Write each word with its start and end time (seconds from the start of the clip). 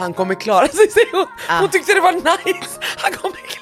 Han 0.00 0.12
kommer 0.14 0.34
klara 0.34 0.68
sig, 0.68 0.90
säger 0.90 1.12
hon. 1.12 1.26
Hon 1.60 1.68
tyckte 1.68 1.94
det 1.94 2.00
var 2.00 2.12
nice. 2.12 2.78
Han 2.98 3.12
kommer 3.12 3.36
klara 3.36 3.60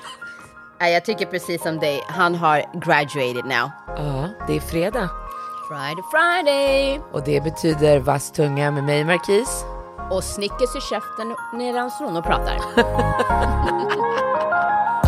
Nej, 0.80 0.92
jag 0.92 1.04
tycker 1.04 1.26
precis 1.26 1.62
som 1.62 1.78
dig. 1.78 2.02
Han 2.08 2.34
har 2.34 2.64
graduated 2.74 3.44
now. 3.44 3.70
Ja, 3.86 4.28
det 4.46 4.56
är 4.56 4.60
fredag. 4.60 5.10
Friday, 5.68 6.04
Friday. 6.12 7.00
Och 7.12 7.24
det 7.24 7.40
betyder 7.40 7.98
vass 7.98 8.30
tunga 8.32 8.70
med 8.70 8.84
mig, 8.84 9.04
Markis. 9.04 9.64
Och 10.10 10.24
Snickers 10.24 10.76
i 10.76 10.80
käften 10.80 11.36
medan 11.54 11.90
Rono 12.00 12.22
pratar. 12.22 12.58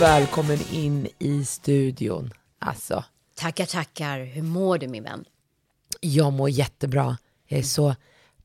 Välkommen 0.00 0.58
in 0.72 1.08
i 1.18 1.44
studion. 1.44 2.30
Alltså, 2.58 3.04
Tackar, 3.34 3.66
tackar. 3.66 4.24
Hur 4.24 4.42
mår 4.42 4.78
du 4.78 4.88
min 4.88 5.02
vän? 5.04 5.24
jag 6.00 6.32
mår 6.32 6.50
jättebra. 6.50 7.16
Jag 7.46 7.58
är 7.58 7.62
så 7.62 7.94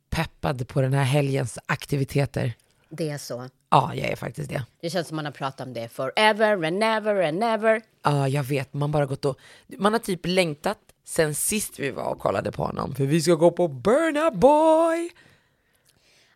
peppad 0.10 0.68
på 0.68 0.82
den 0.82 0.94
här 0.94 1.04
helgens 1.04 1.60
aktiviteter. 1.66 2.54
Det 2.90 3.10
är 3.10 3.18
så. 3.18 3.50
Ja, 3.70 3.96
jag 3.96 4.08
är 4.12 4.16
faktiskt 4.16 4.50
det. 4.50 4.64
Det 4.82 4.90
känns 4.90 5.08
som 5.08 5.16
man 5.16 5.26
har 5.26 5.32
pratat 5.32 5.68
om 5.68 5.74
det 5.74 5.90
forever 5.90 6.66
and 6.66 6.78
never 6.80 7.28
and 7.28 7.40
never. 7.40 7.82
Ja, 8.04 8.28
jag 8.28 8.44
vet. 8.44 8.74
Man 8.74 8.92
bara 8.92 9.06
gått 9.06 9.26
och... 9.26 9.38
Man 9.78 9.94
har 9.94 10.00
typ 10.00 10.20
längtat 10.26 10.78
sen 11.06 11.36
sist 11.36 11.80
vi 11.80 11.92
var 11.92 12.04
och 12.04 12.20
kollade 12.20 12.52
på 12.52 12.64
honom. 12.64 12.96
För 12.96 13.06
vi 13.06 13.22
ska 13.22 13.34
gå 13.36 13.52
på 13.52 13.68
Burna 13.68 14.32
Boy! 14.32 15.10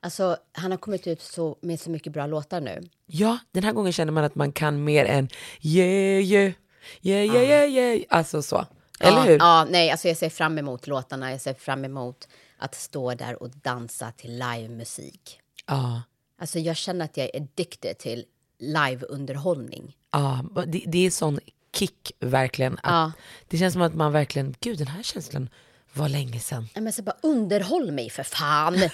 Alltså, 0.03 0.37
han 0.51 0.71
har 0.71 0.77
kommit 0.77 1.07
ut 1.07 1.21
så, 1.21 1.57
med 1.61 1.79
så 1.79 1.89
mycket 1.89 2.13
bra 2.13 2.27
låtar 2.27 2.61
nu. 2.61 2.81
Ja, 3.05 3.37
den 3.51 3.63
här 3.63 3.71
gången 3.71 3.93
känner 3.93 4.11
man 4.11 4.23
att 4.23 4.35
man 4.35 4.51
kan 4.51 4.83
mer 4.83 5.05
än 5.05 5.29
yeah, 5.61 6.23
yeah, 6.23 6.53
yeah, 7.01 7.25
yeah, 7.25 7.43
yeah, 7.43 7.69
yeah. 7.69 8.01
Alltså 8.09 8.41
så. 8.41 8.65
Eller 8.99 9.17
ja, 9.17 9.23
hur? 9.23 9.37
Ja, 9.37 9.67
nej, 9.69 9.91
alltså 9.91 10.07
jag 10.07 10.17
ser 10.17 10.29
fram 10.29 10.57
emot 10.57 10.87
låtarna. 10.87 11.31
Jag 11.31 11.41
ser 11.41 11.53
fram 11.53 11.85
emot 11.85 12.27
att 12.57 12.75
stå 12.75 13.13
där 13.13 13.43
och 13.43 13.49
dansa 13.49 14.11
till 14.11 14.31
livemusik. 14.31 15.39
Ja. 15.67 16.01
Alltså 16.39 16.59
jag 16.59 16.75
känner 16.75 17.05
att 17.05 17.17
jag 17.17 17.29
är 17.33 17.41
addicted 17.41 17.97
till 17.97 18.25
liveunderhållning. 18.59 19.97
Ja, 20.11 20.45
det, 20.67 20.83
det 20.87 21.05
är 21.05 21.11
sån 21.11 21.39
kick 21.75 22.11
verkligen. 22.19 22.79
Ja. 22.83 23.11
Det 23.47 23.57
känns 23.57 23.73
som 23.73 23.81
att 23.81 23.95
man 23.95 24.11
verkligen, 24.11 24.55
gud 24.59 24.77
den 24.77 24.87
här 24.87 25.03
känslan 25.03 25.49
var 25.93 26.09
länge 26.09 26.39
sedan. 26.39 26.67
Men 26.75 26.93
så 26.93 27.01
bara 27.03 27.17
underhåll 27.21 27.91
mig 27.91 28.09
för 28.09 28.23
fan! 28.23 28.75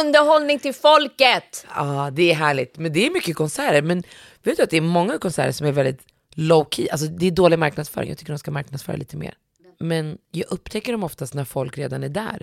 Underhållning 0.00 0.58
till 0.58 0.74
folket! 0.74 1.66
Ja, 1.74 2.10
det 2.12 2.30
är 2.30 2.34
härligt. 2.34 2.78
Men 2.78 2.92
det 2.92 3.06
är 3.06 3.10
mycket 3.10 3.36
konserter. 3.36 3.82
Men 3.82 4.02
vet 4.42 4.56
du 4.56 4.62
att 4.62 4.70
det 4.70 4.76
är 4.76 4.80
många 4.80 5.18
konserter 5.18 5.52
som 5.52 5.66
är 5.66 5.72
väldigt 5.72 6.00
low 6.34 6.66
key. 6.70 6.88
Alltså 6.88 7.06
det 7.06 7.26
är 7.26 7.30
dålig 7.30 7.58
marknadsföring. 7.58 8.08
Jag 8.08 8.18
tycker 8.18 8.32
de 8.32 8.38
ska 8.38 8.50
marknadsföra 8.50 8.96
lite 8.96 9.16
mer. 9.16 9.34
Men 9.78 10.18
jag 10.30 10.46
upptäcker 10.50 10.92
dem 10.92 11.04
oftast 11.04 11.34
när 11.34 11.44
folk 11.44 11.78
redan 11.78 12.02
är 12.04 12.08
där. 12.08 12.42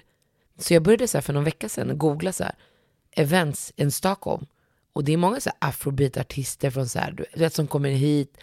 Så 0.60 0.74
jag 0.74 0.84
började 0.84 1.08
så 1.08 1.18
här 1.18 1.22
för 1.22 1.34
någon 1.34 1.44
vecka 1.44 1.70
sedan 1.70 1.98
googla 1.98 2.32
så 2.32 2.44
här 2.44 2.56
events 3.12 3.74
in 3.76 3.92
Stockholm. 3.92 4.46
Och 4.94 5.04
det 5.04 5.14
är 5.14 5.18
många 5.18 5.40
så 5.40 5.50
här 5.50 5.70
afrobeat-artister 5.70 6.70
från 6.70 6.88
så 6.90 7.00
här, 7.00 7.12
du 7.12 7.26
vet, 7.40 7.54
som 7.54 7.68
kommer 7.68 7.90
hit. 7.90 8.38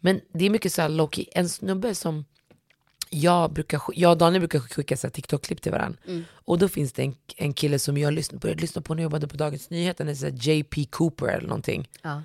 Men 0.00 0.20
det 0.32 0.46
är 0.46 0.50
mycket 0.50 0.72
så 0.72 0.82
här 0.82 0.88
low 0.88 1.10
key. 1.10 1.24
En 1.32 1.48
snubbe 1.48 1.94
som 1.94 2.24
jag, 3.14 3.52
brukar, 3.52 3.82
jag 3.92 4.10
och 4.10 4.18
Daniel 4.18 4.40
brukar 4.40 4.58
skicka 4.60 4.96
TikTok-klipp 4.96 5.60
till 5.60 5.72
varandra. 5.72 5.98
Och 6.32 6.58
då 6.58 6.68
finns 6.68 6.92
det 6.92 7.02
en, 7.02 7.14
en 7.36 7.52
kille 7.52 7.78
som 7.78 7.98
jag 7.98 8.12
lyssnade, 8.12 8.40
började 8.40 8.60
lyssna 8.60 8.82
på 8.82 8.94
när 8.94 9.02
jag 9.02 9.06
jobbade 9.06 9.28
på 9.28 9.36
Dagens 9.36 9.70
Nyheter, 9.70 10.04
han 10.04 10.14
är 10.14 10.48
JP 10.48 10.84
Cooper 10.84 11.26
eller 11.26 11.48
någonting. 11.48 11.88
Ja. 12.02 12.22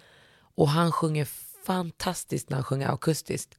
Och 0.55 0.69
han 0.69 0.91
sjunger 0.91 1.27
fantastiskt 1.65 2.49
när 2.49 2.57
han 2.57 2.63
sjunger 2.63 2.93
akustiskt. 2.93 3.57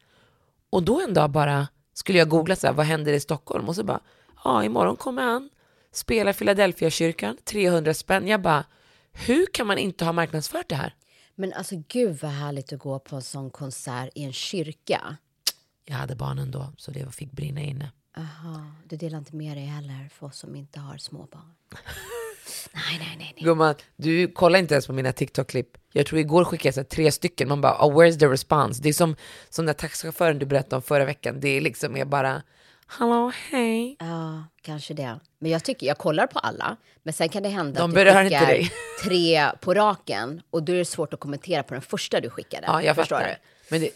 Och 0.71 0.83
då 0.83 1.01
en 1.01 1.15
dag 1.15 1.31
bara 1.31 1.69
skulle 1.95 2.19
jag 2.19 2.29
googla 2.29 2.57
så 2.57 2.67
här, 2.67 2.75
vad 2.75 2.87
händer 2.87 3.13
i 3.13 3.21
Stockholm? 3.21 3.69
Och 3.69 3.75
så 3.75 3.85
bara, 3.85 4.01
ja 4.45 4.65
imorgon 4.65 4.97
kommer 4.97 5.23
han, 5.23 5.51
spelar 5.93 6.33
Philadelphia 6.33 6.91
kyrkan 6.91 7.37
300 7.45 7.95
spänn. 7.95 8.29
Jag 8.29 8.43
bara, 8.43 8.65
hur 9.13 9.47
kan 9.47 9.67
man 9.67 9.79
inte 9.79 10.05
ha 10.05 10.13
marknadsfört 10.13 10.69
det 10.69 10.75
här? 10.75 10.95
Men 11.35 11.53
alltså 11.53 11.75
gud 11.89 12.19
vad 12.23 12.31
härligt 12.31 12.73
att 12.73 12.79
gå 12.79 12.99
på 12.99 13.17
en 13.17 13.23
sån 13.23 13.51
konsert 13.51 14.11
i 14.15 14.25
en 14.25 14.33
kyrka. 14.33 15.17
Jag 15.91 15.97
hade 15.97 16.15
barnen 16.15 16.51
då, 16.51 16.73
så 16.77 16.91
det 16.91 17.15
fick 17.15 17.33
brinna 17.33 17.61
inne. 17.61 17.93
Aha, 18.17 18.73
du 18.85 18.97
delar 18.97 19.19
inte 19.19 19.37
med 19.37 19.57
dig 19.57 19.65
heller 19.65 20.09
för 20.13 20.27
oss 20.27 20.39
som 20.39 20.57
inte 20.57 20.81
har 20.81 20.99
små 20.99 21.27
barn. 21.33 21.55
nej, 22.73 22.99
nej, 22.99 23.17
nej. 23.19 23.33
nej. 23.37 23.45
Gumman, 23.45 23.75
du 23.97 24.29
kollar 24.29 24.59
inte 24.59 24.75
ens 24.75 24.87
på 24.87 24.93
mina 24.93 25.13
TikTok-klipp. 25.13 25.69
Jag 25.93 26.07
tror 26.07 26.21
igår 26.21 26.45
skickade 26.45 26.69
jag 26.69 26.75
så 26.75 26.85
tre 26.85 27.13
stycken. 27.13 27.49
Man 27.49 27.61
bara, 27.61 27.87
oh, 27.87 27.99
where's 27.99 28.19
the 28.19 28.27
response? 28.27 28.83
Det 28.83 28.89
är 28.89 28.93
som, 28.93 29.17
som 29.49 29.67
den 29.67 29.75
där 29.75 29.79
taxichauffören 29.81 30.39
du 30.39 30.47
berättade 30.47 30.77
om 30.77 30.83
förra 30.83 31.05
veckan. 31.05 31.41
Det 31.41 31.49
är 31.49 31.61
liksom 31.61 31.97
är 31.97 32.05
bara, 32.05 32.43
hallå, 32.87 33.33
hej. 33.51 33.97
Ja, 33.99 34.45
kanske 34.63 34.95
det. 34.95 35.21
Men 35.39 35.51
jag 35.51 35.65
tycker, 35.65 35.87
jag 35.87 35.99
kollar 35.99 36.27
på 36.27 36.39
alla, 36.39 36.77
men 37.03 37.15
sen 37.15 37.29
kan 37.29 37.43
det 37.43 37.49
hända 37.49 37.81
De 37.81 37.91
att 37.91 37.95
berör 37.95 38.23
du 38.23 38.29
skickar 38.29 38.73
tre 39.05 39.51
på 39.61 39.75
raken 39.75 40.43
och 40.51 40.63
då 40.63 40.73
är 40.73 40.77
det 40.77 40.85
svårt 40.85 41.15
att 41.15 41.21
kommentera 41.21 41.63
på 41.63 41.75
den 41.75 41.83
första 41.83 42.21
du 42.21 42.31
skickade. 42.31 42.67
Ja, 42.67 42.83
jag 42.83 42.97
Förstår 42.97 43.17
fattar. 43.17 43.29
du? 43.29 43.37
Men 43.71 43.81
det, 43.81 43.91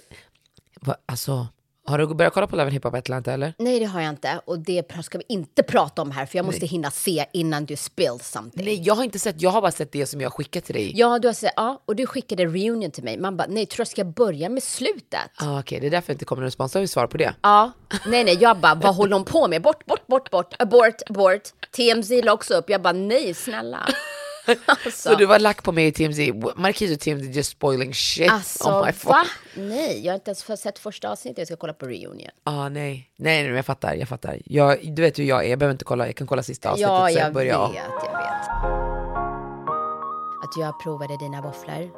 va, 0.80 0.96
alltså, 1.06 1.46
har 1.84 1.98
du 1.98 2.14
börjat 2.14 2.32
kolla 2.34 2.46
på 2.46 2.56
Love 2.56 2.64
and 2.64 2.72
Hip 2.72 2.84
Hop 2.84 2.94
Atlanta 2.94 3.32
eller? 3.32 3.54
Nej, 3.58 3.78
det 3.80 3.84
har 3.84 4.00
jag 4.00 4.10
inte. 4.10 4.40
Och 4.44 4.58
det 4.58 5.04
ska 5.04 5.18
vi 5.18 5.24
inte 5.28 5.62
prata 5.62 6.02
om 6.02 6.10
här, 6.10 6.26
för 6.26 6.38
jag 6.38 6.46
måste 6.46 6.66
hinna 6.66 6.90
se 6.90 7.26
innan 7.32 7.64
du 7.64 7.76
spill 7.76 8.18
something. 8.22 8.64
Nej, 8.64 8.82
jag 8.82 8.94
har 8.94 9.04
inte 9.04 9.18
sett, 9.18 9.42
jag 9.42 9.50
har 9.50 9.60
bara 9.60 9.70
sett 9.70 9.92
det 9.92 10.06
som 10.06 10.20
jag 10.20 10.32
skickat 10.32 10.64
till 10.64 10.74
dig. 10.74 10.92
Ja, 10.94 11.18
du 11.18 11.28
har 11.28 11.32
sett, 11.32 11.52
ja, 11.56 11.82
och 11.84 11.96
du 11.96 12.06
skickade 12.06 12.44
reunion 12.46 12.90
till 12.90 13.04
mig. 13.04 13.18
Man 13.18 13.36
bara, 13.36 13.46
nej, 13.48 13.66
tror 13.66 13.80
jag 13.80 13.88
ska 13.88 14.04
börja 14.04 14.48
med 14.48 14.62
slutet? 14.62 15.20
Ah, 15.36 15.60
Okej, 15.60 15.80
det 15.80 15.86
är 15.86 15.90
därför 15.90 16.06
det 16.06 16.12
inte 16.12 16.24
kommer 16.24 16.40
någon 16.40 16.46
respons. 16.46 16.72
Då 16.72 16.76
har 16.78 16.80
vi 16.80 16.88
svar 16.88 17.06
på 17.06 17.16
det. 17.16 17.34
Ja, 17.42 17.72
nej, 18.06 18.24
nej, 18.24 18.38
jag 18.40 18.56
bara, 18.58 18.74
vad 18.74 18.94
håller 18.94 19.12
hon 19.16 19.24
på 19.24 19.48
med? 19.48 19.62
Bort, 19.62 19.86
bort, 19.86 20.06
bort, 20.06 20.30
bort, 20.30 20.54
abort, 20.58 21.02
abort. 21.10 21.42
TMZ 21.76 22.10
la 22.24 22.32
också 22.32 22.54
upp. 22.54 22.70
Jag 22.70 22.82
bara, 22.82 22.92
nej, 22.92 23.34
snälla. 23.34 23.88
Alltså, 24.66 24.90
Så 25.10 25.14
du 25.14 25.26
var 25.26 25.38
lack 25.38 25.62
på 25.62 25.72
mig 25.72 25.86
i 25.86 25.92
TMZ. 25.92 26.18
Marquis 26.56 26.92
och 26.94 27.00
TMZ 27.00 27.36
just 27.36 27.50
spoiling 27.50 27.94
shit 27.94 28.30
alltså 28.32 28.68
on 28.78 28.86
my 28.86 28.92
phone. 28.92 29.14
va? 29.16 29.24
Nej, 29.54 30.00
jag 30.04 30.12
har 30.12 30.14
inte 30.14 30.30
ens 30.30 30.60
sett 30.62 30.78
första 30.78 31.10
avsnittet. 31.10 31.38
Jag 31.38 31.46
ska 31.46 31.56
kolla 31.56 31.72
på 31.72 31.86
reunion. 31.86 32.30
Ah, 32.44 32.68
nej. 32.68 33.10
nej, 33.16 33.42
nej, 33.42 33.52
jag 33.56 33.66
fattar, 33.66 33.94
jag 33.94 34.08
fattar. 34.08 34.38
Jag, 34.44 34.94
du 34.94 35.02
vet 35.02 35.18
hur 35.18 35.24
jag 35.24 35.44
är, 35.44 35.50
jag 35.50 35.58
behöver 35.58 35.72
inte 35.72 35.84
kolla, 35.84 36.06
jag 36.06 36.16
kan 36.16 36.26
kolla 36.26 36.42
sista 36.42 36.70
avsnittet 36.70 36.88
Ja, 36.90 37.10
jag 37.10 37.34
vet, 37.34 37.46
jag. 37.46 37.68
vet. 37.68 37.82
Att 40.44 40.56
jag 40.58 40.80
provade 40.82 41.16
dina 41.18 41.42
våfflor. 41.42 41.90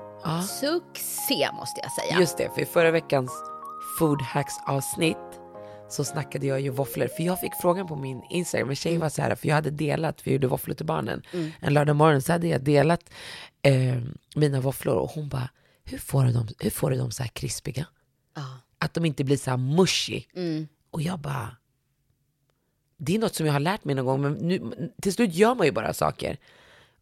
Succé 0.42 1.48
måste 1.52 1.80
jag 1.82 1.92
säga. 1.92 2.20
Just 2.20 2.38
det, 2.38 2.50
för 2.54 2.60
i 2.60 2.66
förra 2.66 2.90
veckans 2.90 3.32
food 3.98 4.22
hacks 4.22 4.54
avsnitt 4.66 5.16
så 5.88 6.04
snackade 6.04 6.46
jag 6.46 6.60
ju 6.60 6.70
våfflor. 6.70 7.08
För 7.08 7.22
jag 7.22 7.40
fick 7.40 7.52
frågan 7.60 7.86
på 7.86 7.96
min 7.96 8.22
Instagram, 8.30 8.70
en 8.70 8.76
tjej 8.76 8.98
var 8.98 9.08
så 9.08 9.22
här, 9.22 9.34
för 9.34 9.48
jag 9.48 9.54
hade 9.54 9.70
delat, 9.70 10.20
för 10.20 10.30
jag 10.30 10.32
gjorde 10.32 10.46
våfflor 10.46 10.74
till 10.74 10.86
barnen. 10.86 11.22
En 11.60 11.74
lördag 11.74 11.96
morgon 11.96 12.22
så 12.22 12.32
hade 12.32 12.48
jag 12.48 12.62
delat 12.62 13.10
eh, 13.62 14.02
mina 14.36 14.60
våfflor 14.60 14.94
och 14.94 15.10
hon 15.10 15.28
bara, 15.28 15.50
hur 15.84 15.98
får 15.98 16.24
du 16.24 16.32
dem, 16.32 16.48
hur 16.58 16.70
får 16.70 16.90
du 16.90 16.96
dem 16.96 17.10
så 17.10 17.22
här 17.22 17.30
krispiga? 17.30 17.86
Ja. 18.34 18.58
Att 18.78 18.94
de 18.94 19.04
inte 19.04 19.24
blir 19.24 19.36
så 19.36 19.50
här 19.50 19.56
mushy. 19.56 20.22
Och 20.90 21.02
jag 21.02 21.18
bara, 21.18 21.56
det 22.96 23.14
är 23.14 23.18
något 23.18 23.34
som 23.34 23.46
jag 23.46 23.52
har 23.52 23.60
lärt 23.60 23.84
mig 23.84 23.94
någon 23.94 24.06
gång, 24.06 24.20
men 24.20 24.32
nu, 24.32 24.90
till 25.02 25.12
slut 25.12 25.34
gör 25.34 25.54
man 25.54 25.66
ju 25.66 25.72
bara 25.72 25.94
saker. 25.94 26.38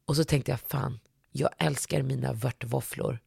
Och 0.04 0.16
så 0.16 0.24
tänkte 0.24 0.50
jag, 0.50 0.60
fan, 0.60 1.00
jag 1.30 1.50
älskar 1.58 2.02
mina 2.02 2.32
vörtvåfflor. 2.32 3.18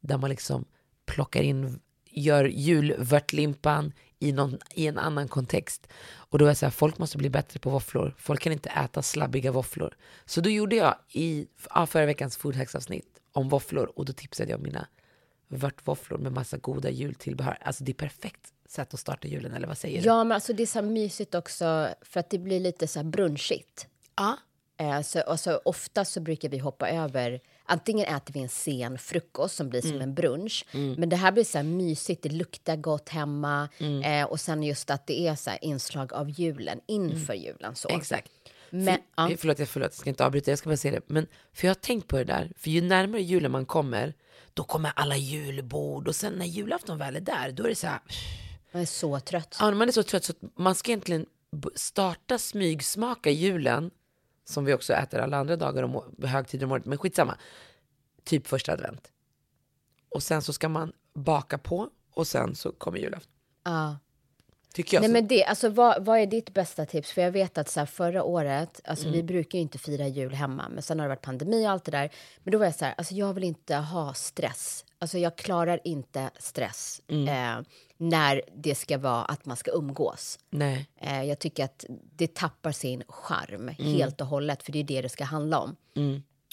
Där 0.00 0.18
man 0.18 0.30
liksom 0.30 0.64
plockar 1.06 1.42
in, 1.42 1.80
gör 2.10 2.44
julvörtlimpan 2.44 3.92
i, 4.18 4.32
någon, 4.32 4.58
i 4.74 4.86
en 4.86 4.98
annan 4.98 5.28
kontext. 5.28 5.86
Och 6.14 6.38
då 6.38 6.44
var 6.44 6.50
jag 6.50 6.56
så 6.56 6.66
här, 6.66 6.70
folk 6.70 6.98
måste 6.98 7.18
bli 7.18 7.30
bättre 7.30 7.60
på 7.60 7.70
våfflor. 7.70 8.14
Folk 8.18 8.40
kan 8.40 8.52
inte 8.52 8.68
äta 8.68 9.02
slabbiga 9.02 9.52
våfflor. 9.52 9.96
Så 10.24 10.40
då 10.40 10.50
gjorde 10.50 10.76
jag 10.76 10.94
i 11.12 11.46
ja, 11.74 11.86
förra 11.86 12.06
veckans 12.06 12.36
food 12.36 12.56
hacks 12.56 12.74
avsnitt 12.74 13.20
om 13.32 13.48
våfflor 13.48 13.92
och 13.98 14.04
då 14.04 14.12
tipsade 14.12 14.50
jag 14.50 14.58
om 14.58 14.62
mina 14.62 14.86
vörtvåfflor 15.48 16.18
med 16.18 16.32
massa 16.32 16.56
goda 16.56 16.90
jultillbehör. 16.90 17.58
Alltså 17.60 17.84
det 17.84 17.92
är 17.92 17.94
perfekt 17.94 18.52
sätt 18.68 18.94
att 18.94 19.00
starta 19.00 19.28
julen, 19.28 19.52
eller 19.54 19.68
vad 19.68 19.78
säger 19.78 20.02
du? 20.02 20.06
Ja, 20.06 20.24
men 20.24 20.32
alltså 20.32 20.52
det 20.52 20.62
är 20.62 20.66
så 20.66 20.82
mysigt 20.82 21.34
också 21.34 21.88
för 22.02 22.20
att 22.20 22.30
det 22.30 22.38
blir 22.38 22.60
lite 22.60 22.88
så 22.88 22.98
här 22.98 23.04
brunchigt. 23.04 23.86
Ja. 24.16 24.36
Eh, 24.78 25.00
så, 25.00 25.20
och 25.20 25.40
så 25.40 25.60
ofta 25.64 26.04
så 26.04 26.20
brukar 26.20 26.48
vi 26.48 26.58
hoppa 26.58 26.90
över 26.90 27.40
Antingen 27.66 28.06
äter 28.16 28.34
vi 28.34 28.40
en 28.40 28.48
sen 28.48 28.98
frukost 28.98 29.56
som 29.56 29.68
blir 29.70 29.80
som 29.80 30.00
en 30.00 30.14
brunch. 30.14 30.66
Men 30.72 31.08
det 31.08 31.16
här 31.16 31.32
blir 31.32 31.44
så 31.44 31.58
här 31.58 31.62
mysigt, 31.64 32.22
det 32.22 32.28
luktar 32.28 32.76
gott 32.76 33.08
hemma. 33.08 33.68
Eh, 34.04 34.24
och 34.24 34.40
sen 34.40 34.62
just 34.62 34.90
att 34.90 35.06
det 35.06 35.26
är 35.26 35.34
så 35.34 35.50
inslag 35.60 36.12
av 36.12 36.30
julen 36.30 36.80
inför 36.86 37.34
julen. 37.34 37.74
Så. 37.76 37.88
Exakt. 37.88 38.32
Men, 38.70 38.84
för, 38.84 39.02
ja. 39.16 39.30
Förlåt, 39.38 39.58
jag, 39.58 39.68
förlåt, 39.68 39.86
jag 39.92 39.94
ska 39.94 40.10
inte 40.10 40.26
avbryta, 40.26 40.50
jag 40.50 40.58
ska 40.58 40.68
bara 40.68 40.76
säga 40.76 40.94
det. 40.94 41.00
Men, 41.06 41.26
för 41.52 41.66
jag 41.66 41.70
har 41.70 41.80
tänkt 41.80 42.08
på 42.08 42.16
det 42.16 42.24
där, 42.24 42.52
för 42.56 42.70
ju 42.70 42.80
närmare 42.80 43.22
julen 43.22 43.50
man 43.52 43.66
kommer, 43.66 44.14
då 44.54 44.64
kommer 44.64 44.92
alla 44.96 45.16
julbord 45.16 46.08
och 46.08 46.16
sen 46.16 46.32
när 46.32 46.46
julafton 46.46 46.98
väl 46.98 47.16
är 47.16 47.20
där, 47.20 47.52
då 47.52 47.64
är 47.64 47.68
det 47.68 47.74
så 47.74 47.86
här, 47.86 48.00
Man 48.72 48.82
är 48.82 48.86
så 48.86 49.20
trött. 49.20 49.56
ja, 49.60 49.70
man 49.70 49.88
är 49.88 49.92
så 49.92 50.02
trött 50.02 50.24
så 50.24 50.32
att 50.32 50.58
man 50.58 50.74
ska 50.74 50.90
egentligen 50.90 51.26
starta 51.74 52.38
smygsmaka 52.38 53.30
julen, 53.30 53.90
som 54.48 54.64
vi 54.64 54.74
också 54.74 54.92
äter 54.92 55.20
alla 55.20 55.36
andra 55.36 55.56
dagar 55.56 55.82
om 55.82 55.96
å- 55.96 56.04
högtider 56.22 56.66
om 56.66 56.72
året, 56.72 56.84
men 56.86 56.98
skitsamma, 56.98 57.38
typ 58.24 58.46
första 58.46 58.72
advent. 58.72 59.12
Och 60.08 60.22
sen 60.22 60.42
så 60.42 60.52
ska 60.52 60.68
man 60.68 60.92
baka 61.14 61.58
på 61.58 61.88
och 62.14 62.26
sen 62.26 62.54
så 62.54 62.72
kommer 62.72 62.98
julafton. 62.98 63.32
Ja. 63.64 63.96
Tycker 64.74 64.96
jag. 64.96 65.00
Nej, 65.00 65.08
så. 65.08 65.12
men 65.12 65.28
det, 65.28 65.44
alltså, 65.44 65.68
vad, 65.68 66.04
vad 66.04 66.18
är 66.18 66.26
ditt 66.26 66.54
bästa 66.54 66.86
tips? 66.86 67.12
För 67.12 67.22
jag 67.22 67.30
vet 67.32 67.58
att 67.58 67.68
så 67.68 67.80
här, 67.80 67.86
förra 67.86 68.22
året, 68.22 68.80
alltså, 68.84 69.04
Mm. 69.04 69.16
vi 69.16 69.22
brukar 69.22 69.58
ju 69.58 69.62
inte 69.62 69.78
fira 69.78 70.06
jul 70.08 70.34
hemma, 70.34 70.68
men 70.68 70.82
sen 70.82 70.98
har 70.98 71.06
det 71.06 71.08
varit 71.08 71.22
pandemi 71.22 71.66
och 71.66 71.70
allt 71.70 71.84
det 71.84 71.90
där. 71.90 72.10
Men 72.38 72.52
då 72.52 72.58
var 72.58 72.64
jag 72.66 72.74
så 72.74 72.84
här, 72.84 72.94
alltså, 72.98 73.14
jag 73.14 73.34
vill 73.34 73.44
inte 73.44 73.74
ha 73.76 74.14
stress. 74.14 74.84
Alltså, 74.98 75.18
jag 75.18 75.36
klarar 75.36 75.80
inte 75.84 76.30
stress 76.38 77.02
Mm. 77.08 77.58
eh, 77.58 77.66
när 77.96 78.42
det 78.56 78.74
ska 78.74 78.98
vara 78.98 79.22
att 79.24 79.46
man 79.46 79.56
ska 79.56 79.70
umgås. 79.70 80.38
Nej. 80.50 80.86
Eh, 81.00 81.22
jag 81.22 81.38
tycker 81.38 81.64
att 81.64 81.84
det 82.16 82.34
tappar 82.34 82.72
sin 82.72 83.02
charm 83.08 83.60
Mm. 83.68 83.74
helt 83.78 84.20
och 84.20 84.26
hållet, 84.26 84.62
för 84.62 84.72
det 84.72 84.78
är 84.78 84.84
det 84.84 85.02
det 85.02 85.08
ska 85.08 85.24
handla 85.24 85.58
om. 85.58 85.76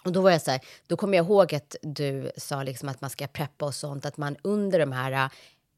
Och 0.06 0.12
då 0.12 0.22
var 0.22 0.32
jag 0.32 0.42
så 0.42 0.52
här, 0.52 0.62
då 0.88 0.98
kommer 0.98 1.18
jag 1.18 1.26
ihåg 1.26 1.56
att 1.56 1.76
du 1.82 2.32
sa 2.38 2.64
liksom 2.64 2.90
att 2.90 3.02
man 3.02 3.10
ska 3.10 3.28
preppa 3.28 3.66
och 3.66 3.76
sånt, 3.76 4.06
att 4.06 4.18
man 4.18 4.36
under 4.42 4.80
de 4.80 4.92
här 4.92 5.12
äh, 5.12 5.30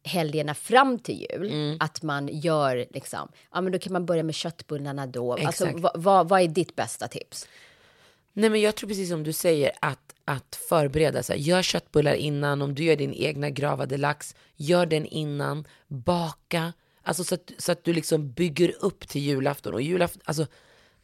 helgerna 0.03 0.53
fram 0.53 0.99
till 0.99 1.27
jul, 1.31 1.51
Mm. 1.51 1.77
att 1.79 2.01
man 2.01 2.27
gör 2.31 2.85
liksom, 2.91 3.29
ja 3.51 3.61
men 3.61 3.71
då 3.73 3.79
kan 3.79 3.93
man 3.93 4.05
börja 4.05 4.23
med 4.23 4.35
köttbullarna 4.35 5.07
då. 5.07 5.33
Alltså, 5.33 5.65
Exakt. 5.65 5.79
vad, 5.79 5.91
vad, 6.03 6.29
vad 6.29 6.41
är 6.41 6.47
ditt 6.47 6.75
bästa 6.75 7.07
tips? 7.07 7.47
Nej 8.37 8.49
men 8.49 8.61
jag 8.61 8.75
tror 8.75 8.87
precis 8.87 9.09
som 9.09 9.23
du 9.23 9.33
säger 9.33 9.71
att, 9.81 10.15
att 10.25 10.59
förbereda 10.69 11.23
sig. 11.23 11.41
Gör 11.41 11.61
köttbullar 11.61 12.13
innan, 12.13 12.61
om 12.61 12.75
du 12.75 12.83
gör 12.83 12.95
din 12.95 13.13
egna 13.13 13.49
gravade 13.49 13.97
lax, 13.97 14.35
gör 14.55 14.85
den 14.85 15.05
innan, 15.05 15.67
baka. 15.87 16.73
Alltså 17.03 17.23
så 17.23 17.35
att, 17.35 17.51
så 17.57 17.71
att 17.71 17.83
du 17.83 17.93
liksom 17.93 18.31
bygger 18.31 18.73
upp 18.79 19.07
till 19.07 19.21
julafton. 19.21 19.73
Och 19.73 19.81
julafton, 19.81 20.21
alltså 20.25 20.47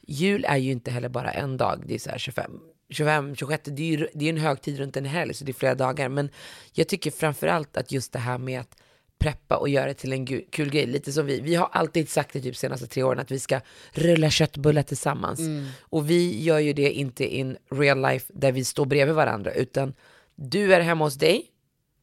jul 0.01 0.45
är 0.47 0.57
ju 0.57 0.71
inte 0.71 0.91
heller 0.91 1.09
bara 1.09 1.31
en 1.31 1.57
dag, 1.57 1.83
det 1.87 1.95
är 1.95 1.99
så 1.99 2.09
här 2.09 2.17
25, 2.17 2.59
25 2.89 3.35
26, 3.35 3.63
det 3.65 3.81
är 3.81 3.97
ju 3.97 4.07
det 4.13 4.25
är 4.25 4.29
en 4.29 4.37
högtid 4.37 4.77
runt 4.77 4.97
en 4.97 5.05
helg 5.05 5.33
så 5.33 5.45
det 5.45 5.51
är 5.51 5.53
flera 5.53 5.75
dagar. 5.75 6.09
Men 6.09 6.29
jag 6.73 6.87
tycker 6.87 7.11
framför 7.11 7.47
allt 7.47 7.77
att 7.77 7.91
just 7.91 8.13
det 8.13 8.19
här 8.19 8.37
med 8.37 8.59
att 8.59 8.80
preppa 9.21 9.57
och 9.57 9.69
göra 9.69 9.85
det 9.85 9.93
till 9.93 10.13
en 10.13 10.25
kul 10.27 10.69
grej. 10.69 10.85
Lite 10.85 11.11
som 11.11 11.25
vi, 11.25 11.41
vi 11.41 11.55
har 11.55 11.69
alltid 11.71 12.09
sagt 12.09 12.33
det 12.33 12.41
typ 12.41 12.55
senaste 12.55 12.87
tre 12.87 13.03
åren 13.03 13.19
att 13.19 13.31
vi 13.31 13.39
ska 13.39 13.59
rulla 13.91 14.29
köttbullar 14.29 14.83
tillsammans. 14.83 15.39
Och 15.81 16.09
vi 16.09 16.43
gör 16.43 16.59
ju 16.59 16.73
det 16.73 16.91
inte 16.91 17.35
in 17.35 17.57
real 17.71 18.01
life 18.01 18.33
där 18.35 18.51
vi 18.51 18.65
står 18.65 18.85
bredvid 18.85 19.15
varandra 19.15 19.51
utan 19.51 19.93
du 20.35 20.73
är 20.73 20.81
hemma 20.81 21.05
hos 21.05 21.15
dig 21.15 21.45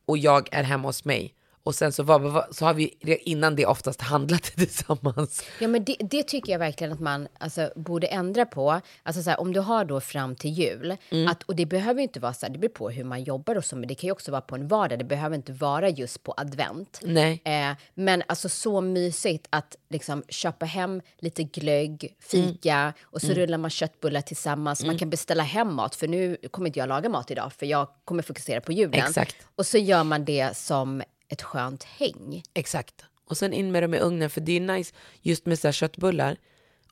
och 0.07 0.19
jag 0.19 0.49
är 0.53 0.63
hemma 0.63 0.89
hos 0.89 1.05
mig. 1.05 1.35
Och 1.69 1.75
sen 1.75 1.93
så, 1.93 2.03
var, 2.03 2.47
så 2.51 2.65
har 2.65 2.75
vi 2.75 2.95
innan 3.03 3.57
det 3.57 3.67
oftast 3.67 4.01
handlat 4.01 4.43
tillsammans. 4.57 5.45
Ja, 5.61 5.69
men 5.69 5.85
det, 5.85 5.97
det 6.01 6.23
tycker 6.23 6.53
jag 6.53 6.59
verkligen 6.59 6.93
att 6.93 7.01
man 7.01 7.29
alltså, 7.39 7.71
borde 7.77 8.07
ändra 8.07 8.47
på. 8.47 8.81
Alltså, 9.03 9.23
så 9.23 9.31
här, 9.31 9.41
om 9.41 9.53
du 9.53 9.61
har 9.61 9.85
då 9.85 10.01
fram 10.01 10.37
till 10.37 10.51
jul, 10.51 10.97
Mm. 11.11 11.29
att, 11.29 11.43
och 11.43 11.57
det 11.57 11.67
behöver 11.67 12.03
inte 12.03 12.21
vara 12.21 12.33
så 12.35 12.47
här, 12.47 12.53
det 12.53 12.59
beror 12.59 12.71
på 12.73 12.91
hur 12.91 13.05
man 13.05 13.23
jobbar 13.23 13.57
och 13.57 13.65
så, 13.65 13.77
men 13.77 13.89
det 13.89 13.95
kan 13.95 14.09
ju 14.09 14.13
också 14.13 14.31
vara 14.31 14.41
på 14.41 14.55
en 14.55 14.69
vardag. 14.69 14.99
Det 14.99 15.05
behöver 15.05 15.37
inte 15.37 15.53
vara 15.53 15.89
just 15.89 16.23
på 16.23 16.35
advent. 16.37 17.01
Nej. 17.03 17.43
Eh, 17.45 17.77
men 17.95 18.23
alltså 18.27 18.49
så 18.49 18.81
mysigt 18.81 19.47
att 19.51 19.77
liksom 19.91 20.23
köpa 20.29 20.67
hem 20.67 21.01
lite 21.19 21.43
glögg, 21.43 22.15
fika 22.21 22.93
och 23.03 23.21
så 23.21 23.33
rullar 23.33 23.59
man 23.59 23.71
köttbullar 23.71 24.21
tillsammans. 24.21 24.85
Man 24.85 24.99
kan 24.99 25.11
beställa 25.11 25.43
hem 25.43 25.75
mat, 25.75 25.95
för 25.95 26.09
nu 26.09 26.37
kommer 26.51 26.67
inte 26.67 26.79
jag 26.79 26.89
laga 26.89 27.09
mat 27.09 27.31
idag, 27.31 27.53
för 27.53 27.67
jag 27.67 27.89
kommer 28.05 28.23
fokusera 28.23 28.61
på 28.61 28.73
julen. 28.73 28.95
Exakt. 29.09 29.37
Och 29.57 29.67
så 29.67 29.79
gör 29.79 30.05
man 30.05 30.25
det 30.25 30.57
som 30.57 31.03
ett 31.29 31.43
skönt 31.43 31.85
häng. 31.85 32.43
Exakt. 32.55 33.05
Och 33.25 33.37
sen 33.37 33.53
in 33.53 33.73
med 33.73 33.83
dem 33.83 33.95
i 33.95 33.99
ugnen, 33.99 34.31
för 34.31 34.41
det 34.41 34.53
är 34.53 34.61
nice 34.61 34.95
just 35.21 35.47
med 35.47 35.59
så 35.59 35.67
här 35.67 35.73
köttbullar, 35.73 36.37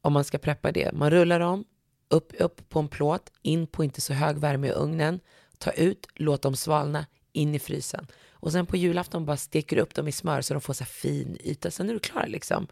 om 0.01 0.13
man 0.13 0.25
ska 0.25 0.39
preppa 0.39 0.73
det. 0.73 0.93
Man 0.93 1.11
rullar 1.11 1.41
dem, 1.41 1.65
upp, 2.09 2.33
upp 2.39 2.69
på 2.69 2.79
en 2.79 2.89
plåt, 2.89 3.33
in 3.43 3.67
på 3.67 3.85
inte 3.85 4.01
så 4.01 4.13
hög 4.13 4.39
värme 4.39 4.69
i 4.69 4.73
ugnen, 4.73 5.21
ta 5.59 5.71
ut, 5.71 6.07
låt 6.15 6.43
dem 6.43 6.57
svalna, 6.57 7.07
in 7.33 7.55
i 7.55 7.59
frysen. 7.59 8.07
Och 8.31 8.53
sen 8.53 8.67
på 8.67 8.77
julafton 8.77 9.27
bara 9.27 9.37
steker 9.37 9.77
du 9.77 9.83
upp 9.83 9.95
dem 9.95 10.09
i 10.09 10.13
smör 10.13 10.41
så 10.41 10.55
de 10.55 10.61
får 10.61 10.75
så 10.75 10.85
fin 10.85 11.39
yta, 11.45 11.71
sen 11.71 11.89
är 11.91 11.95
du 11.95 12.01
klar 12.01 12.27
liksom. 12.27 12.67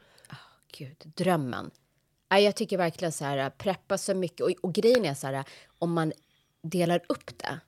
Gud, 0.79 0.97
drömmen. 1.17 1.71
Nej, 2.31 2.45
Jag 2.45 2.57
tycker 2.57 2.79
verkligen 2.79 3.13
så 3.13 3.25
här, 3.25 3.51
preppa 3.51 3.99
så 3.99 4.15
mycket. 4.15 4.41
Och, 4.41 4.51
och 4.63 4.75
grejen 4.75 5.05
är 5.05 5.15
så 5.15 5.27
här, 5.27 5.45
om 5.79 5.93
man 5.93 6.13
delar 6.65 7.01
upp 7.09 7.31
det 7.37 7.61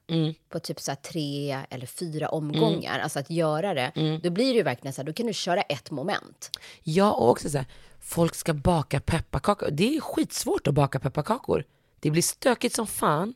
på 0.48 0.58
typ 0.58 0.81
så 0.81 0.94
tre 0.94 1.58
eller 1.70 1.87
fyra 1.87 2.28
omgångar, 2.28 2.98
alltså 2.98 3.19
att 3.19 3.31
göra 3.31 3.75
det, 3.75 4.20
då 4.22 4.31
blir 4.31 4.46
det 4.46 4.56
ju 4.56 4.62
verkligen 4.62 4.93
så 4.93 5.00
här, 5.00 5.06
då 5.06 5.12
kan 5.12 5.26
du 5.26 5.32
köra 5.32 5.62
ett 5.62 5.90
moment. 5.90 6.50
Ja, 6.82 7.12
och 7.12 7.31
också 7.31 7.50
så 7.50 7.58
här, 7.58 7.66
folk 8.00 8.34
ska 8.34 8.54
baka 8.54 9.00
pepparkakor. 9.00 9.70
Det 9.70 9.96
är 9.96 10.00
skitsvårt 10.00 10.66
att 10.66 10.75
baka 10.75 10.98
pepparkakor. 11.00 11.64
Det 12.00 12.10
blir 12.10 12.22
stökigt 12.22 12.75
som 12.75 12.87
fan. 12.87 13.34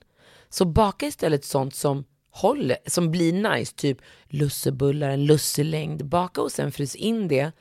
Så 0.49 0.65
baka 0.65 1.07
istället 1.07 1.45
sånt 1.45 1.75
som 1.75 2.05
håller, 2.31 2.77
som 2.87 3.11
blir 3.11 3.33
nice, 3.33 3.75
typ 3.77 3.99
lussebullar, 4.29 5.11
en 5.11 5.25
lusselängd. 5.25 6.05
Baka 6.05 6.41
och 6.41 6.53
sen 6.53 6.73
frys 6.73 6.95
in 6.95 7.29
det. 7.29 7.53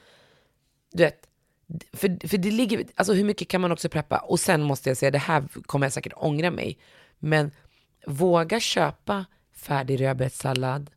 Du 0.91 1.03
vet, 1.03 1.27
för, 1.93 2.27
för 2.27 2.37
det 2.37 2.51
ligger, 2.51 2.85
alltså 2.95 3.13
hur 3.13 3.23
mycket 3.23 3.47
kan 3.47 3.61
man 3.61 3.71
också 3.71 3.89
preppa? 3.89 4.17
Och 4.17 4.39
sen 4.39 4.61
måste 4.61 4.89
jag 4.89 4.97
säga, 4.97 5.11
det 5.11 5.17
här 5.17 5.43
kommer 5.65 5.85
jag 5.85 5.93
säkert 5.93 6.13
ångra 6.15 6.51
mig, 6.51 6.77
men 7.19 7.51
våga 8.05 8.59
köpa 8.59 9.25
färdig 9.53 10.01
rödbetssallad. 10.01 10.91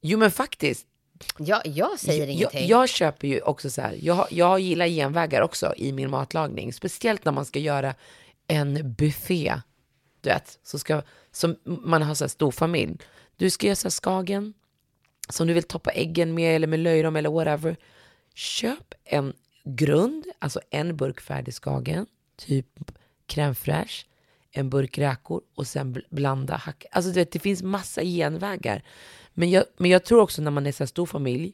Jo 0.00 0.18
men 0.18 0.30
faktiskt, 0.30 0.86
Jag, 1.38 1.66
jag 1.66 1.98
säger 1.98 2.26
jag, 2.26 2.34
ingenting. 2.34 2.68
jag 2.68 2.88
köper 2.88 3.28
ju 3.28 3.40
också 3.40 3.70
så 3.70 3.82
här, 3.82 3.98
jag, 4.02 4.26
jag 4.30 4.60
gillar 4.60 4.86
genvägar 4.86 5.42
också 5.42 5.74
i 5.76 5.92
min 5.92 6.10
matlagning. 6.10 6.72
Speciellt 6.72 7.24
när 7.24 7.32
man 7.32 7.44
ska 7.44 7.58
göra 7.58 7.94
en 8.46 8.94
buffé. 8.94 9.60
Du 10.20 10.28
vet, 10.28 10.58
så 10.62 10.78
ska, 10.78 11.02
som 11.32 11.56
man 11.64 12.02
har 12.02 12.14
så 12.14 12.24
här 12.24 12.28
stor 12.28 12.50
familj. 12.50 12.96
Du 13.36 13.50
ska 13.50 13.66
göra 13.66 13.76
så 13.76 13.86
här 13.86 13.90
skagen, 13.90 14.54
som 15.28 15.46
du 15.46 15.54
vill 15.54 15.62
toppa 15.62 15.90
äggen 15.90 16.34
med 16.34 16.56
eller 16.56 16.66
med 16.66 16.78
löjrom 16.80 17.16
eller 17.16 17.30
whatever. 17.30 17.76
Köp 18.34 18.94
en 19.04 19.32
grund, 19.64 20.24
alltså 20.38 20.60
en 20.70 20.96
burk 20.96 21.20
färdig 21.20 21.54
skagen, 21.54 22.06
typ 22.36 22.66
crème 23.26 23.54
fraîche, 23.54 24.04
en 24.52 24.70
burk 24.70 24.98
räkor 24.98 25.42
och 25.56 25.66
sen 25.66 25.94
bl- 25.94 26.04
blanda 26.10 26.56
hack. 26.56 26.84
Alltså 26.92 27.10
du 27.10 27.14
vet, 27.14 27.32
det 27.32 27.38
finns 27.38 27.62
massa 27.62 28.02
genvägar. 28.04 28.82
Men 29.34 29.50
jag, 29.50 29.64
men 29.76 29.90
jag 29.90 30.04
tror 30.04 30.20
också 30.20 30.42
när 30.42 30.50
man 30.50 30.66
är 30.66 30.72
så 30.72 30.78
här 30.82 30.86
stor 30.86 31.06
familj, 31.06 31.52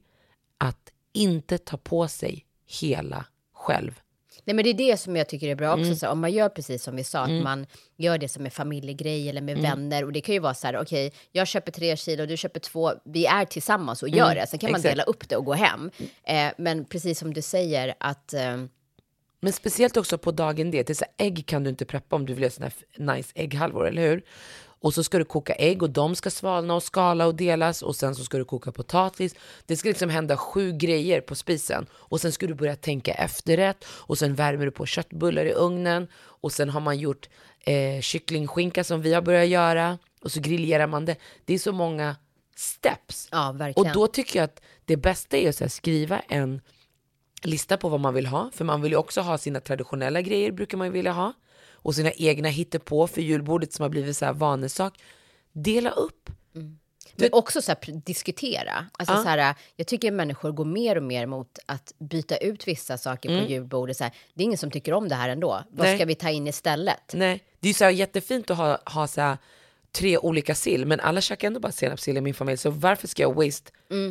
att 0.58 0.90
inte 1.12 1.58
ta 1.58 1.76
på 1.76 2.08
sig 2.08 2.46
hela 2.80 3.26
själv. 3.54 4.00
Nej, 4.44 4.54
men 4.54 4.64
det 4.64 4.70
är 4.70 4.74
det 4.74 4.96
som 5.00 5.16
jag 5.16 5.28
tycker 5.28 5.48
är 5.48 5.54
bra 5.54 5.72
också. 5.72 5.84
Mm. 5.84 5.96
Så 5.96 6.08
om 6.08 6.20
man 6.20 6.32
gör 6.32 6.48
precis 6.48 6.82
som 6.82 6.96
vi 6.96 7.04
sa, 7.04 7.18
att 7.20 7.42
man 7.42 7.66
gör 7.96 8.18
det 8.18 8.28
som 8.28 8.44
en 8.44 8.50
familjegrej 8.50 9.28
eller 9.28 9.40
Mm. 9.40 9.54
med 9.54 9.70
vänner. 9.70 10.04
Och 10.04 10.12
det 10.12 10.20
kan 10.20 10.34
ju 10.34 10.38
vara 10.38 10.54
så 10.54 10.66
här, 10.66 10.76
okej, 10.82 11.12
jag 11.32 11.48
köper 11.48 11.72
tre 11.72 11.96
kilo, 11.96 12.26
du 12.26 12.36
köper 12.36 12.60
två. 12.60 12.92
Vi 13.04 13.26
är 13.26 13.44
tillsammans 13.44 14.02
och 14.02 14.08
gör 14.08 14.34
det. 14.34 14.46
Sen 14.46 14.58
kan 14.58 14.70
man 14.70 14.80
Mm. 14.80 14.80
exakt. 14.80 14.92
dela 14.96 15.02
upp 15.04 15.28
det 15.28 15.36
och 15.36 15.44
gå 15.44 15.52
hem. 15.54 15.90
Eh, 16.24 16.52
men 16.58 16.84
precis 16.84 17.18
som 17.18 17.34
du 17.34 17.42
säger 17.42 17.94
att... 18.00 18.34
Eh, 18.34 18.64
Men 19.44 19.52
speciellt 19.52 19.96
också 19.96 20.18
på 20.18 20.30
dagen 20.30 20.70
det. 20.70 20.84
Till 20.84 20.96
så 20.96 21.04
ägg 21.16 21.46
kan 21.46 21.64
du 21.64 21.70
inte 21.70 21.84
preppa 21.84 22.16
om 22.16 22.26
du 22.26 22.34
vill 22.34 22.42
göra 22.42 22.50
såna 22.50 22.70
här 22.96 23.14
nice 23.16 23.32
ägghalvor, 23.34 23.88
eller 23.88 24.08
hur? 24.08 24.22
Och 24.60 24.94
så 24.94 25.04
ska 25.04 25.18
du 25.18 25.24
koka 25.24 25.54
ägg 25.54 25.82
och 25.82 25.90
de 25.90 26.14
ska 26.14 26.30
svalna 26.30 26.74
och 26.74 26.82
skala 26.82 27.26
och 27.26 27.34
delas 27.34 27.82
och 27.82 27.96
sen 27.96 28.14
så 28.14 28.24
ska 28.24 28.38
du 28.38 28.44
koka 28.44 28.72
potatis. 28.72 29.34
Det 29.66 29.76
ska 29.76 29.88
liksom 29.88 30.10
hända 30.10 30.36
sju 30.36 30.72
grejer 30.72 31.20
på 31.20 31.34
spisen 31.34 31.86
och 31.92 32.20
sen 32.20 32.32
ska 32.32 32.46
du 32.46 32.54
börja 32.54 32.76
tänka 32.76 33.14
efterrätt 33.14 33.84
och 33.88 34.18
sen 34.18 34.34
värmer 34.34 34.64
du 34.64 34.70
på 34.70 34.86
köttbullar 34.86 35.44
i 35.44 35.52
ugnen 35.52 36.08
och 36.16 36.52
sen 36.52 36.70
har 36.70 36.80
man 36.80 36.98
gjort 36.98 37.28
eh, 37.60 38.00
kycklingskinka 38.00 38.84
som 38.84 39.02
vi 39.02 39.14
har 39.14 39.22
börjat 39.22 39.48
göra 39.48 39.98
och 40.22 40.32
så 40.32 40.40
grillerar 40.40 40.86
man 40.86 41.04
det. 41.04 41.16
Det 41.44 41.54
är 41.54 41.58
så 41.58 41.72
många 41.72 42.16
steps. 42.56 43.28
ja. 43.76 43.82
Och 43.82 43.92
då 43.92 44.06
tycker 44.06 44.38
jag 44.38 44.44
att 44.44 44.60
det 44.84 44.96
bästa 44.96 45.36
är 45.36 45.64
att 45.64 45.72
skriva 45.72 46.20
en 46.20 46.60
lista 47.46 47.76
på 47.76 47.88
vad 47.88 48.00
man 48.00 48.14
vill 48.14 48.26
ha. 48.26 48.50
För 48.52 48.64
man 48.64 48.82
vill 48.82 48.92
ju 48.92 48.98
också 48.98 49.20
ha 49.20 49.38
sina 49.38 49.60
traditionella 49.60 50.22
grejer, 50.22 50.52
brukar 50.52 50.78
man 50.78 50.86
ju 50.86 50.92
vilja 50.92 51.12
ha. 51.12 51.32
Och 51.72 51.94
sina 51.94 52.12
egna 52.12 52.48
hittepå 52.48 53.06
för 53.06 53.20
julbordet 53.20 53.72
som 53.72 53.82
har 53.82 53.90
blivit 53.90 54.16
så 54.16 54.24
här 54.24 54.32
vanesak. 54.32 55.00
Dela 55.52 55.90
upp. 55.90 56.30
Men 57.16 57.28
också 57.32 57.62
så 57.62 57.72
här, 57.72 58.00
diskutera. 58.04 58.86
Alltså, 58.98 59.14
så 59.14 59.28
här, 59.28 59.54
jag 59.76 59.86
tycker 59.86 60.10
människor 60.10 60.52
går 60.52 60.64
mer 60.64 60.96
och 60.96 61.02
mer 61.02 61.26
mot 61.26 61.58
att 61.66 61.92
byta 61.98 62.36
ut 62.36 62.68
vissa 62.68 62.98
saker 62.98 63.28
på 63.40 63.50
julbordet. 63.50 63.96
Så 63.96 64.04
här, 64.04 64.12
det 64.34 64.42
är 64.42 64.44
ingen 64.44 64.58
som 64.58 64.70
tycker 64.70 64.92
om 64.92 65.08
det 65.08 65.14
här 65.14 65.28
ändå. 65.28 65.48
Vad 65.48 65.60
Mm. 65.60 65.84
Nej. 65.84 65.96
ska 65.96 66.04
vi 66.04 66.14
ta 66.14 66.30
in 66.30 66.46
istället? 66.46 67.12
Nej, 67.14 67.44
det 67.60 67.66
är 67.66 67.70
ju 67.70 67.74
så 67.74 67.84
här 67.84 67.90
jättefint 67.90 68.50
att 68.50 68.56
ha, 68.56 68.78
ha 68.86 69.06
så 69.06 69.20
här, 69.20 69.38
tre 69.94 70.18
olika 70.18 70.54
sill, 70.54 70.86
men 70.86 71.00
alla 71.00 71.20
käkar 71.20 71.48
ändå 71.48 71.60
bara 71.60 71.72
senapssill 71.72 72.16
i 72.16 72.20
min 72.20 72.34
familj, 72.34 72.58
så 72.58 72.70
varför 72.70 73.08
ska 73.08 73.22
jag 73.22 73.34
waste, 73.34 73.70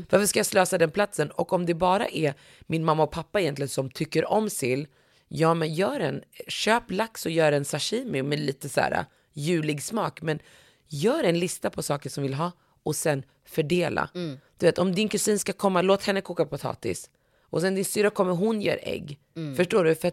varför 0.09 0.25
ska 0.25 0.39
jag 0.39 0.45
slösa 0.45 0.77
den 0.77 0.91
platsen? 0.91 1.31
Och 1.31 1.53
om 1.53 1.65
det 1.65 1.73
bara 1.73 2.07
är 2.07 2.33
min 2.61 2.85
mamma 2.85 3.03
och 3.03 3.11
pappa 3.11 3.41
egentligen 3.41 3.69
som 3.69 3.89
tycker 3.89 4.25
om 4.25 4.49
sill, 4.49 4.87
ja 5.27 5.53
men 5.53 5.73
gör 5.73 5.99
en, 5.99 6.23
köp 6.47 6.83
lax 6.91 7.25
och 7.25 7.31
gör 7.31 7.51
en 7.51 7.65
sashimi 7.65 8.23
med 8.23 8.39
lite 8.39 8.69
så 8.69 8.81
här 8.81 9.05
julig 9.33 9.83
smak, 9.83 10.21
men 10.21 10.39
gör 10.87 11.23
en 11.23 11.39
lista 11.39 11.69
på 11.69 11.83
saker 11.83 12.09
som 12.09 12.23
vill 12.23 12.33
ha 12.33 12.51
och 12.83 12.95
sen 12.95 13.23
fördela. 13.45 14.09
Du 14.57 14.65
vet, 14.65 14.77
om 14.77 14.95
din 14.95 15.09
kusin 15.09 15.39
ska 15.39 15.53
komma, 15.53 15.81
låt 15.81 16.03
henne 16.03 16.21
koka 16.21 16.45
potatis. 16.45 17.09
Och 17.43 17.61
sen 17.61 17.75
din 17.75 17.85
syrra 17.85 18.09
kommer, 18.09 18.31
hon 18.33 18.61
gör 18.61 18.79
ägg. 18.81 19.19
Förstår 19.55 19.83
du? 19.83 19.95
För 19.95 20.11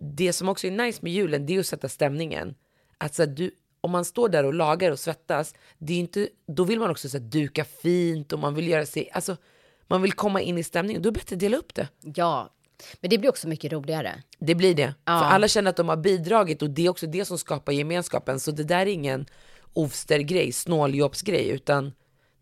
det 0.00 0.32
som 0.32 0.48
också 0.48 0.66
är 0.66 0.70
nice 0.70 0.98
med 1.02 1.12
julen, 1.12 1.46
det 1.46 1.56
är 1.56 1.60
att 1.60 1.66
sätta 1.66 1.88
stämningen. 1.88 2.54
Att 2.98 3.14
så 3.14 3.22
här, 3.22 3.30
du, 3.30 3.50
om 3.80 3.90
man 3.90 4.04
står 4.04 4.28
där 4.28 4.44
och 4.44 4.54
lagar 4.54 4.90
och 4.90 4.98
svettas, 4.98 5.54
det 5.78 5.92
är 5.92 5.98
inte, 5.98 6.28
då 6.46 6.64
vill 6.64 6.78
man 6.78 6.90
också 6.90 7.08
så 7.08 7.18
här, 7.18 7.24
duka 7.24 7.64
fint 7.64 8.32
och 8.32 8.38
man 8.38 8.54
vill 8.54 8.68
göra 8.68 8.86
sig, 8.86 9.10
alltså 9.12 9.36
man 9.86 10.02
vill 10.02 10.12
komma 10.12 10.40
in 10.40 10.58
i 10.58 10.62
stämningen. 10.62 11.02
Då 11.02 11.08
är 11.08 11.12
det 11.12 11.18
bättre 11.18 11.34
att 11.34 11.40
dela 11.40 11.56
upp 11.56 11.74
det. 11.74 11.88
Ja, 12.14 12.50
men 13.00 13.10
det 13.10 13.18
blir 13.18 13.30
också 13.30 13.48
mycket 13.48 13.72
roligare. 13.72 14.22
Det 14.38 14.54
blir 14.54 14.74
det. 14.74 14.94
För 15.06 15.12
alla 15.12 15.48
känner 15.48 15.70
att 15.70 15.76
de 15.76 15.88
har 15.88 15.96
bidragit 15.96 16.62
och 16.62 16.70
det 16.70 16.86
är 16.86 16.88
också 16.88 17.06
det 17.06 17.24
som 17.24 17.38
skapar 17.38 17.72
gemenskapen. 17.72 18.40
Så 18.40 18.50
det 18.50 18.64
där 18.64 18.80
är 18.80 18.86
ingen 18.86 19.26
ofster-grej, 19.72 20.52
snåljobbsgrej, 20.52 21.48
utan 21.48 21.92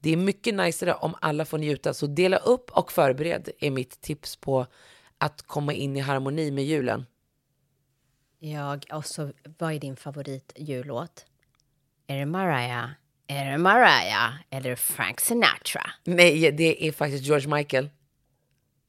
det 0.00 0.10
är 0.12 0.16
mycket 0.16 0.54
najsare 0.54 0.94
om 0.94 1.14
alla 1.20 1.44
får 1.44 1.58
njuta. 1.58 1.94
Så 1.94 2.06
dela 2.06 2.36
upp 2.36 2.70
och 2.70 2.92
förbered 2.92 3.48
är 3.60 3.70
mitt 3.70 4.00
tips 4.00 4.36
på 4.36 4.66
att 5.18 5.42
komma 5.42 5.72
in 5.72 5.96
i 5.96 6.00
harmoni 6.00 6.50
med 6.50 6.64
julen. 6.64 7.06
Jag, 8.38 8.86
och 8.92 9.06
så, 9.06 9.32
vad 9.58 9.72
är 9.72 9.78
din 9.78 9.96
favorit 9.96 10.52
jullåt? 10.56 11.26
Är 12.10 12.16
det 12.18 12.26
Mariah? 12.26 12.88
Är 13.26 13.50
det 13.50 13.58
Mariah? 13.58 14.30
Eller 14.50 14.76
Frank 14.76 15.20
Sinatra? 15.20 15.90
Nej, 16.04 16.52
det 16.52 16.88
är 16.88 16.92
faktiskt 16.92 17.24
George 17.24 17.48
Michael. 17.54 17.90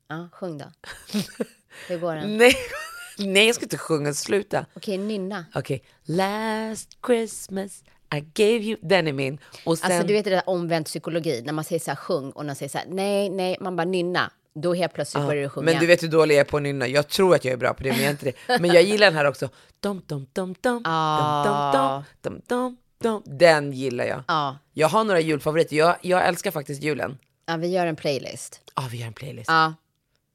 Ja, 0.09 0.29
sjung 0.31 0.57
då. 0.57 0.65
Hur 1.87 1.97
går 1.99 2.15
den? 2.15 2.37
Nej, 2.37 2.53
nej 3.17 3.45
jag 3.45 3.55
ska 3.55 3.65
inte 3.65 3.77
sjunga, 3.77 4.13
sluta. 4.13 4.65
Okej, 4.73 4.97
nynna. 4.97 5.45
Okej, 5.55 5.83
last 6.03 6.97
Christmas 7.05 7.83
I 8.15 8.19
gave 8.33 8.59
you, 8.63 8.77
den 8.81 9.07
är 9.07 9.13
min. 9.13 9.39
Och 9.65 9.77
sen, 9.77 9.91
Alltså 9.91 10.07
du 10.07 10.13
vet 10.13 10.25
det 10.25 10.31
där 10.31 10.49
omvänd 10.49 10.85
psykologi, 10.85 11.41
när 11.45 11.53
man 11.53 11.63
säger 11.63 11.79
så 11.79 11.91
här 11.91 11.95
sjung 11.95 12.31
och 12.31 12.45
någon 12.45 12.55
säger 12.55 12.69
så 12.69 12.77
här 12.77 12.87
nej, 12.89 13.29
nej, 13.29 13.57
man 13.59 13.75
bara 13.75 13.85
nynna. 13.85 14.31
Då 14.53 14.73
helt 14.73 14.93
plötsligt 14.93 15.23
börjar 15.25 15.43
du 15.43 15.49
sjunga. 15.49 15.65
men 15.65 15.79
du 15.79 15.85
vet 15.87 16.03
hur 16.03 16.07
dålig 16.07 16.35
jag 16.35 16.39
är 16.39 16.45
på 16.51 16.57
att 16.57 16.63
nynna. 16.63 16.87
Jag 16.87 17.07
tror 17.07 17.35
att 17.35 17.45
jag 17.45 17.53
är 17.53 17.57
bra 17.57 17.73
på 17.73 17.83
det, 17.83 17.89
men 17.89 17.97
jag 17.99 18.07
är 18.07 18.11
inte 18.11 18.25
det. 18.25 18.59
Men 18.59 18.73
jag 18.73 18.83
gillar 18.83 19.07
den 19.07 19.15
här 19.15 19.25
också. 19.25 19.49
Dum, 19.79 20.01
dum, 20.07 20.27
dum, 20.33 20.55
dum, 20.61 20.81
Ah. 20.85 21.43
dum, 21.43 21.81
dum, 21.81 22.03
dum, 22.21 22.41
dum, 22.47 22.77
dum. 22.99 23.23
Den 23.25 23.71
gillar 23.73 24.05
jag. 24.05 24.23
Ja. 24.27 24.57
Jag 24.73 24.87
har 24.87 25.03
några 25.03 25.19
julfavoriter. 25.19 25.75
Jag, 25.75 25.95
jag 26.01 26.27
älskar 26.27 26.51
faktiskt 26.51 26.83
julen. 26.83 27.17
ja, 27.45 27.57
vi 27.57 27.67
gör 27.67 27.85
en 27.87 27.95
playlist. 27.95 28.61
Ja, 28.75 28.83
vi 28.91 28.97
gör 28.97 29.07
en 29.07 29.13
playlist. 29.13 29.49
Ja, 29.49 29.73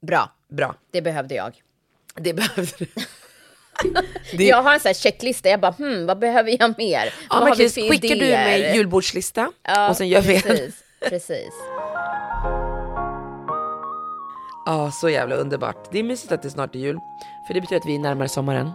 bra. 0.03 0.33
Bra. 0.49 0.75
Det 0.91 1.03
behövde 1.03 1.35
jag. 1.35 1.53
Det 2.15 2.35
behövde 2.35 2.73
du. 2.79 2.87
Det- 4.37 4.45
Jag 4.45 4.63
har 4.63 4.75
en 4.75 4.81
sån 4.81 4.89
här 4.89 4.95
checklista, 4.95 5.49
jag 5.49 5.61
bara 5.61 5.73
hmm, 5.73 6.07
vad 6.07 6.19
behöver 6.19 6.57
jag 6.61 6.75
mer? 6.79 7.15
Ja, 7.31 7.41
vad 7.41 7.45
men 7.45 7.57
för 7.57 7.69
skickar 7.91 8.09
du 8.09 8.15
idéer? 8.15 8.45
med 8.45 8.75
julbordslista 8.77 9.53
Ja, 9.63 9.89
och 9.91 9.97
sen 9.97 10.09
gör 10.09 10.21
vi 10.21 10.37
en. 10.37 10.43
precis, 10.43 10.75
precis. 11.09 11.53
Ja, 14.67 14.91
så 14.93 15.09
jävla 15.09 15.35
underbart. 15.35 15.89
Det 15.93 15.99
är 15.99 16.03
mysigt 16.03 16.33
att 16.33 16.43
det 16.43 16.51
snart 16.51 16.75
är 16.75 16.79
jul, 16.79 16.99
för 17.47 17.55
det 17.55 17.61
betyder 17.61 17.81
att 17.81 17.87
vi 17.87 17.95
är 17.95 17.99
närmare 17.99 18.29
sommaren. 18.29 18.71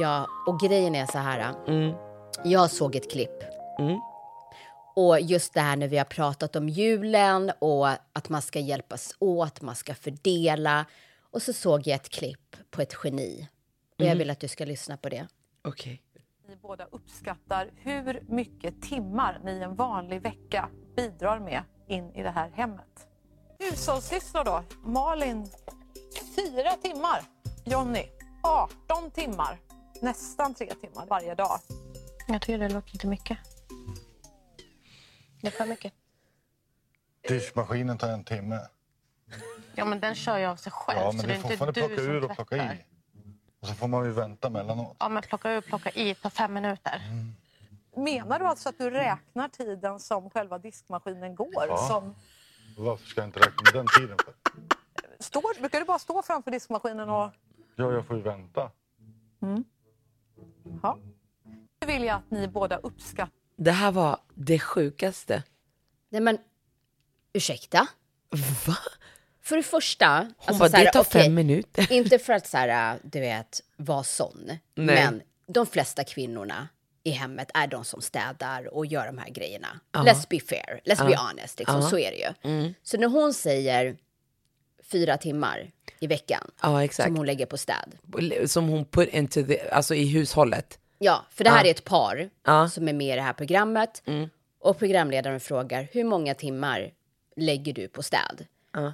Ja, 0.00 0.26
och 0.46 0.60
grejen 0.60 0.94
är 0.94 1.06
så 1.06 1.18
här. 1.18 1.52
Mm. 1.68 1.94
Jag 2.50 2.70
såg 2.70 2.96
ett 2.96 3.10
klipp. 3.10 3.44
Och 4.96 5.20
just 5.20 5.54
det 5.54 5.60
här 5.60 5.76
när 5.76 5.88
vi 5.88 5.98
har 5.98 6.04
pratat 6.04 6.56
om 6.56 6.68
julen 6.68 7.52
och 7.58 7.88
att 7.88 8.28
man 8.28 8.42
ska 8.42 8.58
hjälpas 8.58 9.14
åt, 9.18 9.60
man 9.62 9.74
ska 9.74 9.94
fördela. 9.94 10.86
Och 11.30 11.42
så 11.42 11.52
såg 11.52 11.86
jag 11.86 11.94
ett 11.94 12.08
klipp 12.08 12.56
på 12.70 12.82
ett 12.82 12.94
geni. 13.04 13.48
Och 13.94 14.00
Mm. 14.00 14.08
jag 14.10 14.16
vill 14.16 14.30
att 14.30 14.40
du 14.40 14.48
ska 14.48 14.64
lyssna 14.64 14.96
på 14.96 15.08
det. 15.08 15.26
Okej. 15.64 16.02
ni 16.48 16.56
båda 16.56 16.84
uppskattar 16.84 17.70
hur 17.76 18.22
mycket 18.28 18.82
timmar 18.82 19.40
ni 19.44 19.58
en 19.62 19.74
vanlig 19.74 20.22
vecka 20.22 20.68
bidrar 20.96 21.38
med 21.38 21.62
in 21.88 22.12
i 22.14 22.22
det 22.22 22.30
här 22.30 22.50
hemmet. 22.50 23.06
Hushållssysslor 23.58 24.44
då? 24.44 24.62
Malin, 24.84 25.46
4 26.36 26.70
timmar. 26.82 27.22
Jonny, 27.64 28.04
18 28.42 29.10
timmar. 29.10 29.60
Nästan 30.02 30.54
3 30.54 30.66
timmar 30.80 31.06
varje 31.06 31.34
dag. 31.34 31.58
Jag 32.26 32.42
tycker 32.42 32.58
det 32.58 32.68
låter 32.68 32.92
lite 32.92 33.06
mycket. 33.06 33.38
Det 35.40 35.46
är 35.46 35.50
för 35.50 35.66
mycket. 35.66 35.92
Diskmaskinen 37.28 37.98
tar 37.98 38.08
en 38.08 38.24
timme. 38.24 38.60
Ja, 39.74 39.84
men 39.84 40.00
den 40.00 40.14
kör 40.14 40.38
ju 40.38 40.44
av 40.44 40.56
sig 40.56 40.72
själv. 40.72 40.98
Ja, 41.00 41.10
så 41.10 41.16
men 41.16 41.26
det 41.26 41.32
du 41.32 41.38
är 41.38 41.42
fortfarande 41.42 41.80
du 41.80 41.86
plocka 41.86 42.02
ur 42.02 42.24
och 42.24 42.34
plocka 42.36 42.56
i. 42.56 42.84
Och 43.60 43.68
så 43.68 43.74
får 43.74 43.88
man 43.88 44.04
ju 44.04 44.12
vänta 44.12 44.50
mellanåt. 44.50 44.96
Ja, 44.98 45.08
men 45.08 45.22
plocka 45.22 45.52
ur 45.52 45.58
och 45.58 45.64
plocka 45.64 45.90
i 45.90 46.14
på 46.14 46.30
fem 46.30 46.54
minuter. 46.54 47.00
Menar 47.96 48.38
du 48.38 48.44
alltså 48.44 48.68
att 48.68 48.78
du 48.78 48.90
räknar 48.90 49.48
tiden 49.48 50.00
som 50.00 50.30
själva 50.30 50.58
diskmaskinen 50.58 51.34
går? 51.34 51.66
Ja. 51.68 51.76
Som 51.76 52.14
Varför 52.76 53.06
ska 53.06 53.20
jag 53.20 53.28
inte 53.28 53.40
räkna 53.40 53.62
med 53.64 53.74
den 53.74 53.86
tiden 53.98 54.16
för? 54.24 54.34
står, 55.18 55.60
brukar 55.60 55.80
du 55.80 55.84
bara 55.86 55.98
stå 55.98 56.22
framför 56.22 56.50
diskmaskinen 56.50 57.08
och... 57.10 57.30
Ja, 57.76 57.92
jag 57.92 58.06
får 58.06 58.16
ju 58.16 58.22
vänta. 58.22 58.70
Ja. 60.82 60.98
Vill 61.86 62.04
jag 62.04 62.16
att 62.16 62.30
ni 62.30 62.48
båda 62.48 62.76
uppskattar 62.76 63.32
Det 63.56 63.70
här 63.70 63.92
var 63.92 64.18
det 64.34 64.58
sjukaste. 64.58 65.42
Nej 66.10 66.20
men, 66.20 66.38
ursäkta? 67.32 67.88
Va? 68.66 68.76
För 69.42 69.56
det 69.56 69.62
första... 69.62 70.32
Hon 70.36 70.58
bara, 70.58 70.68
så 70.68 70.76
här, 70.76 70.84
det 70.84 70.92
tar 70.92 71.00
okej, 71.00 71.22
fem 71.22 71.34
minuter. 71.34 71.86
Inte 71.92 72.18
för 72.18 72.32
att 72.32 72.46
så 72.46 72.56
här, 72.56 72.98
du 73.02 73.20
vet, 73.20 73.60
vara 73.76 74.02
sån. 74.02 74.46
Nej. 74.46 74.58
Men 74.74 75.22
de 75.48 75.66
flesta 75.66 76.04
kvinnorna 76.04 76.68
i 77.04 77.10
hemmet 77.10 77.50
är 77.54 77.66
de 77.66 77.84
som 77.84 78.00
städar 78.00 78.74
och 78.74 78.86
gör 78.86 79.06
de 79.06 79.18
här 79.18 79.30
grejerna. 79.30 79.80
Let's 79.92 80.26
be 80.30 80.40
fair, 80.40 80.80
let's 80.84 81.06
be 81.06 81.16
honest. 81.16 81.58
Liksom, 81.58 81.82
Så 81.82 81.98
är 81.98 82.10
det 82.10 82.16
ju. 82.16 82.50
Mm. 82.50 82.74
Så 82.82 82.98
när 82.98 83.08
hon 83.08 83.34
säger 83.34 83.96
fyra 84.82 85.16
timmar 85.18 85.70
i 86.00 86.06
veckan 86.06 86.50
som 86.90 87.16
hon 87.16 87.26
lägger 87.26 87.46
på 87.46 87.56
städ. 87.56 87.98
Som 88.46 88.68
hon 88.68 88.84
put 88.84 89.08
into 89.08 89.42
the, 89.46 89.70
alltså 89.70 89.94
i 89.94 90.06
hushållet. 90.06 90.78
Ja, 90.98 91.24
för 91.30 91.44
det 91.44 91.50
här 91.50 91.64
är 91.66 91.70
ett 91.70 91.84
par 91.84 92.30
Ja. 92.44 92.68
som 92.68 92.88
är 92.88 92.92
med 92.92 93.12
i 93.12 93.16
det 93.16 93.22
här 93.22 93.32
programmet. 93.32 94.02
Och 94.60 94.78
programledaren 94.78 95.40
frågar 95.40 95.88
hur 95.92 96.04
många 96.04 96.34
timmar 96.34 96.90
lägger 97.36 97.72
du 97.72 97.88
på 97.88 98.02
städ? 98.02 98.46
Ja. 98.72 98.92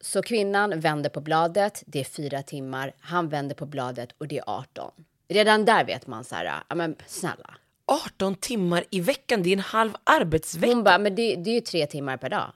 Så 0.00 0.22
kvinnan 0.22 0.80
vänder 0.80 1.10
på 1.10 1.20
bladet, 1.20 1.82
det 1.86 2.00
är 2.00 2.04
fyra 2.04 2.42
timmar. 2.42 2.92
Han 3.00 3.28
vänder 3.28 3.54
på 3.54 3.66
bladet 3.66 4.10
och 4.18 4.28
det 4.28 4.38
är 4.38 4.44
18. 4.46 4.90
Redan 5.28 5.64
där 5.64 5.84
vet 5.84 6.06
man 6.06 6.24
så 6.24 6.34
här, 6.34 6.62
ja 6.68 6.74
men 6.74 6.96
snälla. 7.06 7.54
18 7.86 8.34
timmar 8.34 8.84
i 8.90 9.00
veckan, 9.00 9.42
det 9.42 9.48
är 9.48 9.52
en 9.52 9.60
halv 9.60 9.92
arbetsvecka. 10.04 10.74
Hon 10.74 10.84
bara, 10.84 10.98
men 10.98 11.14
det, 11.14 11.36
det 11.36 11.50
är 11.50 11.54
ju 11.54 11.60
tre 11.60 11.86
timmar 11.86 12.16
per 12.16 12.30
dag. 12.30 12.52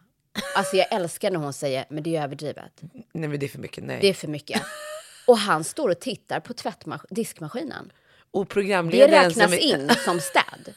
Alltså 0.57 0.77
jag 0.77 0.93
älskar 0.93 1.31
när 1.31 1.39
hon 1.41 1.53
säger, 1.53 1.85
men 1.89 2.03
det 2.03 2.17
är 2.17 2.23
överdrivet. 2.23 2.81
Nej 3.12 3.29
men 3.29 3.39
det 3.41 3.47
är 3.47 3.49
för 3.49 3.59
mycket, 3.59 3.85
nej. 3.85 3.99
Det 4.00 4.09
är 4.09 4.15
för 4.15 4.29
mycket. 4.29 4.62
Och 5.27 5.39
han 5.39 5.65
står 5.65 5.89
och 5.89 6.00
tittar 6.00 6.41
på 6.41 6.55
diskmaskinen. 7.11 7.93
Och 8.31 8.45
Det 8.45 8.51
programledaren 8.51 9.11
räknas 9.11 9.35
som 9.35 9.53
är, 9.53 9.59
in 9.59 9.91
som 10.05 10.21
städ. 10.21 10.75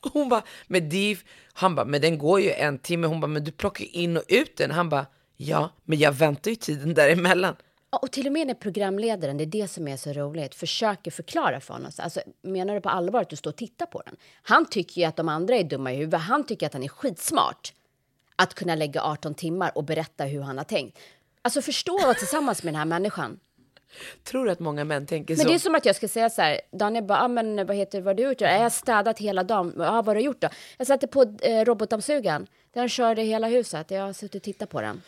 Hon 0.12 0.28
bara, 0.28 0.42
men 0.66 0.88
det 0.88 1.18
han 1.52 1.74
bara, 1.74 1.86
men 1.86 2.00
den 2.00 2.18
går 2.18 2.40
ju 2.40 2.50
en 2.50 2.78
timme. 2.78 3.06
Hon 3.06 3.20
bara, 3.20 3.26
men 3.26 3.44
du 3.44 3.52
plockar 3.52 3.84
in 3.84 4.16
och 4.16 4.24
ut 4.28 4.56
den. 4.56 4.70
Han 4.70 4.88
bara, 4.88 5.06
ja, 5.36 5.70
men 5.84 5.98
jag 5.98 6.12
väntar 6.12 6.50
ju 6.50 6.56
tiden 6.56 6.94
däremellan. 6.94 7.56
Ja, 7.90 7.98
Och 7.98 8.12
till 8.12 8.26
och 8.26 8.32
med 8.32 8.46
när 8.46 8.54
programledaren, 8.54 9.36
det 9.36 9.44
är 9.44 9.46
det 9.46 9.68
som 9.68 9.88
är 9.88 9.96
så 9.96 10.12
roligt, 10.12 10.54
försöker 10.54 11.10
förklara 11.10 11.60
för 11.60 11.74
honom. 11.74 11.90
Alltså, 11.98 12.20
menar 12.42 12.74
du 12.74 12.80
på 12.80 12.88
allvar 12.88 13.20
att 13.20 13.30
du 13.30 13.36
står 13.36 13.50
och 13.50 13.56
tittar 13.56 13.86
på 13.86 14.02
den? 14.06 14.16
Han 14.42 14.66
tycker 14.66 15.00
ju 15.00 15.06
att 15.06 15.16
de 15.16 15.28
andra 15.28 15.56
är 15.56 15.64
dumma 15.64 15.92
i 15.92 15.96
huvudet. 15.96 16.20
Han 16.20 16.46
tycker 16.46 16.66
att 16.66 16.72
han 16.72 16.82
är 16.82 16.88
skitsmart. 16.88 17.72
Att 18.36 18.54
kunna 18.54 18.74
lägga 18.74 19.02
18 19.02 19.34
timmar 19.34 19.72
och 19.74 19.84
berätta 19.84 20.24
hur 20.24 20.40
han 20.40 20.58
har 20.58 20.64
tänkt. 20.64 20.98
Alltså 21.42 21.62
förstå 21.62 21.96
att 21.96 22.02
vara 22.02 22.14
tillsammans 22.14 22.62
med 22.62 22.74
den 22.74 22.78
här 22.78 22.84
människan. 22.84 23.38
Tror 24.24 24.44
du 24.44 24.50
att 24.50 24.60
många 24.60 24.84
män 24.84 25.06
tänker 25.06 25.36
Men 25.36 25.42
så? 25.42 25.48
det 25.48 25.54
är 25.54 25.58
som 25.58 25.74
att 25.74 25.86
jag 25.86 25.96
ska 25.96 26.08
säga 26.08 26.30
så 26.30 26.42
här, 26.42 26.60
Daniel 26.72 27.04
bara, 27.04 27.20
ah, 27.20 27.28
men 27.28 27.66
vad 27.66 27.76
heter 27.76 28.00
vad 28.00 28.06
har 28.06 28.14
du 28.14 28.22
gjort? 28.22 28.40
Jag 28.40 28.58
har 28.58 28.70
städat 28.70 29.18
hela 29.18 29.44
dagen. 29.44 29.74
Ja, 29.78 29.92
vad 29.92 30.06
har 30.06 30.14
du 30.14 30.20
gjort 30.20 30.40
då? 30.40 30.48
Jag 30.78 30.86
satte 30.86 31.06
på 31.06 31.36
eh, 31.42 31.64
robotdammsugaren. 31.64 32.46
Den 32.74 32.88
körde 32.88 33.22
hela 33.22 33.48
huset. 33.48 33.90
Jag 33.90 34.02
har 34.02 34.12
suttit 34.12 34.34
och 34.34 34.42
tittat 34.42 34.70
på 34.70 34.80
den. 34.80 35.02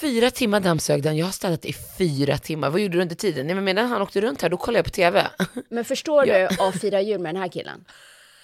Fyra 0.00 0.30
timmar 0.30 0.60
dammsög 0.60 1.02
den. 1.02 1.16
Jag 1.16 1.26
har 1.26 1.32
städat 1.32 1.64
i 1.64 1.72
fyra 1.98 2.38
timmar. 2.38 2.70
Vad 2.70 2.80
gjorde 2.80 2.96
du 2.96 3.02
under 3.02 3.14
tiden? 3.14 3.46
Nej, 3.46 3.54
men 3.54 3.64
medan 3.64 3.88
han 3.88 4.02
åkte 4.02 4.20
runt 4.20 4.42
här, 4.42 4.48
då 4.48 4.56
kollade 4.56 4.78
jag 4.78 4.84
på 4.84 4.90
tv. 4.90 5.26
Men 5.68 5.84
förstår 5.84 6.26
du 6.26 6.48
att 6.64 6.80
fira 6.80 7.00
jul 7.00 7.20
med 7.20 7.34
den 7.34 7.42
här 7.42 7.48
killen? 7.48 7.84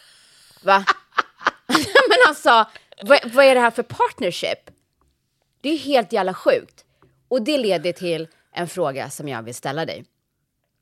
Va? 0.63 0.85
men 2.09 2.19
alltså, 2.29 2.67
vad, 3.03 3.33
vad 3.33 3.45
är 3.45 3.55
det 3.55 3.61
här 3.61 3.71
för 3.71 3.83
partnership? 3.83 4.71
Det 5.61 5.69
är 5.69 5.79
helt 5.79 6.13
jävla 6.13 6.35
sjukt. 6.35 6.85
Och 7.29 7.43
det 7.43 7.59
leder 7.59 7.93
till 7.93 8.29
en 8.53 8.69
fråga 8.69 9.11
som 9.11 9.29
jag 9.29 9.43
vill 9.43 9.55
ställa 9.55 9.87
dig. 9.87 10.05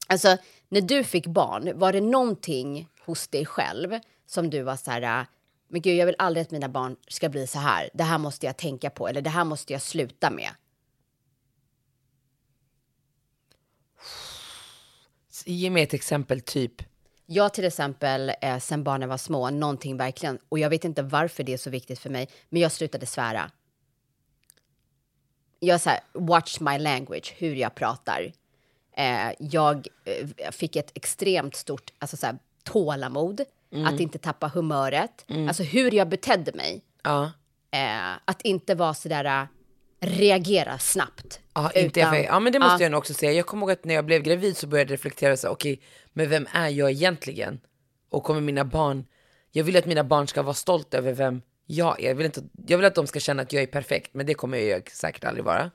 Alltså, 0.07 0.37
när 0.69 0.81
du 0.81 1.05
fick 1.05 1.27
barn, 1.27 1.79
var 1.79 1.93
det 1.93 2.01
någonting 2.01 2.89
hos 3.01 3.29
dig 3.29 3.47
själv 3.47 3.99
som 4.27 4.51
du 4.51 4.63
var 4.63 4.77
så 4.77 4.91
här, 4.91 5.27
men 5.69 5.81
gud, 5.81 5.97
jag 5.97 6.07
vill 6.07 6.15
aldrig 6.19 6.43
att 6.43 6.51
mina 6.51 6.69
barn 6.69 6.97
ska 7.09 7.29
bli 7.29 7.47
så 7.47 7.59
här. 7.59 7.91
Det 7.95 8.05
här 8.05 8.19
måste 8.19 8.47
jag 8.47 8.57
tänka 8.57 8.91
på, 8.91 9.09
eller 9.09 9.23
det 9.23 9.31
här 9.31 9.45
måste 9.45 9.73
jag 9.73 9.83
sluta 9.83 10.31
med. 10.31 10.51
Ge 15.45 15.71
mig 15.71 15.83
ett 15.83 15.95
exempel, 15.95 16.41
typ. 16.41 16.83
Jag 17.27 17.55
till 17.55 17.65
exempel, 17.65 18.33
eh, 18.41 18.59
sen 18.59 18.85
barnen 18.85 19.09
var 19.09 19.17
små, 19.17 19.51
någonting 19.51 19.97
verkligen, 19.97 20.39
och 20.49 20.59
jag 20.59 20.71
vet 20.71 20.85
inte 20.85 21.03
varför 21.03 21.43
det 21.43 21.53
är 21.53 21.57
så 21.57 21.71
viktigt 21.71 21.99
för 21.99 22.11
mig, 22.11 22.29
men 22.49 22.63
jag 22.63 22.73
slutade 22.73 23.07
svära. 23.07 23.51
Jag 25.61 25.81
så 25.81 25.91
här, 25.91 26.01
watch 26.13 26.61
my 26.61 26.79
language, 26.79 27.35
hur 27.39 27.55
jag 27.55 27.75
pratar. 27.75 28.33
Eh, 28.97 29.33
jag 29.39 29.87
eh, 30.05 30.51
fick 30.51 30.77
ett 30.77 30.91
extremt 30.95 31.57
stort 31.57 31.91
alltså 31.99 32.17
så 32.17 32.27
här, 32.27 32.39
tålamod, 32.65 33.41
att 33.87 34.01
inte 34.01 34.19
tappa 34.19 34.49
humöret, 34.49 35.25
alltså 35.49 35.63
hur 35.63 35.95
jag 35.95 36.09
betedde 36.09 36.53
mig. 36.53 36.83
Ja. 37.03 37.33
Eh, 37.71 38.13
att 38.25 38.43
inte 38.43 38.75
vara 38.75 38.95
så 38.95 39.09
där, 39.09 39.25
eh, 39.25 39.47
reagera 40.01 40.79
snabbt. 40.79 41.41
Ja, 41.55 41.71
inte 41.71 42.01
Utan- 42.01 42.23
ja 42.23 42.41
men 42.41 42.53
det 42.53 42.59
måste 42.59 42.75
Ja. 42.75 42.83
jag 42.83 42.91
nog 42.91 42.99
också 42.99 43.15
säga. 43.15 43.33
Jag 43.33 43.47
kommer 43.47 43.63
ihåg 43.63 43.71
att 43.71 43.85
när 43.85 43.95
jag 43.95 44.05
blev 44.05 44.23
gravid 44.23 44.57
så 44.57 44.67
började 44.67 44.91
jag 44.91 44.95
reflektera 44.95 45.37
så 45.37 45.49
okej, 45.49 45.81
men 46.13 46.29
vem 46.31 46.47
är 46.53 46.69
jag 46.69 46.91
egentligen? 46.91 47.61
Och 48.11 48.25
kommer 48.25 48.41
mina 48.41 48.65
barn, 48.65 49.05
jag 49.53 49.65
vill 49.65 49.77
att 49.77 49.87
mina 49.87 50.05
barn 50.05 50.27
ska 50.29 50.43
vara 50.43 50.55
stolta 50.55 50.99
över 50.99 51.13
vem 51.13 51.43
är. 51.79 51.97
Jag 51.99 52.15
vill, 52.15 52.27
inte, 52.27 52.43
jag 52.67 52.79
vill 52.79 52.87
att 52.87 52.95
de 52.95 53.07
ska 53.07 53.21
känna 53.21 53.43
att 53.43 53.53
jag 53.53 53.63
är 53.63 53.67
perfekt, 53.67 54.15
men 54.15 54.27
det 54.27 54.35
kommer 54.35 54.59
jag 54.59 54.91
säkert 54.91 55.25
aldrig 55.25 55.45
vara. 55.45 55.71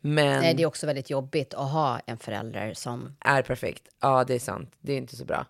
Men 0.00 0.40
Nej, 0.40 0.54
det 0.54 0.62
är 0.62 0.66
också 0.66 0.86
väldigt 0.86 1.10
jobbigt 1.10 1.54
att 1.54 1.70
ha 1.70 2.00
en 2.06 2.18
förälder 2.18 2.74
som... 2.74 3.16
är 3.20 3.42
perfekt. 3.42 3.88
Ja, 4.00 4.24
det 4.24 4.34
är 4.34 4.38
sant. 4.38 4.72
Det 4.80 4.92
är 4.92 4.96
inte 4.96 5.16
så 5.16 5.24
bra. 5.24 5.46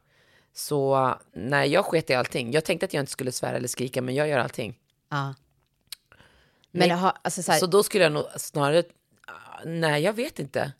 Så 0.52 1.14
nej, 1.32 1.70
jag 1.70 1.84
sket 1.84 2.10
i 2.10 2.14
allting. 2.14 2.52
Jag 2.52 2.64
tänkte 2.64 2.86
att 2.86 2.94
jag 2.94 3.02
inte 3.02 3.12
skulle 3.12 3.32
svära 3.32 3.56
eller 3.56 3.68
skrika, 3.68 4.02
men 4.02 4.14
jag 4.14 4.28
gör 4.28 4.38
allting. 4.38 4.78
Ja. 5.08 5.34
Men 6.70 6.88
Nej. 6.88 6.98
har, 6.98 7.12
alltså 7.22 7.42
så 7.42 7.52
här, 7.52 7.58
Så 7.58 7.66
då 7.66 7.82
skulle 7.82 8.04
jag 8.04 8.12
nog 8.12 8.24
snarare, 8.36 8.82
nej 9.64 10.02
jag 10.02 10.12
vet 10.12 10.38
inte. 10.38 10.72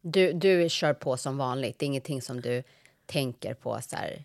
du, 0.00 0.32
du 0.32 0.68
kör 0.68 0.94
på 0.94 1.16
som 1.16 1.36
vanligt, 1.38 1.78
det 1.78 1.84
är 1.84 1.86
ingenting 1.86 2.22
som 2.22 2.40
du 2.40 2.62
tänker 3.06 3.54
på 3.54 3.80
så 3.82 3.96
här... 3.96 4.24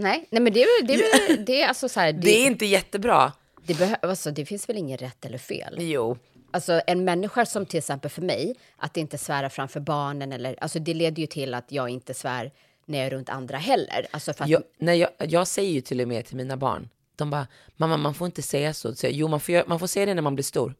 Nej, 0.00 0.26
nej 0.30 0.42
men 0.42 0.52
det 0.52 0.62
är 0.62 0.82
det 0.86 0.94
är, 0.94 1.36
det 1.46 1.62
är 1.62 1.68
alltså 1.68 1.88
så 1.88 2.00
här... 2.00 2.12
Det, 2.12 2.20
Det 2.20 2.42
är 2.42 2.46
inte 2.46 2.66
jättebra. 2.66 3.32
det, 3.66 3.74
behö, 3.74 3.96
alltså, 4.02 4.30
det 4.30 4.46
finns 4.46 4.68
väl 4.68 4.76
inget 4.76 5.02
rätt 5.02 5.24
eller 5.24 5.38
fel? 5.38 5.76
Jo, 5.78 6.18
Alltså 6.52 6.82
en 6.86 7.04
människa 7.04 7.46
som 7.46 7.66
till 7.66 7.78
exempel 7.78 8.10
för 8.10 8.22
mig, 8.22 8.54
att 8.76 8.96
inte 8.96 9.18
svära 9.18 9.50
framför 9.50 9.80
barnen 9.80 10.32
eller, 10.32 10.56
alltså 10.60 10.78
det 10.78 10.94
leder 10.94 11.20
ju 11.20 11.26
till 11.26 11.54
att 11.54 11.72
jag 11.72 11.88
inte 11.88 12.14
svär 12.14 12.52
när 12.86 12.98
jag 12.98 13.06
är 13.06 13.10
runt 13.10 13.28
andra 13.28 13.58
heller. 13.58 14.06
Alltså 14.10 14.32
för 14.32 14.44
att, 14.44 14.50
Jag, 14.50 14.62
nej, 14.78 14.98
jag, 14.98 15.10
jag 15.18 15.46
säger 15.46 15.70
ju 15.70 15.80
till 15.80 16.00
och 16.00 16.08
med 16.08 16.26
till 16.26 16.36
mina 16.36 16.56
barn, 16.56 16.88
de 17.16 17.30
bara, 17.30 17.46
mamma 17.76 17.96
man 17.96 18.14
får 18.14 18.26
inte 18.26 18.42
säga 18.42 18.74
så. 18.74 18.94
så 18.94 19.06
jag, 19.06 19.12
jo 19.12 19.28
man 19.28 19.40
får, 19.40 19.68
man 19.68 19.78
får 19.78 19.86
säga 19.86 20.06
det 20.06 20.14
när 20.14 20.22
man 20.22 20.34
blir 20.34 20.44
stor. 20.44 20.74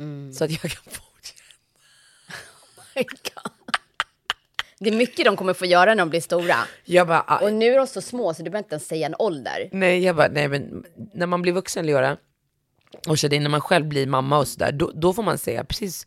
Mm. 0.00 0.32
Så 0.32 0.44
att 0.44 0.50
jag 0.50 0.60
kan 0.60 0.70
fortsätta. 0.92 1.42
Det 4.82 4.90
är 4.90 4.96
mycket 4.96 5.24
de 5.24 5.36
kommer 5.36 5.54
få 5.54 5.66
göra 5.66 5.90
när 5.94 5.96
de 6.02 6.10
blir 6.10 6.20
stora. 6.20 6.56
Jag 6.84 7.06
bara, 7.06 7.24
ah, 7.26 7.38
Och 7.38 7.52
nu 7.52 7.72
är 7.72 7.78
de 7.78 7.86
så 7.86 8.00
små 8.00 8.34
så 8.34 8.42
du 8.42 8.50
behöver 8.50 8.64
inte 8.64 8.74
ens 8.74 8.86
säga 8.86 9.06
en 9.06 9.14
ålder. 9.18 9.68
nej, 9.72 10.04
jag 10.04 10.16
bara, 10.16 10.28
nej 10.28 10.48
men 10.48 10.84
när 11.14 11.26
man 11.26 11.42
blir 11.42 11.52
vuxen 11.52 11.86
Leora, 11.86 12.16
och 13.08 13.18
så 13.18 13.28
det 13.28 13.36
är 13.36 13.40
när 13.40 13.50
man 13.50 13.60
själv 13.60 13.86
blir 13.86 14.06
mamma 14.06 14.38
och 14.38 14.48
sådär, 14.48 14.72
då, 14.72 14.90
då 14.94 15.12
får 15.12 15.22
man 15.22 15.38
säga 15.38 15.64
precis 15.64 16.06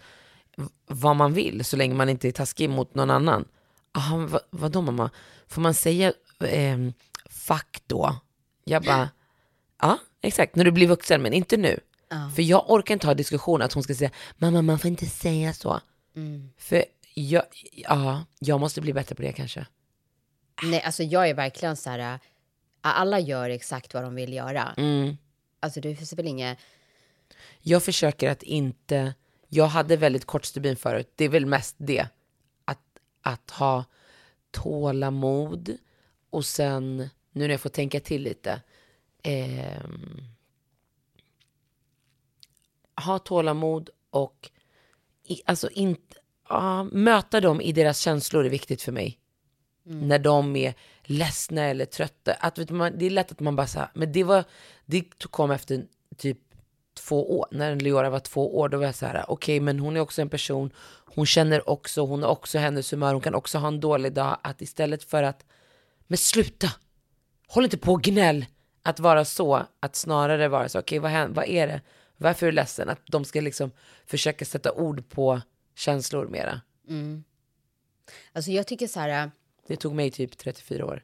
vad 0.88 1.16
man 1.16 1.34
vill 1.34 1.66
så 1.66 1.78
länge 1.78 1.96
man 1.96 2.10
inte 2.10 2.28
är 2.28 2.32
taskig 2.32 2.70
mot 2.70 2.96
någon 2.96 3.10
annan. 3.10 3.46
Aha, 3.98 4.18
vad, 4.18 4.42
vadå 4.50 4.82
mamma? 4.82 5.10
Får 5.48 5.62
man 5.62 5.74
säga 5.74 6.14
ehm, 6.40 6.94
fuck 7.30 7.82
då? 7.88 8.16
Jag 8.64 8.84
bara, 8.84 9.10
ja 9.82 9.98
exakt, 10.22 10.56
när 10.56 10.66
du 10.66 10.72
blir 10.72 10.88
vuxen 10.88 11.22
men 11.22 11.34
inte 11.34 11.58
nu. 11.58 11.80
För 12.36 12.42
jag 12.42 12.72
orkar 12.72 12.94
inte 12.94 13.08
ha 13.08 13.14
diskussion 13.14 13.62
att 13.62 13.74
hon 13.74 13.84
ska 13.84 13.96
säga, 13.96 14.12
mamma 14.38 14.62
man 14.62 14.80
får 14.80 14.88
inte 14.88 15.06
säga 15.06 15.54
så. 15.54 15.80
För 16.58 16.86
jag, 17.16 17.44
ja, 17.72 18.26
jag 18.40 18.60
måste 18.60 18.82
bli 18.82 18.94
bättre 18.94 19.16
på 19.16 19.22
det 19.22 19.34
kanske. 19.34 19.66
Nej, 20.64 20.82
alltså 20.82 21.04
jag 21.04 21.30
är 21.30 21.34
verkligen 21.34 21.76
så 21.76 21.90
här, 21.90 22.00
äh, 22.14 22.20
alla 22.82 23.20
gör 23.20 23.50
exakt 23.50 23.94
vad 23.94 24.04
de 24.04 24.16
vill 24.16 24.34
göra. 24.34 24.74
Mm. 24.78 25.18
Alltså 25.60 25.82
det 25.82 25.96
finns 25.96 26.14
väl 26.14 26.28
inget, 26.28 26.58
Jag 27.62 27.84
försöker 27.84 28.30
att 28.30 28.44
inte, 28.44 29.14
jag 29.48 29.68
hade 29.68 29.98
väldigt 29.98 30.26
kort 30.26 30.46
stubin 30.46 30.76
förut, 30.76 31.12
det 31.16 31.26
är 31.26 31.30
väl 31.30 31.46
mest 31.46 31.76
det. 31.78 32.08
Att, 32.66 33.00
att 33.22 33.52
ha 33.52 33.86
tålamod 34.52 35.78
och 36.30 36.46
sen, 36.46 36.98
nu 37.32 37.44
när 37.48 37.50
jag 37.50 37.62
får 37.62 37.70
tänka 37.70 38.00
till 38.00 38.22
lite, 38.22 38.62
ehm, 39.24 40.22
ha 43.06 43.20
tålamod 43.20 43.90
och 44.10 44.50
i, 45.24 45.42
alltså 45.46 45.70
inte, 45.70 46.18
ja, 46.50 46.84
möta 46.84 47.42
dem 47.42 47.62
i 47.62 47.72
deras 47.72 48.00
känslor 48.00 48.46
är 48.46 48.50
viktigt 48.50 48.82
för 48.82 48.92
mig. 48.92 49.20
När 49.84 50.20
de 50.20 50.56
är 50.56 50.74
ledsna 51.04 51.64
eller 51.64 51.86
trötta. 51.86 52.34
Att, 52.34 52.58
vet 52.58 52.70
man, 52.70 52.98
det 52.98 53.06
är 53.06 53.10
lätt 53.10 53.32
att 53.32 53.40
man 53.40 53.56
bara 53.56 53.68
så 53.68 53.80
här, 53.80 53.90
men 53.94 54.12
det 54.12 54.24
var, 54.24 54.44
det 54.86 55.04
kom 55.32 55.52
efter 55.52 55.86
typ 56.18 56.38
två 56.94 57.40
år, 57.40 57.48
när 57.52 57.76
Leora 57.76 58.10
var 58.10 58.20
två 58.20 58.58
år, 58.58 58.70
då 58.70 58.78
var 58.78 58.86
jag 58.86 58.96
så 58.96 59.06
här, 59.06 59.26
okej 59.28 59.60
men 59.60 59.80
hon 59.80 59.96
är 59.98 60.00
också 60.00 60.22
en 60.22 60.30
person, 60.30 60.72
hon 61.16 61.26
känner 61.26 61.70
också, 61.70 62.06
hon 62.06 62.24
har 62.24 62.30
också 62.30 62.58
hennes 62.58 62.94
humör, 62.94 63.14
hon 63.14 63.22
kan 63.22 63.36
också 63.36 63.58
ha 63.58 63.68
en 63.68 63.80
dålig 63.80 64.14
dag, 64.14 64.38
att 64.42 64.62
istället 64.62 65.04
för 65.04 65.24
att, 65.24 65.46
men 66.08 66.18
sluta, 66.18 66.72
håll 67.48 67.64
inte 67.64 67.78
på 67.78 67.94
och 67.94 68.02
gnäll, 68.04 68.46
att 68.84 69.00
vara 69.00 69.26
så, 69.26 69.66
att 69.80 69.96
snarare 69.96 70.48
vara 70.48 70.70
så, 70.70 70.80
okej 70.80 71.00
vad, 71.00 71.12
hän- 71.12 71.34
vad 71.34 71.46
är 71.46 71.68
det, 71.68 71.82
varför 72.18 72.48
är 72.48 72.52
du 72.52 72.56
ledsen, 72.56 72.90
att 72.90 73.00
de 73.06 73.26
ska 73.26 73.42
liksom 73.42 73.72
försöka 74.06 74.46
sätta 74.46 74.72
ord 74.72 75.10
på 75.10 75.42
känslor 75.76 76.28
mera. 76.28 76.62
alltså 78.34 78.52
jag 78.52 78.68
tycker 78.68 78.88
så 78.88 79.00
här, 79.00 79.24
äh, 79.26 79.30
Det 79.68 79.76
tog 79.78 79.96
mig 79.96 80.12
typ 80.12 80.38
34 80.38 80.86
år. 80.86 81.04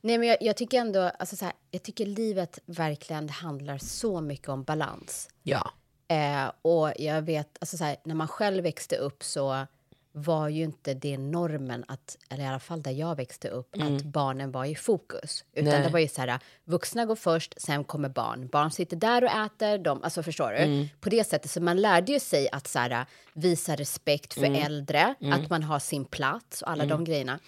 nej 0.00 0.18
men 0.18 0.28
jag, 0.28 0.36
jag 0.40 0.56
tycker 0.56 0.80
ändå, 0.80 1.00
alltså 1.00 1.36
så 1.36 1.44
här, 1.44 1.54
jag 1.70 1.82
tycker 1.82 2.06
livet 2.06 2.58
verkligen 2.66 3.28
handlar 3.28 3.78
så 3.78 4.20
mycket 4.20 4.48
om 4.48 4.64
balans. 4.64 5.28
Ja. 5.42 5.70
Eh, 6.08 6.52
och 6.62 6.92
jag 6.98 7.22
vet, 7.22 7.56
alltså 7.60 7.76
så 7.76 7.84
här, 7.84 7.96
när 8.04 8.14
man 8.14 8.28
själv 8.28 8.62
växte 8.64 8.96
upp 8.96 9.24
så 9.24 9.66
var 10.12 10.48
ju 10.48 10.62
inte 10.62 10.94
det 10.94 11.18
normen 11.18 11.84
att, 11.88 12.18
eller 12.30 12.44
i 12.44 12.46
alla 12.46 12.58
fall 12.58 12.82
där 12.82 12.90
jag 12.90 13.16
växte 13.16 13.48
upp, 13.48 13.76
att 13.82 14.04
barnen 14.04 14.52
var 14.52 14.64
i 14.64 14.74
fokus. 14.74 15.44
Utan 15.52 15.72
Nej. 15.72 15.82
det 15.82 15.88
var 15.88 15.98
ju 15.98 16.08
så 16.08 16.20
här, 16.20 16.38
vuxna 16.64 17.04
går 17.04 17.16
först, 17.16 17.54
sen 17.56 17.84
kommer 17.84 18.08
barn. 18.08 18.48
Barn 18.48 18.70
sitter 18.70 18.96
där 18.96 19.24
och 19.24 19.30
äter, 19.30 19.78
de, 19.78 20.02
alltså 20.02 20.22
förstår 20.22 20.50
du? 20.52 20.88
På 21.00 21.08
det 21.08 21.24
sättet, 21.24 21.50
så 21.50 21.60
man 21.60 21.80
lärde 21.80 22.12
ju 22.12 22.20
sig 22.20 22.48
att 22.52 22.68
så 22.68 22.78
här, 22.78 23.06
visa 23.34 23.76
respekt 23.76 24.34
för 24.34 24.44
äldre, 24.64 25.14
att 25.32 25.50
man 25.50 25.62
har 25.62 25.78
sin 25.78 26.04
plats 26.04 26.62
och 26.62 26.70
alla 26.70 26.86
de 26.86 27.04
grejerna. 27.04 27.38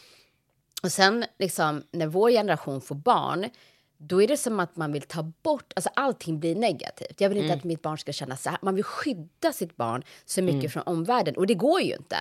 Och 0.82 0.92
sen 0.92 1.24
liksom 1.38 1.82
när 1.90 2.06
vår 2.06 2.30
generation 2.30 2.80
får 2.80 2.94
barn, 2.94 3.50
då 3.98 4.22
är 4.22 4.28
det 4.28 4.36
som 4.36 4.60
att 4.60 4.76
man 4.76 4.92
vill 4.92 5.02
ta 5.02 5.22
bort, 5.22 5.72
alltså 5.76 5.90
allting 5.94 6.40
blir 6.40 6.54
negativt. 6.54 7.20
Jag 7.20 7.28
vill 7.28 7.38
inte 7.38 7.54
att 7.54 7.64
mitt 7.64 7.82
barn 7.82 7.98
ska 7.98 8.12
känna 8.12 8.36
så 8.36 8.50
här, 8.50 8.58
man 8.62 8.74
vill 8.74 8.84
skydda 8.84 9.52
sitt 9.52 9.76
barn 9.76 10.04
så 10.24 10.42
mycket 10.42 10.72
från 10.72 10.82
omvärlden 10.86 11.36
och 11.36 11.46
det 11.46 11.54
går 11.54 11.80
ju 11.80 11.94
inte. 11.94 12.16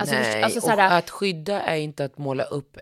Alltså, 0.00 0.14
Nej, 0.14 0.42
alltså, 0.42 0.60
så 0.60 0.72
och 0.72 0.82
att 0.82 1.10
skydda 1.10 1.62
är 1.62 1.76
inte 1.76 2.04
att 2.04 2.18
måla 2.18 2.44
upp 2.44 2.78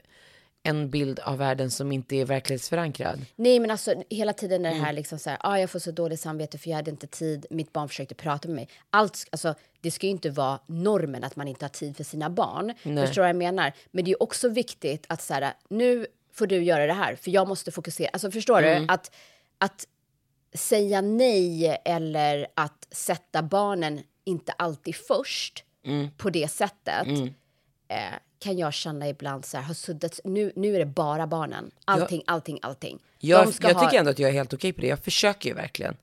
en 0.62 0.90
bild 0.90 1.20
av 1.20 1.38
världen 1.38 1.70
som 1.70 1.92
inte 1.92 2.16
är 2.16 2.24
verklighetsförankrad. 2.24 3.26
nej 3.36 3.60
men 3.60 3.70
alltså 3.70 4.02
hela 4.10 4.32
tiden 4.32 4.66
är 4.66 4.70
det 4.70 4.80
här 4.80 4.92
liksom 4.92 5.18
så 5.18 5.30
här, 5.30 5.38
ah, 5.42 5.58
jag 5.58 5.70
får 5.70 5.78
så 5.78 5.90
dåligt 5.90 6.20
samvete 6.20 6.58
för 6.58 6.70
jag 6.70 6.76
hade 6.76 6.90
inte 6.90 7.06
tid, 7.06 7.46
mitt 7.50 7.72
barn 7.72 7.88
försökte 7.88 8.14
prata 8.14 8.48
med 8.48 8.54
mig. 8.54 8.68
Allt, 8.90 9.26
alltså 9.30 9.54
det 9.80 9.90
ska 9.90 10.06
ju 10.06 10.12
inte 10.12 10.30
vara 10.30 10.58
normen 10.66 11.24
att 11.24 11.36
man 11.36 11.48
inte 11.48 11.64
har 11.64 11.70
tid 11.70 11.96
för 11.96 12.04
sina 12.04 12.30
barn. 12.30 12.74
Nej. 12.82 13.06
Förstår 13.06 13.22
du 13.22 13.24
vad 13.24 13.28
jag 13.28 13.36
menar? 13.36 13.72
Men 13.90 14.04
det 14.04 14.10
är 14.10 14.22
också 14.22 14.48
viktigt 14.48 15.06
att 15.08 15.22
så 15.22 15.34
här, 15.34 15.52
nu 15.68 16.06
får 16.32 16.46
du 16.46 16.62
göra 16.62 16.86
det 16.86 16.92
här 16.92 17.16
för 17.16 17.30
jag 17.30 17.48
måste 17.48 17.70
fokusera. 17.70 18.08
Alltså 18.12 18.30
förstår 18.30 18.62
du? 18.62 18.86
Att, 18.88 19.14
att 19.58 19.86
säga 20.54 21.00
nej 21.00 21.76
eller 21.84 22.46
att 22.54 22.86
sätta 22.90 23.42
barnen 23.42 24.02
inte 24.24 24.52
alltid 24.52 24.96
först 24.96 25.64
på 26.16 26.30
det 26.30 26.48
sättet 26.48 27.06
eh, 27.88 27.98
kan 28.38 28.58
jag 28.58 28.74
känna 28.74 29.08
ibland 29.08 29.44
så 29.44 29.56
här, 29.56 29.64
har 29.64 29.74
suddats, 29.74 30.20
nu, 30.24 30.52
nu 30.56 30.74
är 30.74 30.78
det 30.78 30.86
bara 30.86 31.26
barnen. 31.26 31.70
Allting, 31.84 32.22
allting, 32.26 32.58
allting. 32.62 32.98
Jag, 33.18 33.52
jag 33.60 33.74
ha- 33.74 33.84
tycker 33.84 33.98
ändå 33.98 34.10
att 34.10 34.18
jag 34.18 34.30
är 34.30 34.34
helt 34.34 34.54
okej 34.54 34.72
på 34.72 34.80
det. 34.80 34.86
Jag 34.86 34.98
försöker 34.98 35.48
ju 35.48 35.54
verkligen. 35.54 35.96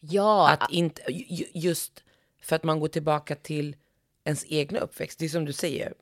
Ja, 0.00 0.48
Att 0.50 0.70
inte, 0.72 1.02
ju- 1.12 1.24
ju- 1.28 1.46
just 1.52 2.02
för 2.42 2.56
att 2.56 2.64
man 2.64 2.80
går 2.80 2.88
tillbaka 2.88 3.34
till 3.36 3.76
ens 4.24 4.44
egna 4.48 4.78
uppväxt. 4.78 5.18
Det 5.18 5.24
är 5.24 5.28
som 5.28 5.44
du 5.44 5.52
säger. 5.52 5.94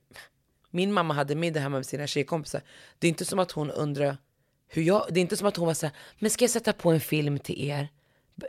Min 0.69 0.93
mamma 0.93 1.13
hade 1.13 1.35
middag 1.35 1.59
hemma 1.59 1.77
med 1.77 1.85
sina 1.85 2.07
tjejkompisar. 2.07 2.61
Det 2.99 3.07
är 3.07 3.09
inte 3.09 3.25
som 3.25 3.39
att 3.39 3.51
hon 3.51 3.71
undrar 3.71 4.17
hur 4.67 4.81
jag, 4.83 5.05
det 5.09 5.19
är 5.19 5.21
inte 5.21 5.37
som 5.37 5.47
att 5.47 5.55
hon 5.57 5.67
var 5.67 5.73
så 5.73 5.85
här, 5.85 5.95
men 6.19 6.29
ska 6.29 6.43
jag 6.43 6.49
sätta 6.51 6.73
på 6.73 6.91
en 6.91 6.99
film 7.01 7.39
till 7.39 7.69
er? 7.69 7.87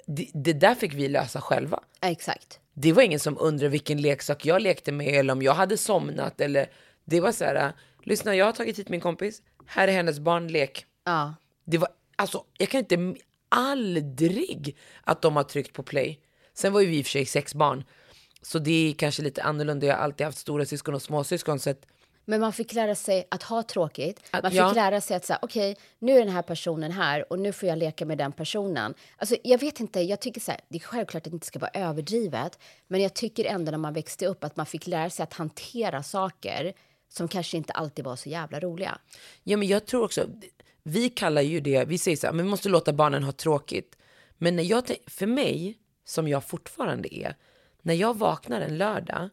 Det, 0.07 0.29
det 0.35 0.53
där 0.53 0.75
fick 0.75 0.95
vi 0.95 1.09
lösa 1.09 1.41
själva. 1.41 1.81
Exakt. 2.01 2.61
Det 2.75 2.93
var 2.93 3.03
ingen 3.03 3.21
som 3.21 3.37
undrade 3.41 3.69
vilken 3.69 4.01
leksak 4.01 4.47
jag 4.47 4.63
lekte 4.63 4.93
med 4.93 5.15
eller 5.15 5.33
om 5.33 5.43
jag 5.43 5.55
hade 5.55 5.77
somnat 5.77 6.41
eller 6.41 6.71
det 7.05 7.21
var 7.21 7.33
så 7.33 7.45
här, 7.45 7.73
lyssna 8.03 8.37
jag 8.37 8.45
har 8.45 8.53
tagit 8.53 8.79
hit 8.79 8.89
min 8.89 9.01
kompis, 9.01 9.43
här 9.67 9.89
är 9.89 9.93
hennes 9.93 10.21
barnlek. 10.21 10.87
Ja. 11.05 11.35
Det 11.65 11.79
var, 11.79 11.89
alltså 12.17 12.45
jag 12.59 12.69
kan 12.69 12.79
inte, 12.79 13.15
aldrig 13.49 14.77
att 15.05 15.23
de 15.23 15.37
har 15.37 15.43
tryckt 15.43 15.73
på 15.73 15.83
play. 15.83 16.21
Sen 16.55 16.73
var 16.73 16.81
ju 16.81 16.87
vi 16.87 16.99
i 16.99 17.03
och 17.03 17.07
för 17.07 17.11
sig 17.11 17.27
sex 17.27 17.55
barn, 17.55 17.85
så 18.43 18.59
det 18.59 18.91
är 18.91 18.95
kanske 18.95 19.23
lite 19.23 19.43
annorlunda. 19.43 19.87
Jag 19.87 19.95
har 19.95 20.03
alltid 20.03 20.27
haft 20.27 20.39
stora 20.39 20.65
syskon 20.65 20.95
och 20.95 21.03
småsyskon 21.03 21.59
så 21.59 21.71
att 21.71 21.87
Men 22.25 22.41
man 22.41 22.53
fick 22.53 22.73
lära 22.73 22.95
sig 22.95 23.27
att 23.31 23.43
ha 23.43 23.63
tråkigt. 23.63 24.21
Att- 24.31 24.43
Man 24.43 24.53
fick 24.53 24.61
ja. 24.61 24.73
lära 24.73 25.01
sig 25.01 25.17
att 25.17 25.25
säga, 25.25 25.39
okej, 25.43 25.77
nu 25.99 26.13
är 26.13 26.19
den 26.25 26.35
här 26.35 26.43
personen 26.43 26.93
här 26.93 27.33
och 27.33 27.39
nu 27.39 27.53
får 27.53 27.69
jag 27.69 27.79
leka 27.79 28.07
med 28.07 28.19
den 28.19 28.33
personen. 28.33 28.95
Alltså, 29.17 29.37
jag 29.43 29.59
vet 29.59 29.81
inte, 29.81 30.01
jag 30.01 30.21
tycker 30.21 30.41
så 30.41 30.51
här, 30.51 30.61
det 30.69 30.77
är 30.79 30.81
självklart 30.81 31.27
att 31.27 31.33
det 31.33 31.35
inte 31.35 31.47
ska 31.47 31.59
vara 31.59 31.71
överdrivet, 31.75 32.59
men 32.89 33.01
jag 33.01 33.15
tycker 33.15 33.45
ändå 33.45 33.71
när 33.71 33.79
man 33.79 33.93
växte 33.93 34.27
upp 34.27 34.45
att 34.45 34.57
man 34.57 34.67
fick 34.67 34.87
lära 34.87 35.11
sig 35.11 35.23
att 35.23 35.33
hantera 35.33 36.03
saker 36.03 36.73
som 37.09 37.29
kanske 37.29 37.57
inte 37.57 37.73
alltid 37.73 38.05
var 38.05 38.17
så 38.17 38.29
jävla 38.29 38.61
roliga. 38.61 38.99
Ja, 39.43 39.57
men 39.57 39.69
jag 39.69 39.87
tror 39.87 40.05
också, 40.05 40.27
vi 40.83 41.09
kallar 41.11 41.43
ju 41.43 41.61
det, 41.61 41.85
vi 41.85 41.99
säger 41.99 42.17
så 42.17 42.27
här, 42.27 42.33
men 42.35 42.45
vi 42.45 42.51
måste 42.51 42.69
låta 42.69 42.93
barnen 42.93 43.23
ha 43.25 43.33
tråkigt. 43.33 43.97
Men 44.39 44.57
när 44.57 44.63
jag, 44.63 44.85
för 45.07 45.27
mig, 45.27 45.79
som 46.05 46.29
jag 46.29 46.45
fortfarande 46.45 47.15
är, 47.15 47.37
när 47.83 47.95
jag 47.95 48.19
vaknar 48.19 48.61
en 48.61 48.79
lördag, 48.79 49.29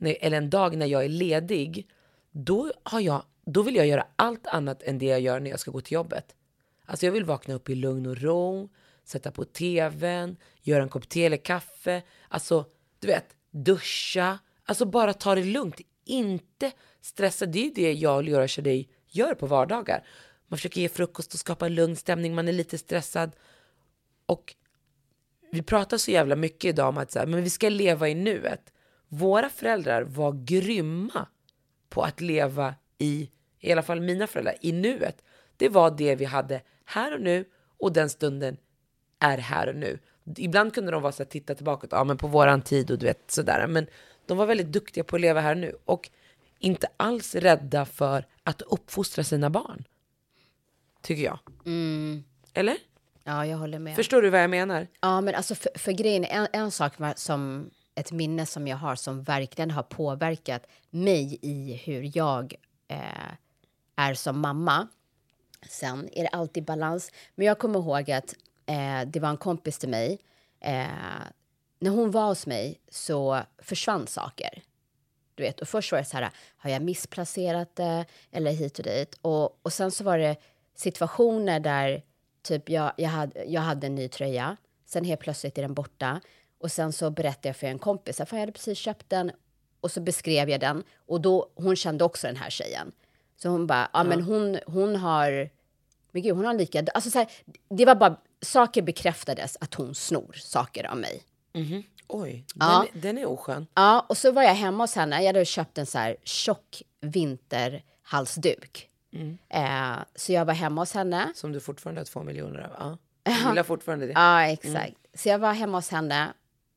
eller 0.00 0.36
en 0.36 0.50
dag 0.50 0.76
när 0.76 0.86
jag 0.86 1.04
är 1.04 1.08
ledig, 1.08 1.88
då, 2.32 2.72
har 2.82 3.00
jag, 3.00 3.22
då 3.44 3.62
vill 3.62 3.76
jag 3.76 3.86
göra 3.86 4.06
allt 4.16 4.46
annat 4.46 4.82
än 4.82 4.98
det 4.98 5.06
jag 5.06 5.20
gör 5.20 5.40
när 5.40 5.50
jag 5.50 5.60
ska 5.60 5.70
gå 5.70 5.80
till 5.80 5.92
jobbet. 5.92 6.36
Alltså 6.84 7.06
jag 7.06 7.12
vill 7.12 7.24
vakna 7.24 7.54
upp 7.54 7.70
i 7.70 7.74
lugn 7.74 8.06
och 8.06 8.20
ro, 8.20 8.68
sätta 9.04 9.30
på 9.30 9.44
tvn, 9.44 10.36
göra 10.62 10.82
en 10.82 10.88
kopp 10.88 11.08
te 11.08 11.26
eller 11.26 11.36
kaffe, 11.36 12.02
alltså 12.28 12.64
du 12.98 13.06
vet, 13.06 13.36
duscha, 13.50 14.38
alltså 14.64 14.84
bara 14.84 15.12
ta 15.14 15.34
det 15.34 15.44
lugnt, 15.44 15.80
inte 16.04 16.72
stressa. 17.00 17.46
Det 17.46 17.58
är 17.58 17.64
ju 17.64 17.70
det 17.70 17.92
jag 17.92 18.16
och 18.16 18.24
Leora 18.24 18.48
Shadej 18.48 18.88
gör 19.08 19.34
på 19.34 19.46
vardagar. 19.46 20.06
Man 20.48 20.58
försöker 20.58 20.80
ge 20.80 20.88
frukost 20.88 21.34
och 21.34 21.40
skapa 21.40 21.66
en 21.66 21.74
lugn 21.74 21.96
stämning, 21.96 22.34
man 22.34 22.48
är 22.48 22.52
lite 22.52 22.78
stressad. 22.78 23.36
Och 24.26 24.54
vi 25.50 25.62
pratar 25.62 25.98
så 25.98 26.10
jävla 26.10 26.36
mycket 26.36 26.68
idag 26.68 26.88
om 26.88 26.98
att 26.98 27.10
så 27.10 27.18
här, 27.18 27.26
men 27.26 27.42
vi 27.42 27.50
ska 27.50 27.68
leva 27.68 28.08
i 28.08 28.14
nuet. 28.14 28.72
Våra 29.08 29.48
föräldrar 29.48 30.02
var 30.02 30.32
grymma 30.44 31.26
på 31.92 32.02
att 32.02 32.20
leva 32.20 32.74
i, 32.98 33.30
i 33.60 33.72
alla 33.72 33.82
fall 33.82 34.00
mina 34.00 34.26
föräldrar, 34.26 34.54
i 34.60 34.72
nuet. 34.72 35.24
Det 35.56 35.68
var 35.68 35.90
det 35.90 36.14
vi 36.14 36.24
hade 36.24 36.60
här 36.84 37.14
och 37.14 37.20
nu 37.20 37.44
och 37.78 37.92
den 37.92 38.10
stunden 38.10 38.56
är 39.18 39.38
här 39.38 39.66
och 39.66 39.76
nu. 39.76 39.98
Ibland 40.36 40.74
kunde 40.74 40.92
de 40.92 41.02
vara 41.02 41.12
så 41.12 41.22
här, 41.22 41.30
titta 41.30 41.54
tillbaka, 41.54 41.86
ja 41.90 42.04
men 42.04 42.16
på 42.16 42.26
våran 42.26 42.62
tid 42.62 42.90
och 42.90 42.98
du 42.98 43.06
vet 43.06 43.30
sådär. 43.30 43.66
Men 43.66 43.86
de 44.26 44.38
var 44.38 44.46
väldigt 44.46 44.72
duktiga 44.72 45.04
på 45.04 45.16
att 45.16 45.22
leva 45.22 45.40
här 45.40 45.50
och 45.50 45.60
nu 45.60 45.76
och 45.84 46.10
inte 46.58 46.88
alls 46.96 47.34
rädda 47.34 47.84
för 47.84 48.26
att 48.42 48.62
uppfostra 48.62 49.24
sina 49.24 49.50
barn. 49.50 49.84
Tycker 51.02 51.22
jag. 51.22 51.38
Eller? 52.54 52.76
Ja, 53.24 53.46
jag 53.46 53.56
håller 53.56 53.78
med. 53.78 53.96
Förstår 53.96 54.22
du 54.22 54.30
vad 54.30 54.42
jag 54.42 54.50
menar? 54.50 54.86
Ja, 55.00 55.20
men 55.20 55.34
alltså 55.34 55.54
för, 55.54 55.78
för 55.78 55.92
grejen, 55.92 56.24
en, 56.24 56.46
en 56.52 56.70
sak 56.70 56.92
som 57.16 57.70
ett 57.94 58.12
minne 58.12 58.46
som 58.46 58.68
jag 58.68 58.76
har 58.76 58.96
som 58.96 59.22
verkligen 59.22 59.70
har 59.70 59.82
påverkat 59.82 60.66
mig 60.90 61.38
i 61.42 61.74
hur 61.84 62.16
jag 62.16 62.54
eh, 62.88 63.32
är 63.96 64.14
som 64.14 64.40
mamma. 64.40 64.88
Sen 65.68 66.08
är 66.12 66.22
det 66.22 66.28
alltid 66.28 66.64
balans. 66.64 67.12
Men 67.34 67.46
jag 67.46 67.58
kommer 67.58 67.78
ihåg 67.78 68.10
att 68.10 68.34
eh, 68.66 69.00
det 69.06 69.20
var 69.20 69.28
en 69.28 69.36
kompis 69.36 69.78
till 69.78 69.88
mig. 69.88 70.18
Eh, 70.60 70.86
när 71.78 71.90
hon 71.90 72.10
var 72.10 72.26
hos 72.26 72.46
mig 72.46 72.80
så 72.88 73.40
försvann 73.58 74.06
saker. 74.06 74.62
Du 75.34 75.42
vet, 75.42 75.60
och 75.60 75.68
först 75.68 75.92
var 75.92 75.98
det 75.98 76.04
så 76.04 76.16
här, 76.16 76.30
har 76.56 76.70
jag 76.70 76.82
missplacerat 76.82 77.76
det 77.76 78.04
eller 78.30 78.52
hit 78.52 78.78
och 78.78 78.84
dit? 78.84 79.18
Och, 79.22 79.58
och 79.62 79.72
sen 79.72 79.90
så 79.90 80.04
var 80.04 80.18
det 80.18 80.36
situationer 80.74 81.60
där 81.60 82.02
typ 82.42 82.68
jag, 82.68 82.92
jag, 82.96 83.08
hade, 83.08 83.44
jag 83.44 83.60
hade 83.60 83.86
en 83.86 83.94
ny 83.94 84.08
tröja, 84.08 84.56
sen 84.86 85.04
helt 85.04 85.20
plötsligt 85.20 85.58
är 85.58 85.62
den 85.62 85.74
borta. 85.74 86.20
Och 86.62 86.72
sen 86.72 86.92
så 86.92 87.10
berättade 87.10 87.48
jag 87.48 87.56
för 87.56 87.66
en 87.66 87.78
kompis 87.78 88.20
att 88.20 88.32
jag 88.32 88.38
hade 88.38 88.52
precis 88.52 88.78
köpt 88.78 89.10
den 89.10 89.30
och 89.80 89.90
så 89.90 90.00
beskrev 90.00 90.50
jag 90.50 90.60
den 90.60 90.84
och 91.06 91.20
då, 91.20 91.50
hon 91.54 91.76
kände 91.76 92.04
också 92.04 92.26
den 92.26 92.36
här 92.36 92.50
tjejen. 92.50 92.92
Så 93.36 93.48
hon 93.48 93.66
bara, 93.66 93.90
ja 93.92 94.04
men 94.04 94.22
hon, 94.22 94.58
hon 94.66 94.96
har, 94.96 95.50
men 96.12 96.22
gud 96.22 96.36
hon 96.36 96.44
har 96.44 96.54
lika, 96.54 96.84
alltså 96.94 97.10
så 97.10 97.18
här, 97.18 97.28
det 97.68 97.84
var 97.84 97.94
bara, 97.94 98.16
saker 98.42 98.82
bekräftades 98.82 99.56
att 99.60 99.74
hon 99.74 99.94
snor 99.94 100.32
saker 100.38 100.90
av 100.90 100.96
mig. 100.96 101.22
Oj, 102.08 102.44
Ja. 102.54 102.86
den, 102.92 103.00
den 103.00 103.18
är 103.18 103.26
oskön. 103.26 103.66
Ja, 103.74 104.06
och 104.08 104.16
så 104.18 104.32
var 104.32 104.42
jag 104.42 104.54
hemma 104.54 104.82
hos 104.84 104.94
henne. 104.94 105.20
Jag 105.20 105.26
hade 105.26 105.44
köpt 105.44 105.78
en 105.78 105.86
så 105.86 105.98
här 105.98 106.16
tjock 106.24 106.82
vinterhalsduk. 107.00 108.88
Eh, 109.48 109.96
så 110.14 110.32
jag 110.32 110.44
var 110.44 110.54
hemma 110.54 110.80
hos 110.82 110.94
henne. 110.94 111.32
Som 111.34 111.52
du 111.52 111.60
fortfarande 111.60 112.00
har 112.00 112.06
två 112.06 112.22
miljoner 112.22 112.60
av. 112.60 112.70
Ja. 112.78 112.98
Jag 113.32 113.48
gillar 113.48 113.62
fortfarande 113.62 114.06
det. 114.06 114.12
Ja, 114.12 114.42
exakt. 114.46 114.94
Så 115.14 115.28
jag 115.28 115.38
var 115.38 115.52
hemma 115.52 115.78
hos 115.78 115.90
henne 115.90 116.32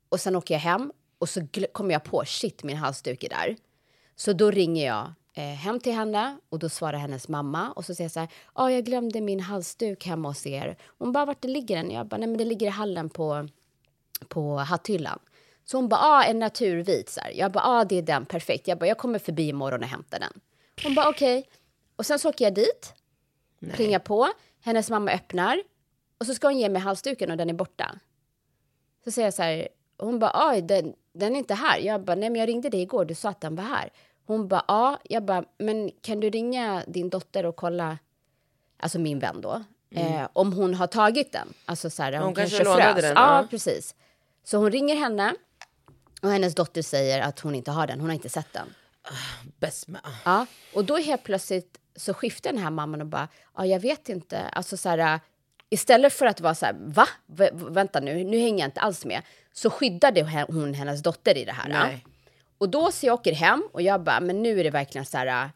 och 0.09 0.19
sen 0.19 0.35
åker 0.35 0.53
jag 0.53 0.61
hem 0.61 0.91
och 1.19 1.29
så 1.29 1.47
kommer 1.71 1.93
jag 1.93 2.03
på 2.03 2.23
shit, 2.25 2.63
min 2.63 2.77
halsduk 2.77 3.23
är 3.23 3.29
där. 3.29 3.55
Så 4.15 4.33
då 4.33 4.51
ringer 4.51 4.85
jag 4.85 5.13
eh, 5.33 5.43
hem 5.43 5.79
till 5.79 5.93
henne 5.93 6.37
och 6.49 6.59
då 6.59 6.69
svarar 6.69 6.97
hennes 6.97 7.27
mamma 7.27 7.71
och 7.71 7.85
så 7.85 7.95
säger 7.95 8.05
jag 8.05 8.11
så 8.11 8.19
här, 8.19 8.29
ja, 8.55 8.71
jag 8.71 8.85
glömde 8.85 9.21
min 9.21 9.39
halsduk 9.39 10.05
hemma 10.05 10.27
hos 10.27 10.45
er. 10.47 10.77
Hon 10.97 11.11
bara, 11.11 11.25
vart 11.25 11.41
det 11.41 11.47
ligger 11.47 11.75
den? 11.75 11.91
Jag 11.91 12.07
bara, 12.07 12.17
nej 12.17 12.27
men 12.27 12.37
det 12.37 12.45
ligger 12.45 12.67
i 12.67 12.69
hallen 12.69 13.09
på, 13.09 13.47
på 14.27 14.57
hatthyllan. 14.57 15.19
Så 15.65 15.77
hon 15.77 15.89
bara, 15.89 15.99
ah, 16.01 16.23
en 16.23 16.39
naturvit. 16.39 17.09
Så 17.09 17.21
här. 17.21 17.31
Jag 17.31 17.51
bara, 17.51 17.63
ah, 17.63 17.85
det 17.85 17.95
är 17.95 18.01
den, 18.01 18.25
perfekt. 18.25 18.67
Jag 18.67 18.77
bara, 18.77 18.87
jag 18.87 18.97
kommer 18.97 19.19
förbi 19.19 19.47
imorgon 19.47 19.83
och 19.83 19.89
hämtar 19.89 20.19
den. 20.19 20.41
Hon 20.83 20.95
bara, 20.95 21.09
okej. 21.09 21.49
Och 21.95 22.05
sen 22.05 22.19
så 22.19 22.29
åker 22.29 22.45
jag 22.45 22.53
dit, 22.53 22.93
plingar 23.73 23.99
på, 23.99 24.27
hennes 24.61 24.89
mamma 24.89 25.11
öppnar 25.11 25.63
och 26.17 26.25
så 26.25 26.33
ska 26.33 26.47
hon 26.47 26.59
ge 26.59 26.69
mig 26.69 26.81
halsduken 26.81 27.31
och 27.31 27.37
den 27.37 27.49
är 27.49 27.53
borta. 27.53 27.99
Så 29.03 29.11
säger 29.11 29.27
jag 29.27 29.33
så 29.33 29.41
här, 29.41 29.67
hon 29.97 30.19
bara, 30.19 30.49
oj, 30.51 30.61
den, 30.61 30.93
den 31.13 31.35
är 31.35 31.39
inte 31.39 31.53
här. 31.53 31.79
Jag 31.79 32.01
bara, 32.03 32.15
nej 32.15 32.29
men 32.29 32.39
jag 32.39 32.49
ringde 32.49 32.69
dig 32.69 32.81
igår, 32.81 33.05
du 33.05 33.15
sa 33.15 33.29
att 33.29 33.41
den 33.41 33.55
var 33.55 33.63
här. 33.63 33.89
Hon 34.27 34.47
bara, 34.47 34.63
ja. 34.67 34.99
Jag 35.03 35.23
bara, 35.25 35.45
men 35.57 35.91
kan 36.01 36.19
du 36.19 36.29
ringa 36.29 36.83
din 36.87 37.09
dotter 37.09 37.45
och 37.45 37.55
kolla, 37.55 37.97
alltså 38.77 38.99
min 38.99 39.19
vän 39.19 39.41
då, 39.41 39.63
eh, 39.95 40.27
om 40.33 40.53
hon 40.53 40.73
har 40.73 40.87
tagit 40.87 41.31
den? 41.31 41.53
Alltså 41.65 41.89
så 41.89 42.03
här, 42.03 42.11
hon, 42.11 42.17
Mm. 42.17 42.25
Hon 42.25 42.35
kanske 42.35 42.63
kanske, 42.63 42.83
frös. 42.83 43.01
den, 43.03 43.13
Ja, 43.15 43.41
ja. 43.41 43.47
precis. 43.49 43.95
Så 44.43 44.57
hon 44.57 44.71
ringer 44.71 44.95
henne 44.95 45.33
och 46.21 46.29
hennes 46.29 46.55
dotter 46.55 46.81
säger 46.81 47.21
att 47.21 47.39
hon 47.39 47.55
inte 47.55 47.71
har 47.71 47.87
den, 47.87 47.99
hon 47.99 48.09
har 48.09 48.13
inte 48.15 48.29
sett 48.29 48.53
den. 48.53 48.67
Bäst 49.59 49.87
med. 49.87 50.01
Ja, 50.25 50.45
och 50.73 50.85
då 50.85 50.97
helt 50.97 51.23
plötsligt 51.23 51.77
så 51.95 52.13
skiftar 52.13 52.51
den 52.51 52.61
här 52.61 52.69
mamman 52.69 53.01
och 53.01 53.07
bara, 53.07 53.27
ja, 53.57 53.65
jag 53.65 53.79
vet 53.79 54.09
inte. 54.09 54.39
Alltså 54.41 54.77
så 54.77 54.89
här, 54.89 55.19
istället 55.69 56.13
för 56.13 56.25
att 56.25 56.41
vara 56.41 56.55
så 56.55 56.65
här, 56.65 56.75
va? 56.79 57.07
V 57.25 57.49
vänta 57.53 57.99
nu, 57.99 58.23
nu 58.23 58.39
hänger 58.39 58.59
jag 58.59 58.67
inte 58.67 58.81
alls 58.81 59.05
med. 59.05 59.21
Så 59.57 59.69
skyddade 59.69 60.45
hon 60.47 60.73
hennes 60.73 61.03
dotter 61.03 61.37
i 61.37 61.45
det 61.45 61.51
här. 61.51 61.69
Nej. 61.69 62.05
Och 62.57 62.69
då 62.69 62.91
så 62.91 63.05
jag 63.05 63.13
åker 63.13 63.33
hem 63.33 63.63
och 63.73 63.81
jag 63.81 64.03
bara, 64.03 64.19
men 64.19 64.43
nu 64.43 64.59
är 64.59 64.63
det 64.63 64.69
verkligen 64.69 65.05
så 65.05 65.17
här, 65.17 65.49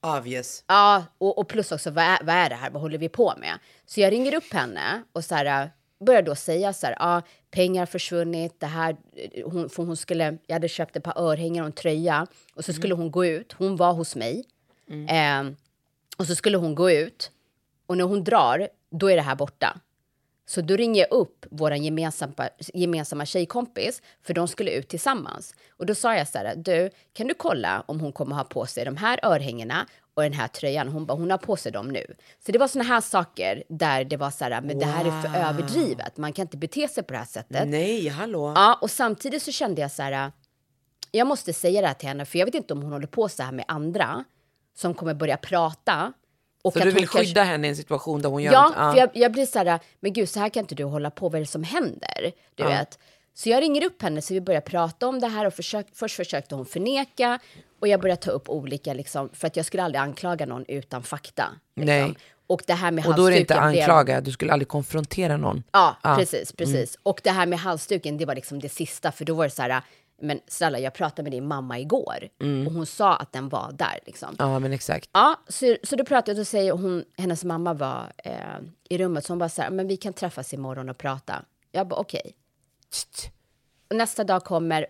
Obvious. 0.00 0.64
ja, 0.66 1.04
och, 1.18 1.38
och 1.38 1.48
plus 1.48 1.72
också, 1.72 1.90
vad 1.90 2.04
är, 2.04 2.18
vad 2.22 2.34
är 2.34 2.48
det 2.48 2.54
här, 2.54 2.70
vad 2.70 2.82
håller 2.82 2.98
vi 2.98 3.08
på 3.08 3.34
med? 3.40 3.58
Så 3.86 4.00
jag 4.00 4.12
ringer 4.12 4.34
upp 4.34 4.52
henne 4.52 5.02
och 5.12 5.24
så 5.24 5.34
här, 5.34 5.70
börjar 6.06 6.22
då 6.22 6.34
säga 6.34 6.72
så 6.72 6.86
här, 6.86 6.96
ja, 6.98 7.22
pengar 7.50 7.80
har 7.80 7.86
försvunnit, 7.86 8.60
det 8.60 8.66
här, 8.66 8.96
hon, 9.44 9.68
för 9.70 9.82
hon 9.82 9.96
skulle, 9.96 10.38
jag 10.46 10.54
hade 10.54 10.68
köpt 10.68 10.96
ett 10.96 11.04
par 11.04 11.18
örhängen 11.18 11.62
och 11.62 11.66
en 11.66 11.72
tröja 11.72 12.26
och 12.54 12.64
så 12.64 12.72
skulle 12.72 12.94
hon 12.94 13.10
gå 13.10 13.26
ut, 13.26 13.52
hon 13.52 13.76
var 13.76 13.92
hos 13.92 14.16
mig. 14.16 14.44
Eh, 15.08 15.42
och 16.16 16.26
så 16.26 16.34
skulle 16.34 16.56
hon 16.56 16.74
gå 16.74 16.90
ut 16.90 17.30
och 17.86 17.96
när 17.96 18.04
hon 18.04 18.24
drar, 18.24 18.68
då 18.90 19.10
är 19.10 19.16
det 19.16 19.22
här 19.22 19.34
borta. 19.34 19.80
Så 20.46 20.60
då 20.60 20.76
ringer 20.76 21.00
jag 21.00 21.18
upp 21.18 21.46
vår 21.50 21.74
gemensamma, 21.74 22.48
gemensamma 22.74 23.26
tjejkompis, 23.26 24.02
för 24.22 24.34
de 24.34 24.48
skulle 24.48 24.70
ut 24.70 24.88
tillsammans. 24.88 25.54
Och 25.70 25.86
då 25.86 25.94
sa 25.94 26.16
jag 26.16 26.28
så 26.28 26.38
här, 26.38 26.56
du, 26.56 26.90
kan 27.12 27.26
du 27.26 27.34
kolla 27.34 27.84
om 27.86 28.00
hon 28.00 28.12
kommer 28.12 28.36
ha 28.36 28.44
på 28.44 28.66
sig 28.66 28.84
de 28.84 28.96
här 28.96 29.20
örhängena 29.22 29.86
och 30.14 30.22
den 30.22 30.32
här 30.32 30.48
tröjan? 30.48 30.88
Hon 30.88 31.06
bara, 31.06 31.18
hon 31.18 31.30
har 31.30 31.38
på 31.38 31.56
sig 31.56 31.72
dem 31.72 31.88
nu. 31.88 32.06
Så 32.46 32.52
det 32.52 32.58
var 32.58 32.68
såna 32.68 32.84
här 32.84 33.00
saker 33.00 33.62
där 33.68 34.04
det 34.04 34.16
var 34.16 34.30
så 34.30 34.44
här, 34.44 34.60
men 34.60 34.78
det 34.78 34.86
här 34.86 35.04
är 35.04 35.22
för 35.22 35.38
överdrivet. 35.38 36.16
Man 36.16 36.32
kan 36.32 36.42
inte 36.42 36.56
bete 36.56 36.88
sig 36.88 37.02
på 37.02 37.12
det 37.12 37.18
här 37.18 37.26
sättet. 37.26 37.68
Nej, 37.68 38.08
hallå. 38.08 38.52
Ja, 38.56 38.78
och 38.80 38.90
samtidigt 38.90 39.42
så 39.42 39.52
kände 39.52 39.80
jag 39.80 39.90
så 39.90 40.02
här, 40.02 40.32
jag 41.10 41.26
måste 41.26 41.52
säga 41.52 41.80
det 41.80 41.86
här 41.86 41.94
till 41.94 42.08
henne, 42.08 42.24
för 42.24 42.38
jag 42.38 42.46
vet 42.46 42.54
inte 42.54 42.72
om 42.72 42.82
hon 42.82 42.92
håller 42.92 43.06
på 43.06 43.28
så 43.28 43.42
här 43.42 43.52
med 43.52 43.64
andra 43.68 44.24
som 44.74 44.94
kommer 44.94 45.14
börja 45.14 45.36
prata. 45.36 46.12
Och 46.64 46.72
Så 46.72 46.78
du 46.78 46.84
vill 46.90 47.08
kanske- 47.08 47.18
skydda 47.18 47.42
henne 47.42 47.66
i 47.66 47.70
en 47.70 47.76
situation 47.76 48.22
där 48.22 48.28
hon 48.28 48.42
gör 48.42 48.52
Ja, 48.52 48.62
något? 48.68 48.74
för 48.94 48.98
jag, 49.00 49.10
jag 49.14 49.32
blir 49.32 49.46
så 49.46 49.58
här, 49.58 49.80
men 50.00 50.12
gud, 50.12 50.28
så 50.28 50.40
här 50.40 50.48
kan 50.48 50.60
inte 50.60 50.74
du 50.74 50.84
hålla 50.84 51.10
på, 51.10 51.28
vad 51.28 51.34
är 51.34 51.40
det 51.40 51.46
som 51.46 51.64
händer? 51.64 52.32
Du 52.54 52.64
vet. 52.64 52.98
Så 53.34 53.48
jag 53.48 53.62
ringer 53.62 53.84
upp 53.84 54.02
henne 54.02 54.22
så 54.22 54.34
vi 54.34 54.40
börjar 54.40 54.60
prata 54.60 55.06
om 55.08 55.20
det 55.20 55.26
här 55.26 55.46
och 55.46 55.54
försök, 55.54 55.86
först 55.94 56.16
försökte 56.16 56.54
hon 56.54 56.66
förneka 56.66 57.38
och 57.80 57.88
jag 57.88 58.00
började 58.00 58.20
ta 58.22 58.30
upp 58.30 58.48
olika, 58.48 58.94
liksom, 58.94 59.28
för 59.32 59.46
att 59.46 59.56
jag 59.56 59.66
skulle 59.66 59.82
aldrig 59.82 60.00
anklaga 60.02 60.46
någon 60.46 60.64
utan 60.68 61.02
fakta. 61.02 61.44
Liksom. 61.76 61.86
Nej. 61.86 62.14
Och 62.46 62.62
det 62.66 62.72
här 62.74 62.90
med 62.90 63.06
Och 63.06 63.14
då 63.16 63.26
är 63.26 63.30
det 63.30 63.38
inte 63.40 63.60
anklaga, 63.60 64.20
du 64.20 64.32
skulle 64.32 64.52
aldrig 64.52 64.68
konfrontera 64.68 65.36
någon. 65.36 65.62
Ja, 65.72 65.96
Ja. 66.02 66.16
precis, 66.18 66.52
precis. 66.52 66.98
Och 67.02 67.20
det 67.24 67.30
här 67.30 67.46
med 67.46 67.58
halsduken, 67.58 68.18
det 68.18 68.24
var 68.26 68.34
liksom 68.34 68.60
det 68.60 68.68
sista, 68.68 69.12
för 69.12 69.24
då 69.24 69.34
var 69.34 69.44
det 69.44 69.50
så 69.50 69.62
här, 69.62 69.82
men 70.22 70.40
snälla, 70.46 70.78
jag 70.78 70.94
pratade 70.94 71.22
med 71.22 71.32
din 71.32 71.46
mamma 71.48 71.78
igår 71.78 72.28
och 72.66 72.72
hon 72.72 72.86
sa 72.86 73.16
att 73.16 73.32
den 73.32 73.48
var 73.48 73.72
där 73.72 73.98
liksom. 74.06 74.36
Ja 74.38 74.58
men 74.58 74.72
exakt. 74.72 75.10
Ja, 75.12 75.40
så, 75.48 75.76
så 75.82 75.96
då 75.96 76.04
pratade 76.04 76.32
jag 76.32 76.40
och 76.40 76.46
säger 76.46 76.72
hon, 76.72 77.04
hennes 77.16 77.44
mamma 77.44 77.74
var 77.74 78.12
eh, 78.24 78.32
i 78.88 78.98
rummet, 78.98 79.24
så 79.24 79.32
hon 79.32 79.38
bara 79.38 79.48
så 79.48 79.62
här, 79.62 79.70
men 79.70 79.88
vi 79.88 79.96
kan 79.96 80.12
träffas 80.12 80.54
imorgon 80.54 80.88
och 80.88 80.98
prata. 80.98 81.44
Jag 81.72 81.88
bara 81.88 82.00
okej. 82.00 82.32
Och 83.90 83.96
nästa 83.96 84.24
dag 84.24 84.44
kommer, 84.44 84.86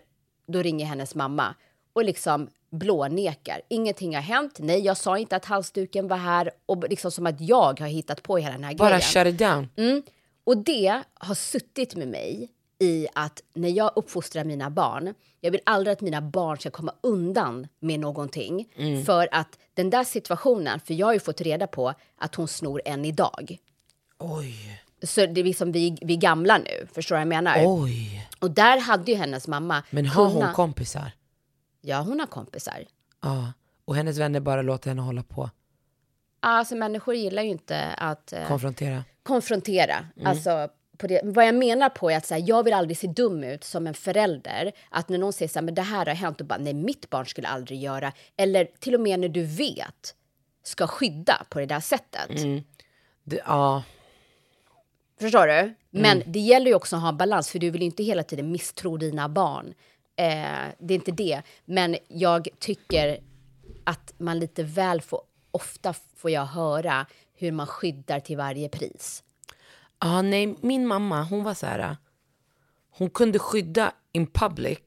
då 0.47 0.61
ringer 0.61 0.85
hennes 0.85 1.15
mamma 1.15 1.55
och 1.93 2.03
liksom 2.03 2.49
blånekar. 2.69 3.61
Ingenting 3.69 4.15
har 4.15 4.21
hänt. 4.21 4.57
Nej, 4.59 4.79
jag 4.79 4.97
sa 4.97 5.17
inte 5.17 5.35
att 5.35 5.45
halsduken 5.45 6.07
var 6.07 6.17
här 6.17 6.51
och 6.65 6.89
liksom 6.89 7.11
som 7.11 7.27
att 7.27 7.41
jag 7.41 7.79
har 7.79 7.87
hittat 7.87 8.23
på 8.23 8.37
hela 8.37 8.51
den 8.51 8.63
här 8.63 8.75
Bara 8.75 8.89
grejen. 8.89 9.01
shut 9.01 9.27
it 9.27 9.37
down. 9.39 9.69
Mm. 9.75 10.03
Och 10.43 10.57
det 10.57 11.01
har 11.13 11.35
suttit 11.35 11.95
med 11.95 12.07
mig 12.07 12.49
i 12.83 13.07
att 13.15 13.41
när 13.53 13.69
jag 13.69 13.91
uppfostrar 13.95 14.43
mina 14.43 14.69
barn, 14.69 15.13
jag 15.39 15.51
vill 15.51 15.61
aldrig 15.65 15.93
att 15.93 16.01
mina 16.01 16.21
barn 16.21 16.57
ska 16.57 16.69
komma 16.71 16.93
undan 17.01 17.67
med 17.79 17.99
någonting. 17.99 18.67
För 19.05 19.29
att 19.31 19.59
den 19.73 19.89
där 19.89 20.03
situationen, 20.03 20.79
för 20.79 20.93
jag 20.93 21.07
har 21.07 21.13
ju 21.13 21.19
fått 21.19 21.41
reda 21.41 21.67
på 21.67 21.93
att 22.17 22.35
hon 22.35 22.47
snor 22.47 22.81
än 22.85 23.05
idag. 23.05 23.57
Oj, 24.19 24.81
Så 25.03 25.25
det 25.25 25.41
är 25.41 25.43
liksom 25.43 25.71
vi, 25.71 25.97
vi 26.01 26.13
är 26.13 26.17
gamla 26.17 26.57
nu, 26.57 26.87
förstår 26.93 27.15
du 27.15 27.17
vad 27.17 27.21
jag 27.21 27.27
menar? 27.43 27.63
oj. 27.65 28.29
Och 28.39 28.51
där 28.51 28.79
hade 28.79 29.11
ju 29.11 29.17
hennes 29.17 29.47
mamma 29.47 29.83
Men 29.89 30.05
har 30.05 30.23
hon 30.25 30.33
kunnat- 30.33 30.55
kompisar? 30.55 31.11
Ja, 31.81 31.99
hon 32.01 32.19
har 32.19 32.27
kompisar. 32.27 32.85
Ja. 33.21 33.53
Och 33.85 33.95
hennes 33.95 34.17
vänner 34.17 34.39
bara 34.39 34.61
låter 34.61 34.89
henne 34.89 35.01
hålla 35.01 35.23
på. 35.23 35.49
Alltså 36.39 36.75
människor 36.75 37.15
gillar 37.15 37.43
ju 37.43 37.49
inte 37.49 37.81
att 37.97 38.33
eh, 38.33 38.47
Konfrontera. 38.47 39.03
konfrontera. 39.23 40.05
Alltså, 40.25 40.67
på 40.97 41.07
det. 41.07 41.21
Vad 41.23 41.47
jag 41.47 41.55
menar 41.55 41.89
på 41.89 42.11
är 42.11 42.17
att 42.17 42.25
så 42.25 42.33
här, 42.33 42.43
jag 42.47 42.63
vill 42.63 42.73
aldrig 42.73 42.97
se 42.97 43.07
dum 43.07 43.43
ut 43.43 43.63
som 43.63 43.87
en 43.87 43.93
förälder. 43.93 44.71
Att 44.89 45.09
när 45.09 45.17
någon 45.17 45.33
säger 45.33 45.49
så 45.49 45.59
här, 45.59 45.65
men 45.65 45.75
det 45.75 45.81
här 45.81 46.05
har 46.05 46.13
hänt 46.13 46.41
och 46.41 46.47
bara 46.47 46.59
nej, 46.59 46.73
mitt 46.73 47.09
barn 47.09 47.25
skulle 47.25 47.47
aldrig 47.47 47.81
göra. 47.81 48.13
Eller 48.37 48.67
till 48.79 48.95
och 48.95 49.01
med 49.01 49.19
när 49.19 49.29
du 49.29 49.43
vet 49.43 50.15
ska 50.63 50.87
skydda 50.87 51.45
på 51.49 51.59
det 51.59 51.65
där 51.65 51.79
sättet. 51.79 52.29
Det, 53.23 53.41
ja, 53.45 53.83
Förstår 55.19 55.47
du? 55.47 55.73
Men 55.89 56.23
det 56.25 56.39
gäller 56.39 56.67
ju 56.67 56.73
också 56.73 56.95
att 56.95 57.01
ha 57.01 57.11
balans, 57.11 57.49
för 57.49 57.59
du 57.59 57.69
vill 57.69 57.81
inte 57.81 58.03
hela 58.03 58.23
tiden 58.23 58.51
misstro 58.51 58.97
dina 58.97 59.29
barn. 59.29 59.73
Eh, 60.15 60.69
det 60.79 60.93
är 60.93 60.95
inte 60.95 61.11
det. 61.11 61.41
Men 61.65 61.97
jag 62.07 62.47
tycker 62.59 63.19
att 63.83 64.13
man 64.17 64.39
lite 64.39 64.63
väl 64.63 65.01
får, 65.01 65.21
ofta 65.51 65.93
får 66.15 66.31
jag 66.31 66.45
höra 66.45 67.05
hur 67.33 67.51
man 67.51 67.67
skyddar 67.67 68.19
till 68.19 68.37
varje 68.37 68.69
pris. 68.69 69.23
Ja, 70.03 70.21
nej, 70.21 70.55
min 70.61 70.87
mamma, 70.87 71.23
hon 71.23 71.43
var 71.43 71.53
så 71.53 71.65
här. 71.65 71.97
Hon 72.89 73.09
kunde 73.09 73.39
skydda 73.39 73.93
in 74.11 74.27
public, 74.27 74.79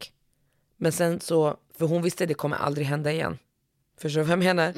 men 0.77 0.93
sen 0.93 1.21
så, 1.21 1.57
för 1.79 1.87
hon 1.87 2.03
visste 2.03 2.27
det 2.27 2.35
kommer 2.35 2.57
aldrig 2.57 2.87
hända 2.87 3.13
igen. 3.13 3.39
Förstår 3.99 4.21
du 4.21 4.25
vad 4.25 4.33
jag 4.33 4.39
menar? 4.39 4.75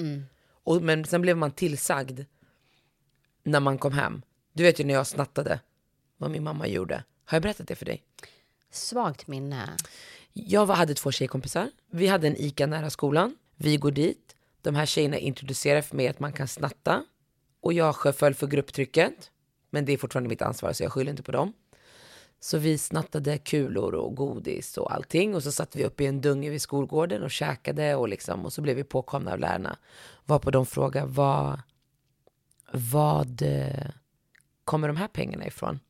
Och, 0.64 0.82
men 0.82 1.04
sen 1.04 1.20
blev 1.20 1.36
man 1.36 1.50
tillsagd 1.50 2.20
när 3.42 3.60
man 3.60 3.78
kom 3.78 3.92
hem. 3.92 4.22
Du 4.52 4.62
vet 4.62 4.80
ju 4.80 4.84
när 4.84 4.94
jag 4.94 5.06
snattade, 5.06 5.60
vad 6.16 6.30
min 6.30 6.44
mamma 6.44 6.66
gjorde. 6.66 7.04
Har 7.24 7.36
jag 7.36 7.42
berättat 7.42 7.68
det 7.68 7.76
för 7.76 7.86
dig? 7.86 8.02
Svagt 8.70 9.26
minne. 9.26 9.76
Jag 10.32 10.66
var, 10.66 10.74
hade 10.74 10.94
två 10.94 11.12
tjejkompisar. 11.12 11.70
Vi 11.90 12.06
hade 12.06 12.26
en 12.26 12.36
ICA 12.36 12.66
nära 12.66 12.90
skolan. 12.90 13.36
Vi 13.56 13.76
går 13.76 13.90
dit. 13.90 14.36
De 14.62 14.74
här 14.74 14.86
tjejerna 14.86 15.18
introducerar 15.18 15.82
för 15.82 15.96
mig 15.96 16.08
att 16.08 16.20
man 16.20 16.32
kan 16.32 16.48
snatta. 16.48 17.04
Och 17.60 17.72
jag 17.72 18.16
föll 18.16 18.34
för 18.34 18.46
grupptrycket. 18.46 19.30
Men 19.70 19.84
det 19.84 19.92
är 19.92 19.98
fortfarande 19.98 20.28
mitt 20.28 20.42
ansvar 20.42 20.72
så 20.72 20.82
jag 20.82 20.92
skyller 20.92 21.10
inte 21.10 21.22
på 21.22 21.32
dem. 21.32 21.52
Så 22.40 22.58
vi 22.58 22.78
snattade 22.78 23.38
kulor 23.38 23.94
och 23.94 24.14
godis 24.14 24.76
och 24.76 24.94
allting. 24.94 25.34
Och 25.34 25.42
så 25.42 25.52
satt 25.52 25.76
vi 25.76 25.84
uppe 25.84 26.04
i 26.04 26.06
en 26.06 26.20
dunge 26.20 26.50
vid 26.50 26.62
skolgården 26.62 27.22
och 27.22 27.30
käkade 27.30 27.94
och 27.94 28.08
liksom. 28.08 28.44
Och 28.44 28.52
så 28.52 28.62
blev 28.62 28.76
vi 28.76 28.84
påkomna 28.84 29.32
av 29.32 29.38
lärarna. 29.38 29.78
Varpå 30.24 30.50
de 30.50 30.66
frågade 30.66 31.06
vad, 31.06 31.60
vad 32.72 33.42
kommer 34.64 34.88
de 34.88 34.96
här 34.96 35.08
pengarna 35.08 35.46
ifrån? 35.46 35.80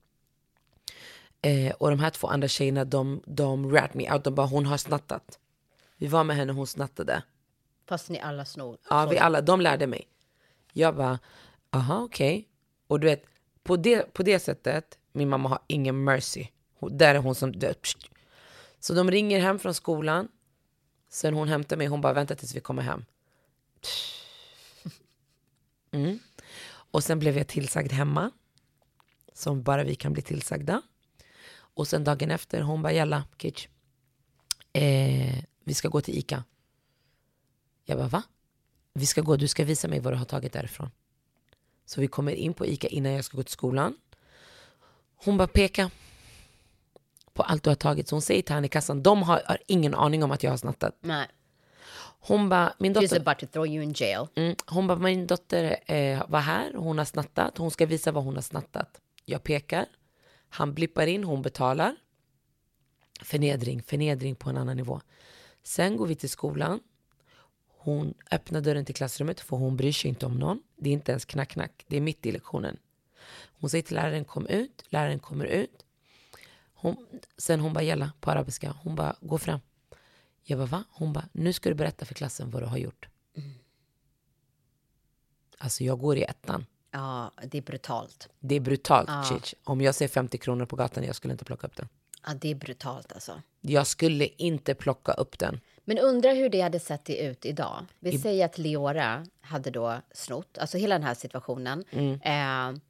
Eh, 1.42 1.72
och 1.72 1.90
de 1.90 1.98
här 2.00 2.10
två 2.10 2.26
andra 2.26 2.48
tjejerna, 2.48 2.84
de, 2.84 3.22
de 3.26 3.72
rat 3.72 3.94
me 3.94 4.12
out. 4.12 4.24
De 4.24 4.34
bara, 4.34 4.46
hon 4.46 4.66
har 4.66 4.76
snattat. 4.76 5.38
Vi 5.96 6.06
var 6.06 6.24
med 6.24 6.36
henne, 6.36 6.52
hon 6.52 6.66
snattade. 6.66 7.22
Fast 7.88 8.08
ni 8.08 8.20
alla 8.20 8.44
snor. 8.44 8.78
Ja, 8.90 9.06
vi 9.06 9.18
alla, 9.18 9.40
de 9.40 9.60
lärde 9.60 9.86
mig. 9.86 10.08
Jag 10.72 10.96
bara, 10.96 11.18
aha 11.70 12.00
okej. 12.02 12.48
Och 12.86 13.00
du 13.00 13.06
vet, 13.06 13.24
på 13.68 13.76
det, 13.76 14.14
på 14.14 14.22
det 14.22 14.38
sättet, 14.38 14.98
min 15.12 15.28
mamma 15.28 15.48
har 15.48 15.58
ingen 15.66 16.04
mercy. 16.04 16.46
Hon, 16.78 16.98
där 16.98 17.14
är 17.14 17.18
hon 17.18 17.34
som. 17.34 17.54
Så 18.80 18.94
de 18.94 19.10
ringer 19.10 19.40
hem 19.40 19.58
från 19.58 19.74
skolan. 19.74 20.28
Sen 21.08 21.34
hon 21.34 21.48
hämtar 21.48 21.76
mig, 21.76 21.86
hon 21.86 22.00
bara 22.00 22.12
vänta 22.12 22.34
tills 22.34 22.54
vi 22.54 22.60
kommer 22.60 22.82
hem. 22.82 23.04
Mm. 25.90 26.18
Och 26.90 27.04
sen 27.04 27.18
blev 27.18 27.36
jag 27.36 27.46
tillsagd 27.46 27.92
hemma. 27.92 28.30
Som 29.32 29.62
bara 29.62 29.84
vi 29.84 29.94
kan 29.94 30.12
bli 30.12 30.22
tillsagda. 30.22 30.82
Och 31.54 31.88
sen 31.88 32.04
dagen 32.04 32.30
efter, 32.30 32.60
hon 32.60 32.82
bara 32.82 32.92
jalla 32.92 33.24
kitsch. 33.38 33.68
Eh, 34.72 35.44
vi 35.64 35.74
ska 35.74 35.88
gå 35.88 36.00
till 36.00 36.18
Ica. 36.18 36.44
Jag 37.84 37.98
bara 37.98 38.08
va? 38.08 38.22
Vi 38.92 39.06
ska 39.06 39.20
gå, 39.20 39.36
du 39.36 39.48
ska 39.48 39.64
visa 39.64 39.88
mig 39.88 40.00
vad 40.00 40.12
du 40.12 40.16
har 40.16 40.24
tagit 40.24 40.52
därifrån. 40.52 40.90
Så 41.88 42.00
vi 42.00 42.08
kommer 42.08 42.32
in 42.32 42.54
på 42.54 42.66
Ica 42.66 42.88
innan 42.88 43.12
jag 43.12 43.24
ska 43.24 43.36
gå 43.36 43.42
till 43.42 43.52
skolan. 43.52 43.94
Hon 45.16 45.36
bara 45.36 45.48
peka 45.48 45.90
på 47.32 47.42
allt 47.42 47.62
du 47.62 47.70
har 47.70 47.74
tagit. 47.74 48.08
Så 48.08 48.14
hon 48.14 48.22
säger 48.22 48.42
till 48.42 48.54
han 48.54 48.64
i 48.64 48.68
kassan, 48.68 49.02
de 49.02 49.22
har, 49.22 49.42
har 49.46 49.58
ingen 49.66 49.94
aning 49.94 50.24
om 50.24 50.30
att 50.30 50.42
jag 50.42 50.50
har 50.50 50.56
snattat. 50.56 50.98
Nej. 51.00 51.26
Hon 52.20 52.48
bara, 52.48 52.74
min 52.78 52.94
She's 52.94 53.00
dotter, 53.00 53.20
about 53.20 53.38
to 53.38 53.46
throw 53.46 53.66
you 53.66 53.82
in 53.82 53.92
jail. 53.96 54.26
mm, 54.34 54.56
hon 54.66 54.86
bara, 54.86 54.98
min 54.98 55.26
dotter 55.26 55.92
eh, 55.92 56.22
var 56.28 56.40
här, 56.40 56.72
hon 56.74 56.98
har 56.98 57.04
snattat, 57.04 57.58
hon 57.58 57.70
ska 57.70 57.86
visa 57.86 58.12
vad 58.12 58.24
hon 58.24 58.34
har 58.34 58.42
snattat. 58.42 59.00
Jag 59.24 59.42
pekar, 59.42 59.86
han 60.48 60.74
blippar 60.74 61.06
in, 61.06 61.24
hon 61.24 61.42
betalar. 61.42 61.96
Förnedring, 63.22 63.82
förnedring 63.82 64.34
på 64.34 64.50
en 64.50 64.56
annan 64.56 64.76
nivå. 64.76 65.00
Sen 65.62 65.96
går 65.96 66.06
vi 66.06 66.14
till 66.14 66.30
skolan. 66.30 66.80
Hon 67.80 68.14
öppnar 68.30 68.60
dörren 68.60 68.84
till 68.84 68.94
klassrummet 68.94 69.40
för 69.40 69.56
hon 69.56 69.76
bryr 69.76 69.92
sig 69.92 70.08
inte 70.08 70.26
om 70.26 70.38
någon. 70.38 70.62
Det 70.76 70.90
är 70.90 70.92
inte 70.92 71.12
ens 71.12 71.24
knack 71.24 71.48
knack, 71.48 71.84
det 71.86 71.96
är 71.96 72.00
mitt 72.00 72.26
i 72.26 72.32
lektionen. 72.32 72.78
Hon 73.60 73.70
säger 73.70 73.82
till 73.82 73.96
läraren 73.96 74.24
kom 74.24 74.46
ut, 74.46 74.84
läraren 74.88 75.18
kommer 75.18 75.44
ut. 75.44 75.84
Hon, 76.74 77.06
sen 77.36 77.60
hon 77.60 77.72
bara 77.72 77.84
gälla 77.84 78.12
på 78.20 78.30
arabiska, 78.30 78.74
hon 78.82 78.94
bara 78.94 79.16
gå 79.20 79.38
fram. 79.38 79.60
Jag 80.42 80.58
bara 80.58 80.66
va? 80.66 80.84
Hon 80.90 81.12
bara 81.12 81.28
nu 81.32 81.52
ska 81.52 81.68
du 81.68 81.74
berätta 81.74 82.04
för 82.04 82.14
klassen 82.14 82.50
vad 82.50 82.62
du 82.62 82.66
har 82.66 82.78
gjort. 82.78 83.08
Alltså 85.58 85.84
jag 85.84 85.98
går 85.98 86.16
i 86.16 86.22
ettan. 86.22 86.66
Ja, 86.90 87.32
det 87.44 87.58
är 87.58 87.62
brutalt. 87.62 88.28
Det 88.40 88.54
är 88.54 88.60
brutalt, 88.60 89.28
Chich. 89.28 89.54
Om 89.64 89.80
jag 89.80 89.94
ser 89.94 90.08
50 90.08 90.38
kronor 90.38 90.66
på 90.66 90.76
gatan, 90.76 91.04
jag 91.04 91.16
skulle 91.16 91.32
inte 91.32 91.44
plocka 91.44 91.66
upp 91.66 91.76
den. 91.76 91.88
Ja, 92.26 92.34
det 92.34 92.50
är 92.50 92.54
brutalt 92.54 93.12
alltså. 93.12 93.42
Jag 93.60 93.86
skulle 93.86 94.26
inte 94.26 94.74
plocka 94.74 95.12
upp 95.12 95.38
den. 95.38 95.60
Men 95.88 95.98
undrar 95.98 96.34
hur 96.34 96.48
det 96.48 96.60
hade 96.60 96.80
sett 96.80 97.10
ut 97.10 97.46
idag. 97.46 97.86
Vi 97.98 98.18
säger 98.18 98.44
att 98.44 98.58
Leora 98.58 99.26
hade 99.40 99.70
då 99.70 100.00
snott, 100.12 100.58
alltså 100.58 100.78
hela 100.78 100.94
den 100.94 101.02
här 101.02 101.14
situationen. 101.14 101.84
Eh, 102.22 102.80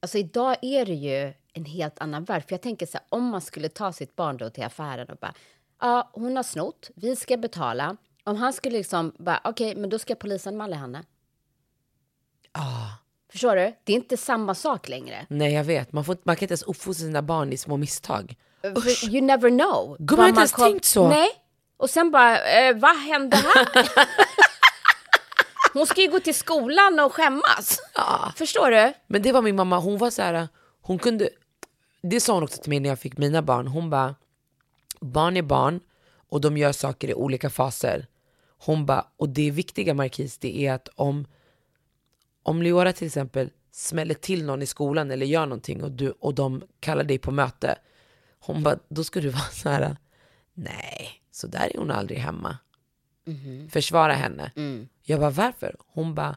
alltså 0.00 0.18
idag 0.18 0.56
är 0.62 0.86
det 0.86 0.94
ju 0.94 1.32
en 1.52 1.64
helt 1.64 1.98
annan 1.98 2.24
värld. 2.24 2.42
För 2.48 2.52
jag 2.52 2.62
tänker 2.62 2.86
så 2.86 2.98
här, 2.98 3.06
om 3.08 3.24
man 3.24 3.40
skulle 3.40 3.68
ta 3.68 3.92
sitt 3.92 4.16
barn 4.16 4.36
då 4.36 4.50
till 4.50 4.64
affären 4.64 5.08
och 5.08 5.16
bara, 5.16 5.34
ja, 5.80 6.10
hon 6.12 6.36
har 6.36 6.42
snott, 6.42 6.90
vi 6.94 7.16
ska 7.16 7.36
betala. 7.36 7.96
Om 8.24 8.36
han 8.36 8.52
skulle 8.52 8.78
liksom 8.78 9.12
bara, 9.18 9.40
okej, 9.44 9.74
men 9.76 9.90
då 9.90 9.98
ska 9.98 10.14
polisen 10.14 10.54
anmäla 10.54 10.76
henne. 10.76 11.04
Ah. 12.52 12.88
Förstår 13.32 13.56
du? 13.56 13.74
Det 13.84 13.92
är 13.92 13.96
inte 13.96 14.16
samma 14.16 14.54
sak 14.54 14.88
längre. 14.88 15.26
Nej, 15.28 15.52
jag 15.52 15.64
vet. 15.64 15.92
Man, 15.92 16.04
får, 16.04 16.16
man 16.22 16.36
kan 16.36 16.44
inte 16.44 16.52
ens 16.52 16.62
uppfostra 16.62 17.04
sina 17.04 17.22
barn 17.22 17.52
i 17.52 17.56
små 17.56 17.76
misstag. 17.76 18.36
För 18.62 19.08
You 19.08 19.20
never 19.20 19.50
know. 19.50 19.96
Gumman, 19.98 19.98
jag 19.98 20.16
har 20.16 20.28
inte 20.28 20.34
man 20.34 20.40
ens 20.40 20.52
tänkt 20.52 20.84
så. 20.84 21.08
Nej. 21.08 21.41
Och 21.82 21.90
sen 21.90 22.10
bara, 22.10 22.40
eh, 22.40 22.76
vad 22.76 22.96
hände 22.96 23.36
här? 23.36 23.88
Hon 25.72 25.86
ska 25.86 26.00
ju 26.00 26.10
gå 26.10 26.20
till 26.20 26.34
skolan 26.34 27.00
och 27.00 27.12
skämmas. 27.12 27.80
Förstår 28.36 28.70
du? 28.70 28.92
Men 29.06 29.22
det 29.22 29.32
var 29.32 29.42
min 29.42 29.56
mamma, 29.56 29.78
hon 29.78 29.98
var 29.98 30.10
så 30.10 30.22
här, 30.22 30.48
hon 30.82 30.98
kunde, 30.98 31.28
det 32.02 32.20
sa 32.20 32.34
hon 32.34 32.42
också 32.42 32.62
till 32.62 32.70
mig 32.70 32.80
när 32.80 32.88
jag 32.88 32.98
fick 32.98 33.18
mina 33.18 33.42
barn. 33.42 33.66
Hon 33.66 33.90
bara, 33.90 34.14
barn 35.00 35.36
är 35.36 35.42
barn 35.42 35.80
och 36.28 36.40
de 36.40 36.56
gör 36.56 36.72
saker 36.72 37.08
i 37.08 37.14
olika 37.14 37.50
faser. 37.50 38.06
Hon 38.58 38.86
bara, 38.86 39.06
och 39.16 39.28
det 39.28 39.50
viktiga 39.50 39.94
Marquis, 39.94 40.38
det 40.38 40.66
är 40.66 40.72
att 40.72 40.88
om, 40.94 41.26
om 42.42 42.62
Leora 42.62 42.92
till 42.92 43.06
exempel 43.06 43.50
smäller 43.72 44.14
till 44.14 44.44
någon 44.44 44.62
i 44.62 44.66
skolan 44.66 45.10
eller 45.10 45.26
gör 45.26 45.46
någonting 45.46 45.82
och, 45.82 45.90
du, 45.90 46.10
och 46.10 46.34
de 46.34 46.62
kallar 46.80 47.04
dig 47.04 47.18
på 47.18 47.30
möte. 47.30 47.78
Hon 48.38 48.62
bara, 48.62 48.78
då 48.88 49.04
ska 49.04 49.20
du 49.20 49.28
vara 49.28 49.50
så 49.52 49.68
här, 49.68 49.96
nej, 50.54 51.21
så 51.32 51.46
där 51.46 51.70
är 51.74 51.78
hon 51.78 51.90
aldrig 51.90 52.18
hemma. 52.18 52.58
Försvara 53.70 54.12
henne. 54.12 54.52
Jag 55.02 55.20
bara, 55.20 55.30
varför? 55.30 55.76
Hon 55.86 56.14
bara, 56.14 56.36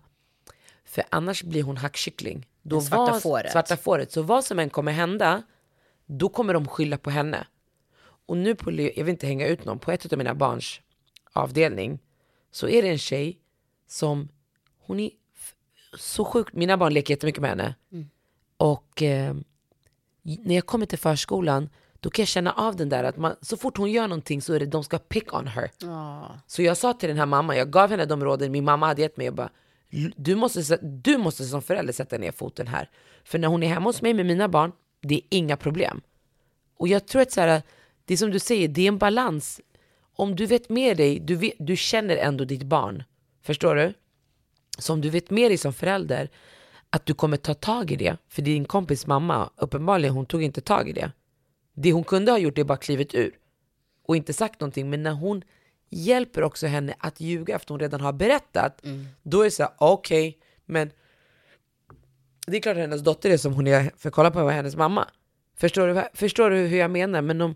För 0.85 1.03
annars 1.09 1.43
blir 1.43 1.63
hon 1.63 1.77
hackkyckling. 1.77 2.47
Då 2.61 2.81
svarta 2.81 3.11
vad- 3.11 3.21
fåret. 3.21 3.51
Svarta 3.51 3.77
fåret. 3.77 4.11
Så 4.11 4.21
vad 4.21 4.45
som 4.45 4.59
än 4.59 4.69
kommer 4.69 4.91
hända, 4.91 5.43
då 6.05 6.29
kommer 6.29 6.53
de 6.53 6.67
skylla 6.67 6.97
på 6.97 7.09
henne. 7.09 7.47
Och 8.27 8.37
nu 8.37 8.55
på, 8.55 8.71
jag 8.71 9.03
vill 9.03 9.09
inte 9.09 9.27
hänga 9.27 9.47
ut 9.47 9.65
någon, 9.65 9.79
på 9.79 9.91
ett 9.91 10.11
av 10.13 10.17
mina 10.17 10.35
barns 10.35 10.81
avdelning 11.33 11.99
så 12.51 12.67
är 12.67 12.81
det 12.81 12.89
en 12.89 12.97
tjej 12.97 13.39
som, 13.87 14.29
hon 14.79 14.99
är 14.99 15.09
så 15.97 16.25
sjukt, 16.25 16.53
mina 16.53 16.77
barn 16.77 16.93
leker 16.93 17.13
jättemycket 17.13 17.41
med 17.41 17.49
henne. 17.49 17.75
Och 18.57 19.01
eh, 19.03 19.35
när 20.21 20.55
jag 20.55 20.65
kommer 20.65 20.85
till 20.85 20.99
förskolan, 20.99 21.69
då 22.05 22.09
kan 22.09 22.23
jag 22.23 22.27
känna 22.27 22.51
av 22.51 22.75
den 22.75 22.89
där 22.89 23.03
att 23.03 23.17
man, 23.17 23.35
så 23.41 23.57
fort 23.57 23.77
hon 23.77 23.91
gör 23.91 24.07
någonting 24.07 24.41
så 24.41 24.53
är 24.53 24.59
det 24.59 24.65
de 24.65 24.83
ska 24.83 24.97
pick 24.97 25.33
on 25.33 25.47
her. 25.47 25.71
Så 26.47 26.61
jag 26.61 26.77
sa 26.77 26.93
till 26.93 27.09
den 27.09 27.17
här 27.17 27.25
mamman, 27.25 27.57
jag 27.57 27.71
gav 27.71 27.89
henne 27.89 28.05
de 28.05 28.23
råden 28.23 28.51
min 28.51 28.63
mamma 28.63 28.87
hade 28.87 29.01
gett 29.01 29.17
mig. 29.17 29.25
Jag 29.25 29.35
bara, 29.35 29.49
du 30.15 30.35
måste, 30.35 30.77
du 30.81 31.17
måste 31.17 31.45
som 31.45 31.61
förälder 31.61 31.93
sätta 31.93 32.17
ner 32.17 32.31
foten 32.31 32.67
här. 32.67 32.89
För 33.23 33.39
när 33.39 33.47
hon 33.47 33.63
är 33.63 33.67
hemma 33.67 33.89
hos 33.89 34.01
mig 34.01 34.13
med 34.13 34.25
mina 34.25 34.47
barn, 34.47 34.71
det 35.01 35.15
är 35.15 35.21
inga 35.29 35.57
problem. 35.57 36.01
Och 36.77 36.87
jag 36.87 37.07
tror 37.07 37.21
att 37.21 37.31
så 37.31 37.41
här, 37.41 37.61
det 38.05 38.13
är 38.13 38.17
som 38.17 38.31
du 38.31 38.39
säger, 38.39 38.67
det 38.67 38.81
är 38.81 38.87
en 38.87 38.97
balans. 38.97 39.61
Om 40.15 40.35
du 40.35 40.45
vet 40.45 40.69
med 40.69 40.97
dig, 40.97 41.19
du, 41.19 41.35
vet, 41.35 41.53
du 41.59 41.75
känner 41.75 42.17
ändå 42.17 42.45
ditt 42.45 42.63
barn. 42.63 43.03
Förstår 43.43 43.75
du? 43.75 43.93
Så 44.77 44.93
om 44.93 45.01
du 45.01 45.09
vet 45.09 45.29
med 45.29 45.51
dig 45.51 45.57
som 45.57 45.73
förälder 45.73 46.29
att 46.89 47.05
du 47.05 47.13
kommer 47.13 47.37
ta 47.37 47.53
tag 47.53 47.91
i 47.91 47.95
det, 47.95 48.17
för 48.29 48.41
din 48.41 48.65
kompis 48.65 49.07
mamma, 49.07 49.49
uppenbarligen 49.57 50.13
hon 50.13 50.25
tog 50.25 50.43
inte 50.43 50.61
tag 50.61 50.89
i 50.89 50.93
det. 50.93 51.11
Det 51.75 51.91
hon 51.91 52.03
kunde 52.03 52.31
ha 52.31 52.39
gjort 52.39 52.57
är 52.57 52.63
bara 52.63 52.77
klivit 52.77 53.15
ur 53.15 53.35
och 54.05 54.15
inte 54.15 54.33
sagt 54.33 54.59
någonting. 54.59 54.89
Men 54.89 55.03
när 55.03 55.11
hon 55.13 55.41
hjälper 55.89 56.41
också 56.43 56.67
henne 56.67 56.95
att 56.99 57.19
ljuga 57.21 57.55
efter 57.55 57.73
hon 57.73 57.79
redan 57.79 58.01
har 58.01 58.13
berättat, 58.13 58.81
då 59.23 59.39
är 59.41 59.45
det 59.45 59.51
så 59.51 59.63
här, 59.63 59.71
okej, 59.77 60.37
men 60.65 60.91
det 62.47 62.57
är 62.57 62.61
klart 62.61 62.75
att 62.75 62.81
hennes 62.81 63.01
dotter 63.03 63.29
är 63.29 63.37
som 63.37 63.53
hon 63.53 63.67
är, 63.67 63.91
för 63.97 64.09
kolla 64.09 64.31
på 64.31 64.49
hennes 64.49 64.75
mamma. 64.75 65.07
Förstår 65.57 65.87
du, 65.87 65.93
vad- 65.93 66.07
förstår 66.13 66.49
du 66.49 66.55
hur 66.57 66.77
jag 66.77 66.91
menar? 66.91 67.21
Men 67.21 67.41
om, 67.41 67.55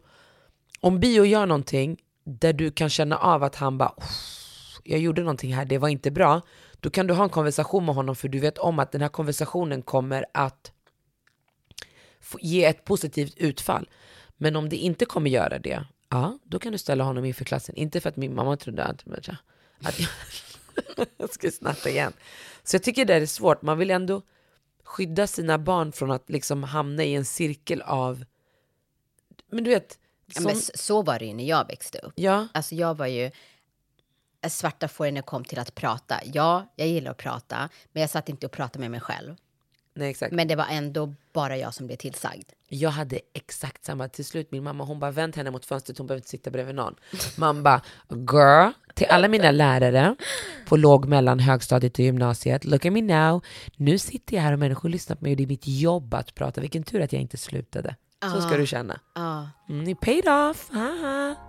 om 0.79 0.99
Bio 0.99 1.25
gör 1.25 1.45
någonting 1.45 1.97
där 2.23 2.53
du 2.53 2.71
kan 2.71 2.89
känna 2.89 3.17
av 3.17 3.43
att 3.43 3.55
han 3.55 3.77
bara, 3.77 3.93
"Uff, 3.97 4.79
jag 4.83 4.99
gjorde 4.99 5.21
någonting 5.21 5.53
här, 5.55 5.65
det 5.65 5.77
var 5.77 5.89
inte 5.89 6.11
bra. 6.11 6.41
Då 6.79 6.89
kan 6.89 7.07
du 7.07 7.13
ha 7.13 7.23
en 7.23 7.29
konversation 7.29 7.85
med 7.85 7.95
honom 7.95 8.15
för 8.15 8.27
du 8.27 8.39
vet 8.39 8.57
om 8.57 8.79
att 8.79 8.91
den 8.91 9.01
här 9.01 9.09
konversationen 9.09 9.81
kommer 9.81 10.25
att 10.33 10.71
ge 12.39 12.65
ett 12.65 12.85
positivt 12.85 13.37
utfall. 13.37 13.89
Men 14.41 14.55
om 14.55 14.69
det 14.69 14.75
inte 14.77 15.05
kommer 15.05 15.29
göra 15.29 15.59
det, 15.59 15.85
ja, 16.09 16.39
då 16.43 16.59
kan 16.59 16.71
du 16.71 16.77
ställa 16.77 17.03
honom 17.03 17.25
inför 17.25 17.45
klassen. 17.45 17.75
Inte 17.75 18.01
för 18.01 18.09
att 18.09 18.15
min 18.17 18.35
mamma 18.35 18.57
trodde 18.57 18.83
att, 18.83 19.03
att 19.07 19.27
jag, 19.27 19.37
jag 21.17 21.29
skulle 21.33 21.51
snatta 21.51 21.89
igen. 21.89 22.13
Så 22.63 22.75
jag 22.75 22.83
tycker 22.83 23.05
det 23.05 23.13
är 23.13 23.25
svårt. 23.25 23.61
Man 23.61 23.77
vill 23.77 23.91
ändå 23.91 24.21
skydda 24.83 25.27
sina 25.27 25.57
barn 25.57 25.91
från 25.91 26.11
att 26.11 26.29
liksom 26.29 26.63
hamna 26.63 27.03
i 27.03 27.15
en 27.15 27.25
cirkel 27.25 27.81
av, 27.81 28.25
men 29.51 29.63
du 29.63 29.69
vet, 29.69 29.99
Ja, 30.25 30.33
som, 30.33 30.43
men 30.43 30.55
s- 30.57 30.83
så 30.83 31.01
var 31.01 31.19
det 31.19 31.25
ju 31.25 31.33
när 31.33 31.43
jag 31.43 31.67
växte 31.67 31.97
upp. 31.99 32.13
ja, 32.15 32.47
Alltså 32.53 32.75
jag 32.75 32.97
var 32.97 33.07
ju 33.07 33.31
svarta 34.49 34.87
fåren 34.87 35.23
kom 35.23 35.45
till 35.45 35.59
att 35.59 35.75
prata. 35.75 36.19
Ja, 36.33 36.73
jag 36.75 36.87
gillar 36.87 37.11
att 37.11 37.17
prata, 37.17 37.69
men 37.91 38.01
jag 38.01 38.09
satt 38.09 38.29
inte 38.29 38.45
och 38.45 38.51
pratade 38.51 38.79
med 38.79 38.91
mig 38.91 38.99
själv. 38.99 39.35
Nej 39.99 40.09
exakt. 40.09 40.33
Men 40.33 40.47
det 40.47 40.55
var 40.55 40.65
ändå 40.71 41.13
bara 41.33 41.57
jag 41.57 41.73
som 41.73 41.87
blev 41.87 41.97
tillsagd. 41.97 42.49
Jag 42.67 42.89
hade 42.89 43.19
exakt 43.33 43.85
samma 43.85 44.07
till 44.07 44.25
slut. 44.25 44.51
Min 44.51 44.63
mamma 44.63 44.83
hon 44.83 44.99
bara 44.99 45.11
vänt 45.11 45.35
henne 45.35 45.51
mot 45.51 45.65
fönstret, 45.65 45.97
hon 45.97 46.07
behöver 46.07 46.19
inte 46.19 46.29
sitta 46.29 46.51
bredvid 46.51 46.75
någon. 46.75 46.95
Man 47.37 47.63
bara 47.63 47.81
girl, 48.09 48.71
till 48.93 49.07
alla 49.09 49.27
mina 49.27 49.51
lärare 49.51 50.15
på 50.67 50.77
låg, 50.77 51.05
mellan, 51.05 51.39
högstadiet 51.39 51.93
och 51.93 52.05
gymnasiet. 52.05 52.65
Look 52.65 52.85
at 52.85 52.93
me 52.93 53.01
now. 53.01 53.43
Nu 53.75 53.97
sitter 53.97 54.35
jag 54.35 54.43
här 54.43 54.53
och 54.53 54.59
människor 54.59 54.89
lyssnar 54.89 55.15
på 55.15 55.23
mig 55.23 55.31
och 55.31 55.37
det 55.37 55.43
är 55.43 55.47
mitt 55.47 55.67
jobb 55.67 56.13
att 56.13 56.35
prata. 56.35 56.61
Vilken 56.61 56.83
tur 56.83 57.01
att 57.01 57.13
jag 57.13 57.21
inte 57.21 57.37
slutade. 57.37 57.95
Så 58.33 58.41
ska 58.41 58.57
du 58.57 58.65
känna. 58.67 58.99
Ja. 59.15 59.49
Mm, 59.69 59.95
paid 59.95 60.27
off. 60.27 60.69
Haha. 60.71 61.48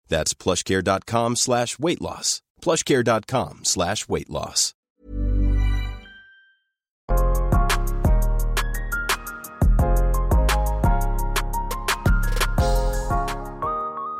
That's 0.11 0.33
plushcare.com 0.33 1.37
slash 1.37 1.79
weight 1.79 2.01
loss. 2.01 2.41
plushcare.com 2.61 3.61
slash 3.63 4.09
weight 4.09 4.29
loss. 4.29 4.73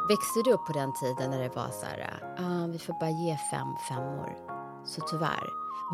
Växte 0.10 0.41
du 0.45 0.51
upp 0.54 0.65
på 0.65 0.73
den 0.73 0.93
tiden 0.93 1.32
när 1.32 1.39
det 1.43 1.56
var 1.56 1.69
så 1.71 1.86
här, 1.86 2.13
ah, 2.38 2.67
vi 2.67 2.80
får 2.80 2.93
bara 2.99 3.10
ge 3.10 3.38
fem 3.51 3.67
femmor? 3.89 4.30
Så 4.86 5.01
tyvärr. 5.01 5.43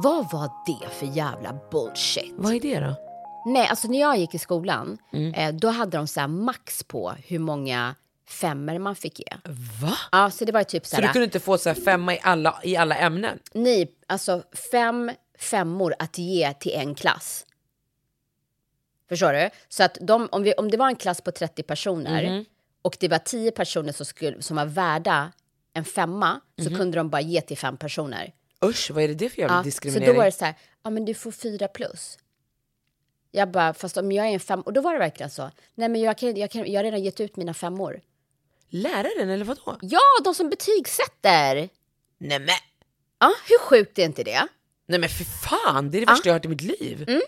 Vad 0.04 0.32
var 0.32 0.50
det 0.66 0.90
för 0.90 1.06
jävla 1.06 1.56
bullshit? 1.72 2.34
Vad 2.38 2.54
är 2.54 2.60
det 2.60 2.80
då? 2.80 2.96
Nej, 3.46 3.68
alltså 3.68 3.88
när 3.88 4.00
jag 4.00 4.18
gick 4.18 4.34
i 4.36 4.40
skolan, 4.40 4.98
Mm. 5.14 5.34
eh, 5.34 5.60
då 5.60 5.68
hade 5.70 5.98
de 5.98 6.08
så 6.08 6.20
här 6.20 6.28
max 6.28 6.84
på 6.84 7.14
hur 7.28 7.40
många 7.40 7.96
femmer 8.28 8.80
man 8.80 8.96
fick 8.96 9.20
ge. 9.20 9.26
Va? 9.82 9.98
Ja, 10.12 10.32
så 10.32 10.46
det 10.46 10.52
var 10.52 10.64
typ 10.64 10.86
så 10.86 10.96
Så 10.96 11.02
du 11.02 11.08
kunde 11.08 11.24
inte 11.26 11.40
få 11.40 11.58
så 11.58 11.70
här 11.70 11.76
femma 11.82 12.14
i 12.16 12.20
alla, 12.24 12.60
i 12.64 12.76
alla 12.76 12.96
ämnen? 12.96 13.40
nej, 13.54 13.92
alltså 14.08 14.44
fem 14.72 15.12
femmor 15.40 15.96
att 16.00 16.18
ge 16.18 16.54
till 16.54 16.72
en 16.72 16.96
klass. 16.96 17.46
Förstår 19.10 19.34
du? 19.34 19.50
Så 19.70 19.84
att 19.84 19.98
de, 20.02 20.30
om, 20.32 20.44
vi, 20.44 20.54
om 20.54 20.72
det 20.72 20.78
var 20.78 20.88
en 20.88 20.96
klass 20.96 21.22
på 21.22 21.32
30 21.32 21.64
personer 21.64 22.30
Mhm. 22.32 22.46
och 22.82 22.98
det 23.00 23.08
var 23.08 23.18
10 23.20 23.52
personer 23.52 23.92
som, 23.94 24.06
skulle, 24.06 24.42
som 24.42 24.58
var 24.58 24.66
värda 24.66 25.32
en 25.74 25.86
femma 25.86 26.42
så 26.62 26.70
Mhm. 26.70 26.78
kunde 26.78 26.98
de 26.98 27.10
bara 27.10 27.22
ge 27.22 27.42
till 27.42 27.58
fem 27.58 27.78
personer. 27.78 28.34
Usch, 28.66 28.92
vad 28.92 29.04
är 29.04 29.08
det 29.08 29.14
det 29.14 29.30
för 29.30 29.40
jävla 29.42 29.56
Ja, 29.56 29.60
så 29.62 29.66
diskriminering? 29.66 30.14
då 30.14 30.18
var 30.18 30.26
det 30.26 30.32
så 30.32 30.46
här, 30.46 30.56
ja 30.84 30.90
men 30.90 31.06
du 31.06 31.14
får 31.14 31.32
fyra 31.32 31.68
plus. 31.68 32.18
Jag 33.32 33.52
bara, 33.52 33.74
fast 33.74 33.98
om 33.98 34.12
jag 34.12 34.28
är 34.28 34.32
en 34.32 34.40
fem, 34.40 34.62
och 34.62 34.74
då 34.74 34.82
var 34.82 34.94
det 34.94 35.00
verkligen 35.00 35.30
så. 35.30 35.52
Nej 35.76 35.90
men 35.90 36.02
jag, 36.02 36.18
kan, 36.18 36.36
jag, 36.36 36.52
kan, 36.52 36.72
jag 36.72 36.80
har 36.80 36.84
redan 36.84 37.04
gett 37.04 37.20
ut 37.20 37.36
mina 37.38 37.54
femmor. 37.54 38.02
Läraren 38.70 39.30
eller 39.30 39.46
vadå? 39.46 39.78
Ja, 39.82 40.00
de 40.24 40.34
som 40.36 40.50
betygsätter! 40.50 41.70
Nej 42.18 42.40
men, 42.40 42.50
Ja, 43.20 43.34
hur 43.48 43.60
sjukt 43.60 44.00
är 44.00 44.04
inte 44.06 44.24
det? 44.24 44.48
nej 44.88 45.00
men 45.00 45.10
för 45.10 45.24
fan, 45.24 45.92
det 45.92 45.98
är 45.98 46.00
det 46.00 46.12
värsta 46.12 46.30
jag 46.30 46.34
har 46.34 46.40
hört 46.40 46.46
i 46.46 46.50
mitt 46.50 46.62
liv. 46.62 47.06
Mm. 47.08 47.22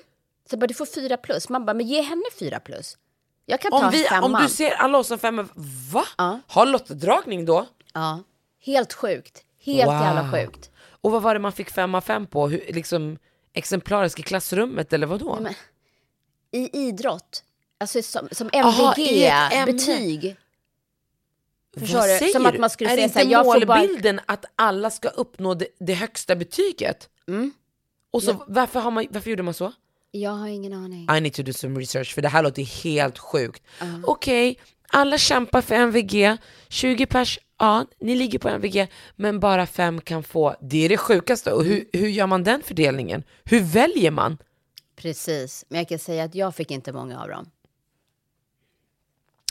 Så 0.49 0.57
bara, 0.57 0.68
du 0.68 0.74
får 0.74 0.86
fyra 0.86 1.18
plus. 1.18 1.49
Man 1.49 1.66
bara, 1.66 1.74
men 1.74 1.88
ge 1.88 2.01
henne 2.01 2.24
fyra 2.39 2.59
plus. 2.59 2.97
Jag 3.45 3.61
kan 3.61 3.72
ta 3.72 3.86
Om, 3.86 3.91
vi, 3.91 4.03
femman. 4.03 4.36
om 4.36 4.41
du 4.43 4.49
ser 4.49 4.72
alla 4.72 4.97
oss 4.97 5.07
som 5.07 5.20
femmor, 5.20 5.47
va? 5.91 6.05
Ja. 6.18 6.39
Har 6.47 6.66
lottdragning 6.66 7.45
då? 7.45 7.68
Ja, 7.93 8.20
helt 8.66 8.93
sjukt. 8.93 9.43
Helt 9.63 9.88
Wow. 9.88 10.01
jävla 10.01 10.32
sjukt. 10.32 10.70
Och 11.01 11.11
vad 11.11 11.22
var 11.22 11.34
det 11.34 11.39
man 11.39 11.51
fick 11.51 11.70
femma 11.70 12.01
fem 12.01 12.28
på? 12.28 12.47
Hur, 12.47 12.66
liksom 12.74 13.18
exemplarisk 13.53 14.20
i 14.20 14.24
klassrummet 14.24 14.93
eller 14.93 15.07
vadå? 15.07 15.38
Nej, 15.41 15.55
men, 16.51 16.61
I 16.61 16.88
idrott, 16.88 17.43
alltså 17.78 18.01
som, 18.01 18.28
som 18.32 18.49
Aha, 18.53 18.95
i 18.97 20.36
Vad 21.76 21.82
Förstår 21.82 22.01
säger 22.01 22.34
Som 22.34 22.45
att 22.45 22.59
man 22.59 22.70
skulle 22.70 22.89
är 22.89 22.95
säga 22.95 23.03
inte 23.03 23.13
så 23.13 23.26
här, 23.26 23.32
jag 23.32 23.45
får 23.45 23.65
bara- 23.65 23.80
målbilden 23.80 24.20
att 24.26 24.45
alla 24.55 24.89
ska 24.89 25.09
uppnå 25.09 25.53
det, 25.53 25.67
det 25.80 25.93
högsta 25.93 26.36
betyget? 26.36 27.09
Mm. 27.28 27.51
Och 28.11 28.24
så 28.24 28.43
varför, 28.47 28.80
har 28.80 28.91
man, 28.91 29.07
varför 29.09 29.30
gjorde 29.30 29.43
man 29.43 29.53
så? 29.53 29.72
Jag 30.11 30.32
har 30.32 30.47
ingen 30.47 30.74
aning. 30.74 31.07
I 31.17 31.22
need 31.22 31.34
to 31.34 31.43
do 31.43 31.53
some 31.53 31.80
research 31.80 32.13
för 32.13 32.22
det 32.22 32.28
här 32.30 32.43
låter 32.43 32.63
helt 32.84 33.17
sjukt. 33.20 33.63
Okej, 34.03 34.59
alla 34.88 35.17
kämpar 35.17 35.61
för 35.61 35.76
MVG, 35.76 36.38
20 36.70 37.05
pers 37.05 37.39
ja, 37.57 37.86
ni 37.99 38.15
ligger 38.15 38.39
på 38.39 38.49
MVG, 38.49 38.88
men 39.15 39.39
bara 39.39 39.65
fem 39.65 40.01
kan 40.01 40.24
få. 40.24 40.55
Det 40.61 40.86
är 40.86 40.89
det 40.89 40.97
sjukaste. 40.97 41.53
Och 41.53 41.63
hur, 41.63 41.86
hur 41.93 42.07
gör 42.07 42.28
man 42.28 42.43
den 42.43 42.61
fördelningen? 42.63 43.24
Hur 43.43 43.61
väljer 43.61 44.11
man? 44.11 44.38
Precis, 44.95 45.65
men 45.70 45.78
jag 45.78 45.89
kan 45.89 45.99
säga 45.99 46.24
att 46.24 46.36
jag 46.36 46.55
fick 46.55 46.72
inte 46.72 46.91
många 46.93 47.22
av 47.22 47.30
dem. 47.30 47.49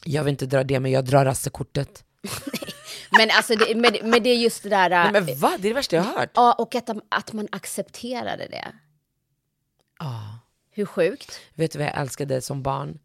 Jag 0.04 0.24
vill 0.24 0.30
inte 0.30 0.46
dra 0.46 0.64
det, 0.64 0.80
men 0.80 0.90
jag 0.90 1.04
drar 1.04 1.24
rassekortet. 1.24 2.04
Men 3.10 3.30
alltså, 3.30 3.54
det, 3.54 3.74
men, 3.74 4.10
men 4.10 4.22
det 4.22 4.30
är 4.30 4.36
just 4.36 4.62
det 4.62 4.68
där... 4.68 4.88
Nej, 4.88 5.12
men 5.12 5.38
vad? 5.38 5.60
Det 5.60 5.68
är 5.68 5.70
det 5.70 5.74
värsta 5.74 5.96
jag 5.96 6.02
har 6.02 6.18
hört. 6.18 6.30
Ja, 6.34 6.52
och 6.52 6.74
att, 6.74 6.90
att 7.08 7.32
man 7.32 7.48
accepterade 7.52 8.46
det. 8.50 8.72
Ja. 9.98 10.38
Hur 10.70 10.86
sjukt? 10.86 11.40
Vet 11.54 11.72
du 11.72 11.78
vad 11.78 11.86
jag 11.88 11.98
älskade 12.00 12.40
som 12.40 12.62
barn? 12.62 12.98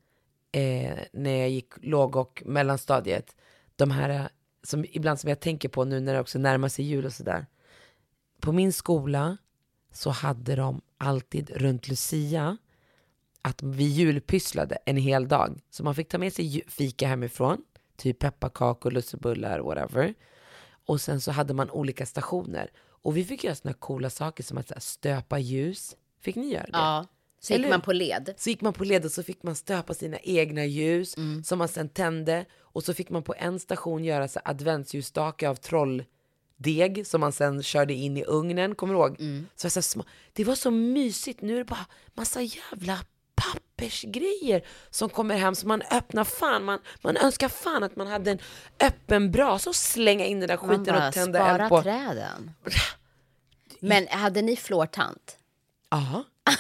Eh, 0.51 0.97
när 1.13 1.39
jag 1.39 1.49
gick 1.49 1.73
låg 1.81 2.15
och 2.15 2.43
mellanstadiet. 2.45 3.35
De 3.75 3.91
här, 3.91 4.09
eh, 4.09 4.25
som 4.63 4.85
ibland 4.89 5.19
som 5.19 5.29
jag 5.29 5.39
tänker 5.39 5.69
på 5.69 5.85
nu 5.85 5.99
när 5.99 6.13
det 6.13 6.19
också 6.19 6.39
närmar 6.39 6.69
sig 6.69 6.85
jul 6.85 7.05
och 7.05 7.13
sådär. 7.13 7.45
På 8.39 8.51
min 8.51 8.73
skola 8.73 9.37
så 9.93 10.09
hade 10.09 10.55
de 10.55 10.81
alltid 10.97 11.49
runt 11.49 11.87
Lucia 11.87 12.57
att 13.41 13.63
vi 13.63 13.83
julpysslade 13.83 14.77
en 14.85 14.97
hel 14.97 15.27
dag. 15.27 15.61
Så 15.69 15.83
man 15.83 15.95
fick 15.95 16.09
ta 16.09 16.17
med 16.17 16.33
sig 16.33 16.63
fika 16.67 17.07
hemifrån, 17.07 17.57
typ 17.97 18.19
pepparkakor, 18.19 18.91
lussebullar, 18.91 19.59
whatever. 19.59 20.13
Och 20.85 21.01
sen 21.01 21.21
så 21.21 21.31
hade 21.31 21.53
man 21.53 21.69
olika 21.69 22.05
stationer. 22.05 22.71
Och 22.85 23.17
vi 23.17 23.25
fick 23.25 23.43
göra 23.43 23.55
såna 23.55 23.73
coola 23.73 24.09
saker 24.09 24.43
som 24.43 24.57
att 24.57 24.71
här, 24.71 24.79
stöpa 24.79 25.39
ljus. 25.39 25.95
Fick 26.21 26.35
ni 26.35 26.53
göra 26.53 26.63
det? 26.63 26.69
Ja. 26.73 27.07
Så 27.39 27.53
gick 27.53 27.69
man 27.69 27.81
på 27.81 27.93
led. 27.93 28.33
Så 28.37 28.49
gick 28.49 28.61
man 28.61 28.73
på 28.73 28.83
led 28.83 29.05
och 29.05 29.11
så 29.11 29.23
fick 29.23 29.43
man 29.43 29.55
stöpa 29.55 29.93
sina 29.93 30.17
egna 30.19 30.65
ljus 30.65 31.17
Mm. 31.17 31.43
som 31.43 31.57
man 31.59 31.67
sen 31.67 31.89
tände. 31.89 32.45
Och 32.59 32.83
så 32.83 32.93
fick 32.93 33.09
man 33.09 33.23
på 33.23 33.35
en 33.37 33.59
station 33.59 34.03
göra 34.03 34.27
så 34.27 34.39
adventsljusstake 34.45 35.49
av 35.49 35.55
trolldeg 35.55 37.07
som 37.07 37.21
man 37.21 37.31
sen 37.31 37.63
körde 37.63 37.93
in 37.93 38.17
i 38.17 38.23
ugnen. 38.23 38.75
Kommer 38.75 38.93
du 38.93 38.99
ihåg? 38.99 39.19
Mm. 39.19 39.47
Så 39.55 39.69
så 39.69 39.81
små. 39.81 40.03
Det 40.33 40.43
var 40.43 40.55
så 40.55 40.71
mysigt. 40.71 41.41
Nu 41.41 41.53
är 41.53 41.57
det 41.57 41.65
bara 41.65 41.85
massa 42.13 42.41
jävla 42.41 42.99
pappersgrejer 43.53 44.61
som 44.89 45.09
kommer 45.09 45.35
hem 45.37 45.55
så 45.55 45.67
man 45.67 45.81
öppnar 45.81 46.23
fan. 46.23 46.63
Man, 46.63 46.79
man 47.01 47.17
önskar 47.17 47.49
fan 47.49 47.83
att 47.83 47.95
man 47.95 48.07
hade 48.07 48.31
en 48.31 48.39
öppen 48.79 49.31
brasa 49.31 49.69
och 49.69 49.75
slänga 49.75 50.25
in 50.25 50.39
den 50.39 50.49
där 50.49 50.57
skiten 50.57 50.83
bara 50.83 51.07
och 51.07 51.13
tända 51.13 51.59
eld 51.59 51.69
på. 51.69 51.81
träden. 51.81 52.51
Men 53.79 54.07
hade 54.07 54.41
ni 54.41 54.55
flårtant? 54.55 55.37
Ja. 55.89 56.23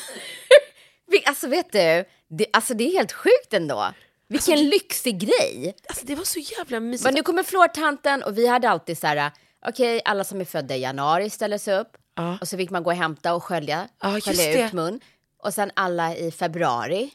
Alltså 1.25 1.47
vet 1.47 1.71
du, 1.71 2.05
det, 2.27 2.45
alltså 2.53 2.73
det 2.73 2.83
är 2.83 2.91
helt 2.97 3.11
sjukt 3.11 3.53
ändå. 3.53 3.93
Vilken 4.27 4.69
lyxig 4.69 5.19
grej. 5.19 5.75
Alltså 5.87 6.05
det 6.05 6.15
var 6.15 6.23
så 6.23 6.39
jävla 6.39 6.79
mysigt. 6.79 7.03
Men 7.05 7.13
nu 7.13 7.21
kommer 7.23 7.43
flårtanten 7.43 8.23
och 8.23 8.37
vi 8.37 8.47
hade 8.47 8.69
alltid 8.69 8.97
så 8.97 9.07
här, 9.07 9.31
okej 9.67 10.01
alla 10.05 10.23
som 10.23 10.41
är 10.41 10.45
födda 10.45 10.75
i 10.75 10.81
januari 10.81 11.29
ställer 11.29 11.57
sig 11.57 11.79
upp. 11.79 11.97
Ja. 12.15 12.37
Och 12.41 12.47
så 12.47 12.57
fick 12.57 12.69
man 12.69 12.83
gå 12.83 12.89
och 12.89 12.95
hämta 12.97 13.33
och 13.33 13.43
skölja, 13.43 13.87
Ja, 14.01 14.13
just 14.15 14.27
skölja 14.27 14.65
ut 14.65 14.73
mun. 14.73 14.99
Och 15.43 15.53
sen 15.53 15.71
alla 15.73 16.15
i 16.15 16.31
februari. 16.31 17.11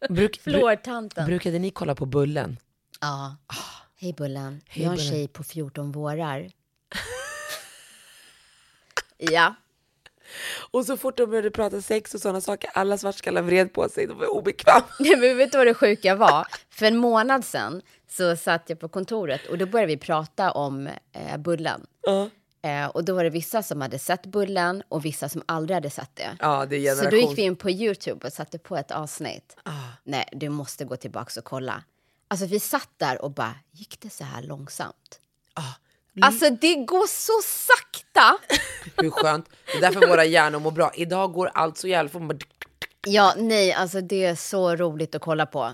Bruk, 0.08 0.44
bru, 0.44 0.52
Flårtanten. 0.52 1.26
brukade 1.26 1.58
ni 1.58 1.70
kolla 1.70 1.94
på 1.94 2.06
Bullen? 2.06 2.58
Ja. 3.00 3.36
Hej 4.00 4.12
Bullen, 4.12 4.60
Hej, 4.68 4.82
jag 4.82 4.90
har 4.90 4.96
en 4.96 5.02
tjej 5.02 5.28
på 5.28 5.44
14 5.44 5.92
vårar. 5.92 6.50
ja. 9.18 9.54
Och 10.70 10.86
så 10.86 10.96
fort 10.96 11.16
de 11.16 11.26
började 11.30 11.50
prata 11.50 11.82
sex 11.82 12.14
och 12.14 12.20
sådana 12.20 12.40
saker, 12.40 12.70
alla 12.74 12.98
svartskallar 12.98 13.42
vred 13.42 13.72
på 13.72 13.88
sig, 13.88 14.06
de 14.06 14.18
var 14.18 14.26
obekväma. 14.26 14.82
Nej, 14.98 15.16
men 15.16 15.36
vet 15.36 15.52
du 15.52 15.58
vad 15.58 15.66
det 15.66 15.74
sjuka 15.74 16.14
var? 16.14 16.46
För 16.70 16.86
en 16.86 16.96
månad 16.96 17.44
sedan 17.44 17.82
så 18.08 18.36
satt 18.36 18.70
jag 18.70 18.80
på 18.80 18.88
kontoret 18.88 19.46
och 19.46 19.58
då 19.58 19.66
började 19.66 19.86
vi 19.92 19.96
prata 19.96 20.50
om 20.52 20.86
eh, 21.12 21.36
Bullen. 21.38 21.86
Eh, 22.62 22.86
och 22.86 23.04
då 23.04 23.14
var 23.14 23.24
det 23.24 23.30
vissa 23.30 23.62
som 23.62 23.80
hade 23.80 23.98
sett 23.98 24.26
Bullen 24.26 24.82
och 24.88 25.04
vissa 25.04 25.28
som 25.28 25.42
aldrig 25.46 25.74
hade 25.74 25.90
sett 25.90 26.10
det. 26.16 26.36
Ja, 26.40 26.66
det 26.66 26.76
är 26.86 26.94
Så 26.94 27.10
då 27.10 27.16
gick 27.16 27.38
vi 27.38 27.42
in 27.42 27.56
på 27.56 27.70
Youtube 27.70 28.26
och 28.26 28.32
satte 28.32 28.58
på 28.58 28.76
ett 28.76 28.90
avsnitt. 28.90 29.56
Nej, 30.04 30.28
du 30.32 30.48
måste 30.48 30.84
gå 30.84 30.96
tillbaka 30.96 31.40
och 31.40 31.44
kolla. 31.44 31.84
Alltså 32.28 32.46
vi 32.46 32.60
satt 32.60 32.88
där 32.96 33.22
och 33.24 33.30
bara, 33.30 33.54
gick 33.70 34.00
det 34.00 34.10
så 34.10 34.24
här 34.24 34.42
långsamt? 34.42 35.20
Alltså 36.22 36.50
det 36.50 36.74
går 36.74 37.06
så 37.06 37.32
sakta! 37.44 38.38
Hur 39.02 39.10
skönt. 39.10 39.48
Det 39.66 39.72
är 39.72 39.80
därför 39.80 40.06
våra 40.08 40.24
hjärnor 40.24 40.58
mår 40.58 40.70
bra. 40.70 40.90
Idag 40.94 41.32
går 41.32 41.50
allt 41.54 41.78
så 41.78 41.88
jävla 41.88 42.08
fort. 42.08 42.22
Bara- 42.22 42.38
Ja, 43.06 43.34
nej, 43.36 43.72
alltså 43.72 44.00
det 44.00 44.24
är 44.24 44.34
så 44.34 44.76
roligt 44.76 45.14
att 45.14 45.22
kolla 45.22 45.46
på. 45.46 45.72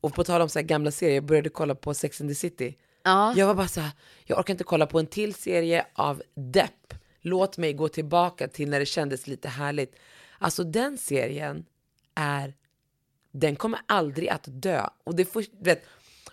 Och 0.00 0.14
på 0.14 0.24
tal 0.24 0.40
om 0.40 0.48
så 0.48 0.60
gamla 0.62 0.90
serier, 0.90 1.14
jag 1.14 1.24
började 1.24 1.48
kolla 1.48 1.74
på 1.74 1.94
Sex 1.94 2.20
and 2.20 2.30
the 2.30 2.34
City. 2.34 2.76
Ja. 3.04 3.34
Jag 3.36 3.46
var 3.46 3.54
bara 3.54 3.68
så 3.68 3.80
här, 3.80 3.90
jag 4.24 4.38
orkar 4.38 4.54
inte 4.54 4.64
kolla 4.64 4.86
på 4.86 4.98
en 4.98 5.06
till 5.06 5.34
serie 5.34 5.86
av 5.94 6.22
depp. 6.34 6.94
Låt 7.20 7.58
mig 7.58 7.72
gå 7.72 7.88
tillbaka 7.88 8.48
till 8.48 8.68
när 8.70 8.80
det 8.80 8.86
kändes 8.86 9.26
lite 9.26 9.48
härligt. 9.48 9.96
Alltså 10.38 10.64
den 10.64 10.98
serien 10.98 11.64
är, 12.14 12.54
den 13.32 13.56
kommer 13.56 13.80
aldrig 13.86 14.28
att 14.28 14.44
dö. 14.46 14.86
Och, 15.04 15.16
det 15.16 15.24
får, 15.24 15.44
vet, 15.60 15.84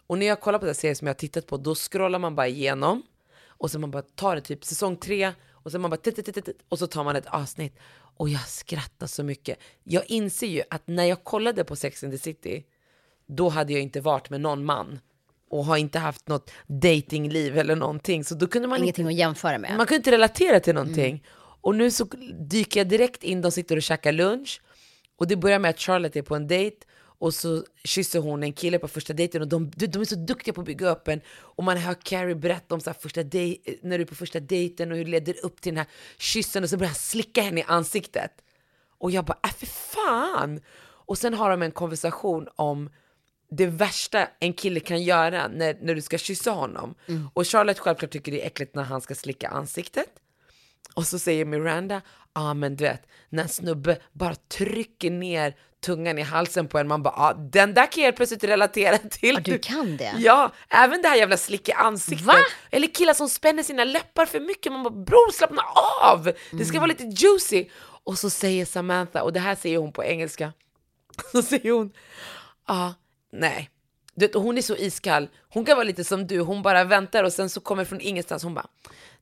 och 0.07 0.17
när 0.17 0.25
jag 0.25 0.41
kollar 0.41 0.59
på 0.59 0.65
den 0.65 0.75
serien 0.75 0.95
som 0.95 1.07
jag 1.07 1.13
har 1.13 1.19
tittat 1.19 1.47
på, 1.47 1.57
då 1.57 1.75
scrollar 1.75 2.19
man 2.19 2.35
bara 2.35 2.47
igenom. 2.47 3.03
Och 3.45 3.71
så 3.71 3.79
man 3.79 3.91
bara 3.91 4.01
tar 4.01 4.35
det 4.35 4.41
typ 4.41 4.65
säsong 4.65 4.95
tre, 4.95 5.33
och 5.51 5.71
så 5.71 5.79
man 5.79 5.91
bara 5.91 6.01
och 6.69 6.79
så 6.79 6.87
tar 6.87 7.03
man 7.03 7.15
ett 7.15 7.25
avsnitt. 7.25 7.79
Och 8.17 8.29
jag 8.29 8.47
skrattar 8.47 9.07
så 9.07 9.23
mycket. 9.23 9.59
Jag 9.83 10.03
inser 10.11 10.47
ju 10.47 10.61
att 10.69 10.87
när 10.87 11.05
jag 11.05 11.23
kollade 11.23 11.63
på 11.63 11.75
Sex 11.75 12.03
and 12.03 12.13
the 12.13 12.19
City, 12.19 12.65
då 13.25 13.49
hade 13.49 13.73
jag 13.73 13.81
inte 13.81 14.01
varit 14.01 14.29
med 14.29 14.41
någon 14.41 14.65
man 14.65 14.99
och 15.51 15.65
har 15.65 15.77
inte 15.77 15.99
haft 15.99 16.27
något 16.27 16.51
datingliv 16.67 17.57
eller 17.57 17.75
någonting. 17.75 18.23
Så 18.23 18.35
då 18.35 18.47
kunde 18.47 18.67
man 18.67 18.83
Ingenting 18.83 19.05
inte, 19.05 19.13
att 19.13 19.19
jämföra 19.19 19.57
med. 19.57 19.77
man 19.77 19.85
kunde 19.85 19.97
inte 19.97 20.11
relatera 20.11 20.59
till 20.59 20.75
någonting. 20.75 21.23
Och 21.61 21.75
nu 21.75 21.91
så 21.91 22.05
dyker 22.49 22.79
jag 22.79 22.87
direkt 22.87 23.23
in, 23.23 23.41
de 23.41 23.51
sitter 23.51 23.75
och 23.75 23.81
käkar 23.81 24.11
lunch. 24.11 24.61
Och 25.17 25.27
det 25.27 25.35
börjar 25.35 25.59
med 25.59 25.69
att 25.69 25.79
Charlotte 25.79 26.15
är 26.15 26.21
på 26.21 26.35
en 26.35 26.47
dejt 26.47 26.77
och 27.19 27.33
så 27.33 27.63
kysser 27.83 28.19
hon 28.19 28.43
en 28.43 28.53
kille 28.53 28.79
på 28.79 28.87
första 28.87 29.13
dejten 29.13 29.41
och 29.41 29.47
de, 29.47 29.71
de 29.75 30.01
är 30.01 30.05
så 30.05 30.15
duktiga 30.15 30.53
på 30.53 30.61
att 30.61 30.67
bygga 30.67 30.89
upp 30.89 31.07
en. 31.07 31.21
Och 31.29 31.63
man 31.63 31.77
hör 31.77 31.93
Carrie 31.93 32.35
berätta 32.35 32.75
om 32.75 32.81
så 32.81 32.89
här 32.89 32.97
första 32.99 33.23
dej, 33.23 33.61
när 33.81 33.97
du 33.97 34.01
är 34.01 34.07
på 34.07 34.15
första 34.15 34.39
dejten 34.39 34.91
och 34.91 34.97
hur 34.97 35.05
det 35.05 35.11
leder 35.11 35.45
upp 35.45 35.61
till 35.61 35.71
den 35.71 35.77
här 35.77 35.87
kyssen 36.17 36.63
och 36.63 36.69
så 36.69 36.77
börjar 36.77 36.89
han 36.89 36.95
slicka 36.95 37.41
henne 37.41 37.59
i 37.59 37.63
ansiktet. 37.67 38.31
Och 38.97 39.11
jag 39.11 39.25
bara, 39.25 39.37
äh 39.43 39.53
för 39.53 39.65
fan! 39.65 40.61
Och 41.07 41.17
sen 41.17 41.33
har 41.33 41.49
de 41.49 41.61
en 41.61 41.71
konversation 41.71 42.47
om 42.55 42.89
det 43.51 43.65
värsta 43.65 44.27
en 44.39 44.53
kille 44.53 44.79
kan 44.79 45.03
göra 45.03 45.47
när, 45.47 45.77
när 45.81 45.95
du 45.95 46.01
ska 46.01 46.17
kyssa 46.17 46.51
honom. 46.51 46.95
Och 47.33 47.47
Charlotte 47.47 47.79
självklart 47.79 48.11
tycker 48.11 48.31
det 48.31 48.41
är 48.41 48.47
äckligt 48.47 48.75
när 48.75 48.83
han 48.83 49.01
ska 49.01 49.15
slicka 49.15 49.47
ansiktet. 49.47 50.07
Och 50.93 51.07
så 51.07 51.19
säger 51.19 51.45
Miranda, 51.45 52.01
ja 52.33 52.49
ah, 52.49 52.53
men 52.53 52.75
du 52.75 52.83
vet, 52.83 53.07
när 53.29 53.43
en 53.43 53.49
snubbe 53.49 53.97
bara 54.11 54.35
trycker 54.35 55.11
ner 55.11 55.55
tungan 55.85 56.17
i 56.17 56.21
halsen 56.21 56.67
på 56.67 56.77
en, 56.77 56.87
man 56.87 57.03
bara, 57.03 57.13
ah, 57.17 57.33
den 57.33 57.73
där 57.73 57.91
kan 57.91 58.01
jag 58.01 58.07
helt 58.07 58.15
plötsligt 58.15 58.43
relatera 58.43 58.97
till. 58.97 59.33
Ja, 59.33 59.39
du 59.39 59.59
kan 59.59 59.97
det? 59.97 60.13
Ja, 60.17 60.51
även 60.69 61.01
det 61.01 61.07
här 61.07 61.15
jävla 61.15 61.37
slicka 61.37 61.73
ansiktet. 61.73 62.27
Va? 62.27 62.35
Eller 62.69 62.87
killar 62.87 63.13
som 63.13 63.29
spänner 63.29 63.63
sina 63.63 63.83
läppar 63.83 64.25
för 64.25 64.39
mycket, 64.39 64.71
man 64.71 64.83
bara, 64.83 64.93
bror 64.93 65.31
slappna 65.31 65.61
av! 66.01 66.31
Det 66.51 66.65
ska 66.65 66.79
vara 66.79 66.87
lite 66.87 67.03
juicy. 67.03 67.65
Och 68.03 68.17
så 68.17 68.29
säger 68.29 68.65
Samantha, 68.65 69.23
och 69.23 69.33
det 69.33 69.39
här 69.39 69.55
säger 69.55 69.77
hon 69.77 69.91
på 69.91 70.03
engelska, 70.03 70.53
så 71.31 71.41
säger 71.41 71.71
hon, 71.71 71.91
ja, 72.67 72.73
ah, 72.73 72.93
nej. 73.31 73.69
Du 74.15 74.25
vet, 74.25 74.35
hon 74.35 74.57
är 74.57 74.61
så 74.61 74.75
iskall, 74.75 75.29
hon 75.49 75.65
kan 75.65 75.75
vara 75.77 75.83
lite 75.83 76.03
som 76.03 76.27
du, 76.27 76.39
hon 76.39 76.61
bara 76.61 76.83
väntar 76.83 77.23
och 77.23 77.33
sen 77.33 77.49
så 77.49 77.59
kommer 77.59 77.85
från 77.85 78.01
ingenstans, 78.01 78.43
hon 78.43 78.53
bara, 78.53 78.67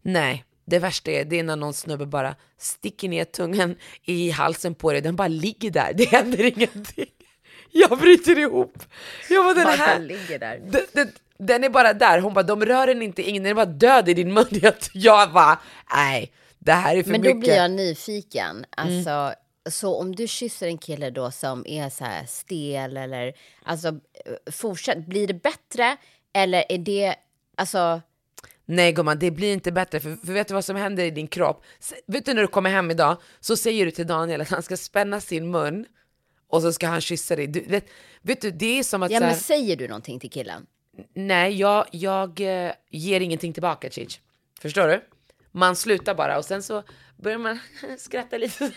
nej. 0.01 0.45
Det 0.65 0.79
värsta 0.79 1.11
är, 1.11 1.25
det 1.25 1.39
är 1.39 1.43
när 1.43 1.55
någon 1.55 1.73
snubbe 1.73 2.05
bara 2.05 2.35
sticker 2.57 3.09
ner 3.09 3.25
tungan 3.25 3.75
i 4.03 4.29
halsen 4.29 4.75
på 4.75 4.91
dig, 4.91 5.01
den 5.01 5.15
bara 5.15 5.27
ligger 5.27 5.71
där, 5.71 5.93
det 5.93 6.05
händer 6.05 6.43
ingenting. 6.43 7.05
Jag 7.71 7.97
bryter 7.99 8.39
ihop. 8.39 8.83
Jag 9.29 9.45
bara, 9.45 9.53
den 9.53 9.67
här, 9.79 9.99
ligger 9.99 10.39
där. 10.39 10.59
den, 10.71 10.81
den, 10.93 11.11
den 11.37 11.63
är 11.63 11.69
bara 11.69 11.93
där, 11.93 12.19
hon 12.19 12.33
bara, 12.33 12.43
de 12.43 12.65
rör 12.65 12.87
den 12.87 13.01
inte, 13.01 13.29
ingen, 13.29 13.43
den 13.43 13.49
är 13.49 13.55
bara 13.55 13.65
död 13.65 14.09
i 14.09 14.13
din 14.13 14.33
mun. 14.33 14.45
Jag, 14.93 15.31
bara, 15.33 15.59
nej, 15.95 16.31
det 16.59 16.71
här 16.71 16.95
är 16.95 17.03
för 17.03 17.11
Men 17.11 17.21
mycket. 17.21 17.35
då 17.35 17.39
blir 17.39 17.55
jag 17.55 17.71
nyfiken. 17.71 18.65
Alltså, 18.69 19.33
Så 19.69 19.95
om 19.95 20.15
du 20.15 20.27
kysser 20.27 20.67
en 20.67 20.77
kille 20.77 21.09
då 21.09 21.31
som 21.31 21.63
är 21.67 21.89
så 21.89 22.03
här 22.03 22.25
stel 22.25 22.97
eller 22.97 23.33
alltså 23.63 23.87
eh, 23.87 24.51
fortsätt, 24.51 25.05
blir 25.05 25.27
det 25.27 25.33
bättre 25.33 25.97
eller 26.33 26.63
är 26.69 26.77
det 26.77 27.15
alltså 27.57 28.01
Nej 28.65 28.91
gumman, 28.91 29.19
det 29.19 29.31
blir 29.31 29.53
inte 29.53 29.71
bättre, 29.71 29.99
för, 29.99 30.15
för 30.25 30.33
vet 30.33 30.47
du 30.47 30.53
vad 30.53 30.65
som 30.65 30.75
händer 30.75 31.03
i 31.03 31.11
din 31.11 31.27
kropp? 31.27 31.63
S- 31.79 31.93
Vet 32.07 32.25
du 32.25 32.33
när 32.33 32.41
du 32.41 32.47
kommer 32.47 32.69
hem 32.69 32.91
idag, 32.91 33.17
så 33.39 33.55
säger 33.57 33.85
du 33.85 33.91
till 33.91 34.07
Daniel 34.07 34.41
att 34.41 34.49
han 34.49 34.63
ska 34.63 34.77
spänna 34.77 35.21
sin 35.21 35.51
mun 35.51 35.85
och 36.47 36.61
så 36.61 36.73
ska 36.73 36.87
han 36.87 37.01
kyssa 37.01 37.35
dig. 37.35 37.47
Du, 37.47 37.61
vet, 37.61 37.85
vet 38.21 38.41
du, 38.41 38.51
det 38.51 38.79
är 38.79 38.83
som 38.83 39.03
att 39.03 39.11
ja 39.11 39.17
så 39.19 39.23
här, 39.23 39.31
men 39.31 39.39
säger 39.39 39.75
du 39.75 39.87
någonting 39.87 40.19
till 40.19 40.29
killen? 40.31 40.65
nej, 41.13 41.55
jag, 41.55 41.85
jag 41.91 42.39
eh, 42.41 42.71
ger 42.89 43.21
ingenting 43.21 43.53
tillbaka 43.53 43.89
Chich. 43.89 44.19
Förstår 44.61 44.87
du? 44.87 45.01
Man 45.51 45.75
slutar 45.75 46.15
bara 46.15 46.37
och 46.37 46.45
sen 46.45 46.63
så 46.63 46.83
börjar 47.17 47.37
man 47.37 47.59
skratta 47.97 48.37
lite. 48.37 48.71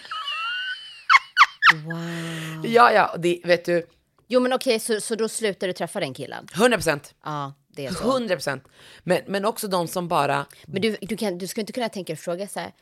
Wow. 1.74 2.66
ja, 2.66 2.92
ja, 2.92 3.16
det, 3.18 3.40
vet 3.44 3.64
du, 3.64 3.86
Jo 4.28 4.40
men 4.40 4.52
okej 4.52 4.78
så, 4.80 5.00
så 5.00 5.14
då 5.14 5.28
slutar 5.28 5.66
du 5.66 5.72
träffa 5.72 6.00
den 6.00 6.14
killen? 6.14 6.46
100 6.54 6.76
procent. 6.76 7.14
Ja. 7.24 7.54
det 7.68 7.86
är 7.86 7.92
så. 7.92 8.04
100 8.04 8.34
procent. 8.34 8.64
Men, 9.02 9.20
men 9.26 9.44
också 9.44 9.68
de 9.68 9.88
som 9.88 10.08
bara, 10.08 10.46
Men 10.66 10.82
du, 10.82 10.96
du, 11.00 11.16
kan, 11.16 11.38
du 11.38 11.46
skulle 11.46 11.62
inte 11.62 11.72
kunna 11.72 11.88
tänka 11.88 12.12
dig 12.12 12.16
fråga 12.22 12.48
så 12.48 12.60
här, 12.60 12.72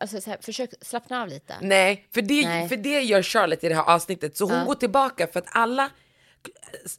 alltså 0.00 0.20
så 0.20 0.30
här, 0.30 0.38
försök 0.40 0.70
slappna 0.80 1.22
av 1.22 1.28
lite. 1.28 1.54
nej, 1.60 2.08
för 2.14 2.22
det, 2.22 2.48
Nej. 2.48 2.68
För 2.68 2.76
det 2.76 3.00
gör 3.00 3.22
Charlotte 3.22 3.64
i 3.64 3.68
det 3.68 3.74
här 3.74 3.94
avsnittet. 3.94 4.36
Så 4.36 4.44
hon 4.44 4.54
Ja. 4.54 4.64
går 4.64 4.74
tillbaka 4.74 5.26
för 5.26 5.38
att 5.40 5.48
alla, 5.48 5.90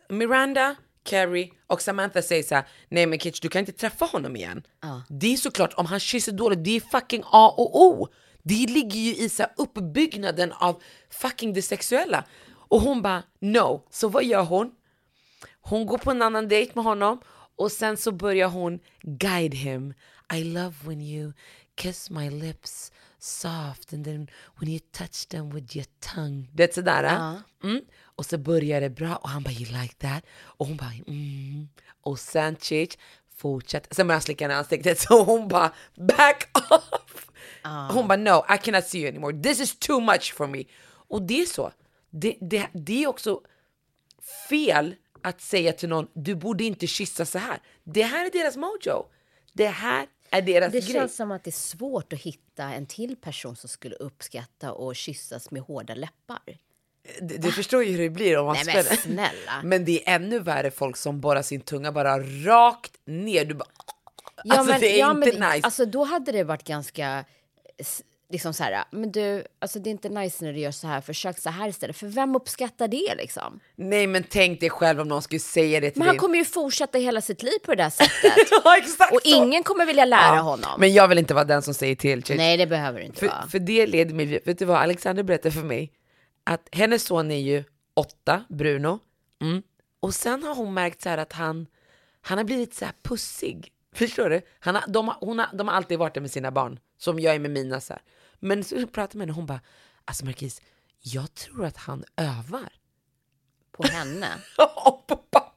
Miranda, 0.10 0.76
Carrie 1.04 1.50
och 1.68 1.82
Samantha 1.82 2.22
säger 2.22 2.44
så 2.44 2.56
här, 2.56 2.64
nej 2.90 3.06
men 3.06 3.20
Kitch 3.20 3.40
du 3.40 3.50
kan 3.50 3.60
inte 3.60 3.72
träffa 3.72 4.06
honom 4.06 4.36
igen. 4.36 4.64
Det 5.10 5.34
är 5.34 5.38
såklart, 5.38 5.74
om 5.74 5.86
han 5.86 6.00
kysser 6.00 6.32
dåligt, 6.32 6.64
det 6.64 6.76
är 6.76 6.80
fucking 6.80 7.24
A 7.26 7.54
och 7.58 7.82
O. 7.82 8.08
Det 8.44 8.70
ligger 8.70 9.00
ju 9.00 9.16
i 9.16 9.30
så 9.30 9.46
uppbyggnaden 9.58 10.52
av 10.52 10.82
fucking 11.10 11.54
det 11.54 11.62
sexuella. 11.62 12.26
Och 12.52 12.82
hon 12.82 13.02
bara, 13.02 13.24
no. 13.40 13.88
Så 13.90 14.08
vad 14.08 14.24
gör 14.24 14.44
hon? 14.44 14.72
Hon 15.62 15.86
går 15.86 15.98
på 15.98 16.12
en 16.12 16.22
annan 16.22 16.48
dejt 16.48 16.72
med 16.76 16.84
honom 16.84 17.22
och 17.56 17.72
sen 17.72 17.98
så 17.98 18.12
börjar 18.12 18.48
hon 18.48 18.80
guide 19.02 19.54
him. 19.54 19.94
I 20.34 20.44
love 20.44 20.74
when 20.82 21.02
you 21.02 21.34
kiss 21.76 22.10
my 22.10 22.30
lips 22.30 22.92
soft 23.20 23.94
and 23.94 24.06
then 24.06 24.28
when 24.60 24.70
you 24.70 24.80
touch 24.92 25.28
them 25.28 25.50
with 25.50 25.78
your 25.78 25.88
tongue. 26.16 26.48
Det 26.54 26.64
är 26.64 26.74
sådär. 26.74 27.04
äh? 27.04 27.70
Mm. 27.70 27.82
Och 28.16 28.26
så 28.26 28.38
börjar 28.38 28.82
det 28.82 28.90
bra 28.90 29.16
och 29.16 29.30
han 29.30 29.44
bara 29.44 29.54
you 29.54 29.82
like 29.82 29.94
that? 29.94 30.24
Och 30.30 30.68
hon 30.68 30.78
bara 30.78 30.94
mm. 31.08 31.70
Och 32.02 32.20
sen 32.20 32.56
Chich 32.56 32.98
fortsätter. 33.44 33.96
Sen 33.96 34.08
börjar 34.08 34.16
han 34.16 34.22
slicka 34.24 34.44
henne 34.44 34.54
i 34.54 34.58
ansiktet 34.58 35.00
så 35.08 35.24
hon 35.24 35.48
bara 35.48 35.72
back 35.96 36.50
off. 36.72 37.28
Hon 37.92 38.08
bara 38.08 38.16
no 38.18 38.46
I 38.56 38.58
cannot 38.58 38.86
see 38.88 39.00
you 39.00 39.10
anymore. 39.10 39.44
This 39.44 39.60
is 39.60 39.80
too 39.80 40.00
much 40.00 40.34
for 40.34 40.48
me. 40.48 40.64
Och 41.08 41.22
det 41.22 41.42
är 41.42 41.46
så. 41.46 41.72
Det, 42.10 42.38
det, 42.42 42.68
det 42.74 43.04
är 43.04 43.08
också 43.08 43.42
fel 44.50 44.96
att 45.22 45.42
säga 45.42 45.72
till 45.74 45.90
någon 45.90 46.08
du 46.14 46.36
borde 46.36 46.64
inte 46.64 46.88
kyssa 46.88 47.26
så 47.26 47.38
här. 47.38 47.60
Det 47.84 48.04
här 48.04 48.26
är 48.26 48.32
deras 48.32 48.58
mojo. 48.58 49.06
Det 49.54 49.68
här 49.68 50.08
är 50.30 50.42
deras 50.42 50.72
Det 50.72 50.80
grej. 50.80 50.94
känns 50.94 51.16
som 51.16 51.32
att 51.32 51.44
det 51.44 51.50
är 51.50 51.52
svårt 51.52 52.14
att 52.14 52.20
hitta 52.20 52.64
en 52.64 52.86
till 52.86 53.16
person 53.16 53.56
som 53.56 53.70
skulle 53.70 53.96
uppskatta 53.96 54.72
och 54.74 54.96
kyssas 54.96 55.52
med 55.52 55.62
hårda 55.62 55.96
läppar. 55.96 56.58
Du, 57.22 57.38
du 57.38 57.52
förstår 57.52 57.84
ju 57.84 57.92
hur 57.92 58.04
det 58.04 58.10
blir 58.10 58.38
om 58.38 58.46
man 58.46 58.56
Nej 58.66 58.76
men 58.76 58.84
spelar. 58.84 59.02
snälla. 59.02 59.62
Men 59.64 59.86
det 59.86 60.10
är 60.10 60.16
ännu 60.16 60.40
värre 60.40 60.72
folk 60.72 60.98
som 60.98 61.22
borrar 61.22 61.42
sin 61.42 61.62
tunga 61.62 61.92
bara 61.92 62.20
rakt 62.20 62.92
ner. 63.06 63.46
Du 63.46 63.54
bara, 63.54 63.68
Ja, 64.44 64.56
alltså 64.56 64.72
men, 64.72 64.82
det 64.82 64.96
är 64.96 65.00
ja, 65.00 65.12
inte 65.12 65.40
men, 65.40 65.50
nice. 65.54 65.66
Alltså 65.66 65.86
då 65.86 66.04
hade 66.04 66.32
det 66.32 66.44
varit 66.44 66.64
ganska, 66.64 67.26
liksom 68.32 68.54
så 68.54 68.64
här, 68.64 68.84
men 68.92 69.12
du, 69.12 69.44
alltså 69.60 69.80
det 69.80 69.90
är 69.90 69.92
inte 69.92 70.10
nice 70.10 70.46
när 70.46 70.54
du 70.54 70.60
gör 70.60 70.72
så 70.72 70.88
här, 70.88 71.02
försök 71.02 71.40
så 71.40 71.50
här 71.50 71.68
istället. 71.68 71.98
För 71.98 72.08
vem 72.08 72.36
uppskattar 72.36 72.88
det 72.88 73.16
liksom? 73.18 73.60
Nej 73.76 74.08
men 74.08 74.24
tänk 74.30 74.60
dig 74.60 74.70
själv 74.70 75.00
om 75.02 75.08
någon 75.08 75.22
skulle 75.22 75.40
säga 75.40 75.80
det 75.80 75.92
till 75.92 76.00
Men 76.00 76.08
han 76.08 76.16
dig. 76.16 76.20
kommer 76.20 76.38
ju 76.38 76.46
fortsätta 76.46 76.98
hela 76.98 77.22
sitt 77.22 77.44
liv 77.44 77.60
på 77.66 77.76
det 77.76 77.84
där 77.84 77.90
sättet. 77.90 78.48
ja, 78.64 78.78
exakt 78.78 79.14
Och 79.14 79.22
så. 79.24 79.44
ingen 79.44 79.64
kommer 79.64 79.86
vilja 79.86 80.06
lära 80.06 80.36
Ja, 80.36 80.42
honom. 80.42 80.70
Men 80.80 80.94
jag 80.94 81.08
vill 81.08 81.18
inte 81.18 81.34
vara 81.34 81.46
den 81.46 81.62
som 81.62 81.74
säger 81.74 81.96
till. 81.96 82.24
Nej, 82.38 82.58
det 82.58 82.68
behöver 82.68 83.00
det 83.00 83.06
inte 83.06 83.20
För, 83.20 83.28
vara. 83.28 83.48
för 83.48 83.60
det 83.60 83.88
leder 83.88 84.14
mig, 84.16 84.42
vet 84.46 84.60
du 84.60 84.66
vad 84.66 84.78
Alexander 84.78 85.24
berättade 85.24 85.52
för 85.52 85.62
mig? 85.64 85.92
Att 86.44 86.70
hennes 86.72 87.04
son 87.04 87.32
är 87.32 87.40
ju 87.40 87.64
åtta, 87.94 88.44
Bruno. 88.50 89.00
Mm. 89.42 89.64
Och 90.00 90.16
sen 90.16 90.44
har 90.44 90.56
hon 90.56 90.74
märkt 90.74 91.02
så 91.02 91.10
här 91.10 91.18
att 91.18 91.34
han, 91.34 91.68
han 92.22 92.38
har 92.38 92.46
blivit 92.46 92.74
så 92.74 92.86
här 92.86 92.94
pussig. 93.02 93.72
Förstår 93.96 94.30
du? 94.30 94.42
Han 94.60 94.76
har, 94.76 94.84
de, 94.88 95.14
hon 95.20 95.40
har, 95.40 95.48
de 95.54 95.68
har 95.68 95.76
alltid 95.76 96.00
varit 96.00 96.14
det 96.14 96.22
med 96.22 96.32
sina 96.32 96.52
barn, 96.52 96.80
som 96.98 97.20
jag 97.20 97.36
är 97.36 97.40
med 97.40 97.52
mina. 97.52 97.82
Så 97.82 97.94
här. 97.94 98.02
Men 98.40 98.64
så 98.64 98.76
pratade 98.76 99.02
jag 99.12 99.16
med 99.16 99.22
henne 99.22 99.32
och 99.32 99.36
hon 99.36 99.46
bara, 99.46 99.62
alltså 100.06 100.26
Marquis, 100.26 100.62
jag 101.02 101.34
tror 101.34 101.66
att 101.66 101.78
han 101.78 102.04
övar. 102.18 102.74
På 103.72 103.84
henne? 103.84 104.28
Och 104.86 105.08
på 105.08 105.16
pappa. 105.16 105.54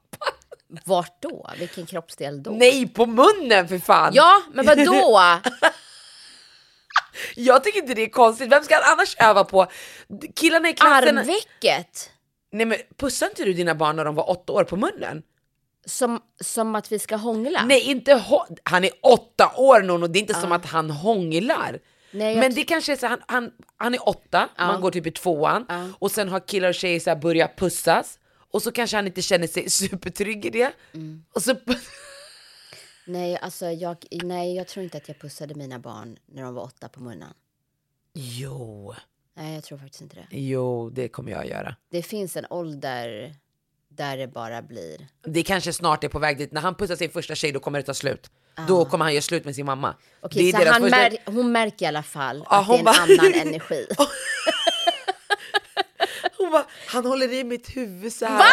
Vart 0.85 1.23
då? 1.23 1.51
Vilken 1.59 1.87
kroppsdel 1.87 2.43
då? 2.43 2.51
Nej, 2.51 2.89
på 2.89 3.07
munnen 3.07 3.69
för 3.69 3.79
fan! 3.79 4.13
Ja, 4.15 4.43
men 4.53 4.67
vad 4.67 4.85
då? 4.85 5.21
Jag 7.35 7.65
tycker 7.65 7.79
inte 7.79 7.95
det 7.95 8.03
är 8.03 8.09
konstigt, 8.09 8.53
vem 8.53 8.63
ska 8.63 8.75
han 8.75 8.93
annars 8.93 9.17
öva 9.19 9.45
på? 9.45 9.67
Killarna 10.37 10.69
i 10.69 10.73
klassen... 10.73 11.19
Armvecket? 11.19 12.11
Nej 12.53 12.67
men 12.67 12.79
pussade 12.97 13.31
inte 13.31 13.45
du 13.45 13.53
dina 13.53 13.75
barn 13.75 13.97
när 13.97 14.05
de 14.05 14.15
var 14.15 14.31
åtta 14.31 14.53
år 14.53 14.65
på 14.65 14.77
munnen? 14.77 15.23
Som, 15.87 16.21
som 16.41 16.75
att 16.75 16.93
vi 16.93 16.99
ska 16.99 17.17
hångla? 17.17 17.65
Nej, 17.65 17.81
inte 17.81 18.15
hå- 18.15 18.57
han 18.63 18.85
är 18.85 18.91
åtta 19.03 19.53
år 19.57 19.83
Nono, 19.83 20.07
det 20.07 20.19
är 20.19 20.21
inte 20.21 20.35
som 20.35 20.53
att 20.53 20.67
han 20.67 20.91
hånglar. 20.91 21.79
Nej, 22.11 22.37
Men 22.37 22.55
det 22.55 22.63
kanske 22.65 22.93
är 22.93 22.97
så 22.97 23.07
han, 23.07 23.21
han, 23.29 23.51
han 23.77 23.95
är 23.95 24.09
åtta, 24.09 24.49
man 24.59 24.81
går 24.81 24.91
typ 24.91 25.07
i 25.07 25.11
tvåan 25.11 25.67
och 25.99 26.11
sen 26.11 26.29
har 26.29 26.41
killar 26.49 26.69
och 26.69 26.75
tjejer 26.75 27.01
så 27.01 27.11
här 27.11 27.17
börjat 27.17 27.57
pussas 27.57 28.19
och 28.53 28.63
så 28.63 28.73
kanske 28.73 28.97
han 28.97 29.07
inte 29.07 29.23
känner 29.23 29.47
sig 29.47 29.71
supertrygg 29.71 30.47
i 30.47 30.51
det. 30.51 30.73
Mm. 30.95 31.25
Och 31.33 31.43
så, 31.43 31.55
Nej, 33.07 33.39
alltså 33.43 33.67
jag, 33.71 33.97
nej, 34.11 34.57
jag 34.57 34.69
tror 34.69 34.85
inte 34.85 34.97
att 34.97 35.09
jag 35.09 35.19
pussade 35.21 35.55
mina 35.55 35.79
barn 35.79 36.19
när 36.27 36.43
de 36.43 36.55
var 36.55 36.63
åtta 36.63 36.89
på 36.89 37.01
munnen. 37.01 37.35
jo, 38.15 38.95
Nej, 39.37 39.55
jag 39.55 39.65
tror 39.65 39.79
faktiskt 39.79 40.01
inte 40.01 40.17
det. 40.17 40.27
jo 40.31 40.91
det 40.91 41.09
kommer 41.09 41.33
jag 41.33 41.47
göra. 41.47 41.77
Det 41.91 42.03
finns 42.03 42.37
en 42.37 42.47
ålder 42.51 43.35
där 43.89 44.17
det 44.17 44.27
bara 44.29 44.63
blir... 44.63 45.09
Det 45.23 45.43
kanske 45.43 45.73
snart 45.73 46.05
är 46.05 46.09
på 46.09 46.19
väg 46.19 46.39
dit, 46.39 46.53
när 46.53 46.61
han 46.61 46.75
pussar 46.75 46.97
sin 46.97 47.11
första 47.11 47.35
tjej 47.35 47.53
då 47.53 47.61
kommer 47.61 47.79
det 47.79 47.83
ta 47.85 47.95
slut. 47.95 48.31
Då 48.69 48.85
kommer 48.85 49.05
han 49.05 49.15
göra 49.15 49.23
slut 49.23 49.45
med 49.45 49.55
sin 49.55 49.67
mamma. 49.67 49.95
Okej, 50.21 50.49
är 50.49 50.53
så 50.65 50.71
han 50.73 50.83
första- 50.83 50.97
mär, 50.97 51.19
hon 51.27 51.53
märker 51.53 51.85
i 51.85 51.89
alla 51.89 52.03
fall 52.03 52.43
Ja, 52.51 52.61
att 52.61 52.69
det 52.69 52.75
är 52.75 52.79
en 52.79 52.85
bara- 52.85 52.97
annan 53.03 53.35
energi. 53.35 53.87
Hon 56.39 56.51
bara, 56.51 56.67
han 56.87 57.07
håller 57.07 57.33
i 57.33 57.45
mitt 57.45 57.77
huvud 57.77 58.13
så 58.13 58.27
här. 58.27 58.39
Va? 58.39 58.45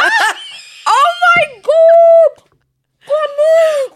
Oh 0.86 1.14
my 1.26 1.62
god! 1.62 2.50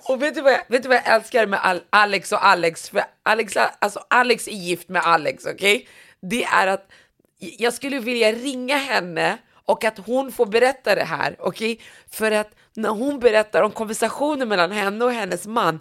Och 0.09 0.21
vet 0.21 0.35
du, 0.35 0.41
vad 0.41 0.53
jag, 0.53 0.61
vet 0.67 0.83
du 0.83 0.89
vad 0.89 0.97
jag 0.97 1.07
älskar 1.15 1.47
med 1.47 1.59
Al- 1.63 1.83
Alex 1.89 2.31
och 2.31 2.45
Alex? 2.45 2.89
För 2.89 3.03
Alex, 3.23 3.57
alltså 3.79 4.05
Alex 4.09 4.47
är 4.47 4.51
gift 4.51 4.89
med 4.89 5.01
Alex, 5.05 5.45
okej? 5.45 5.87
Det 6.21 6.43
är 6.43 6.67
att 6.67 6.91
jag 7.39 7.73
skulle 7.73 7.99
vilja 7.99 8.31
ringa 8.31 8.77
henne 8.77 9.37
och 9.65 9.83
att 9.83 9.97
hon 9.97 10.31
får 10.31 10.45
berätta 10.45 10.95
det 10.95 11.03
här, 11.03 11.35
okej? 11.39 11.79
För 12.09 12.31
att 12.31 12.55
när 12.73 12.89
hon 12.89 13.19
berättar 13.19 13.61
om 13.63 13.71
konversationen 13.71 14.47
mellan 14.49 14.71
henne 14.71 15.05
och 15.05 15.11
hennes 15.11 15.47
man, 15.47 15.79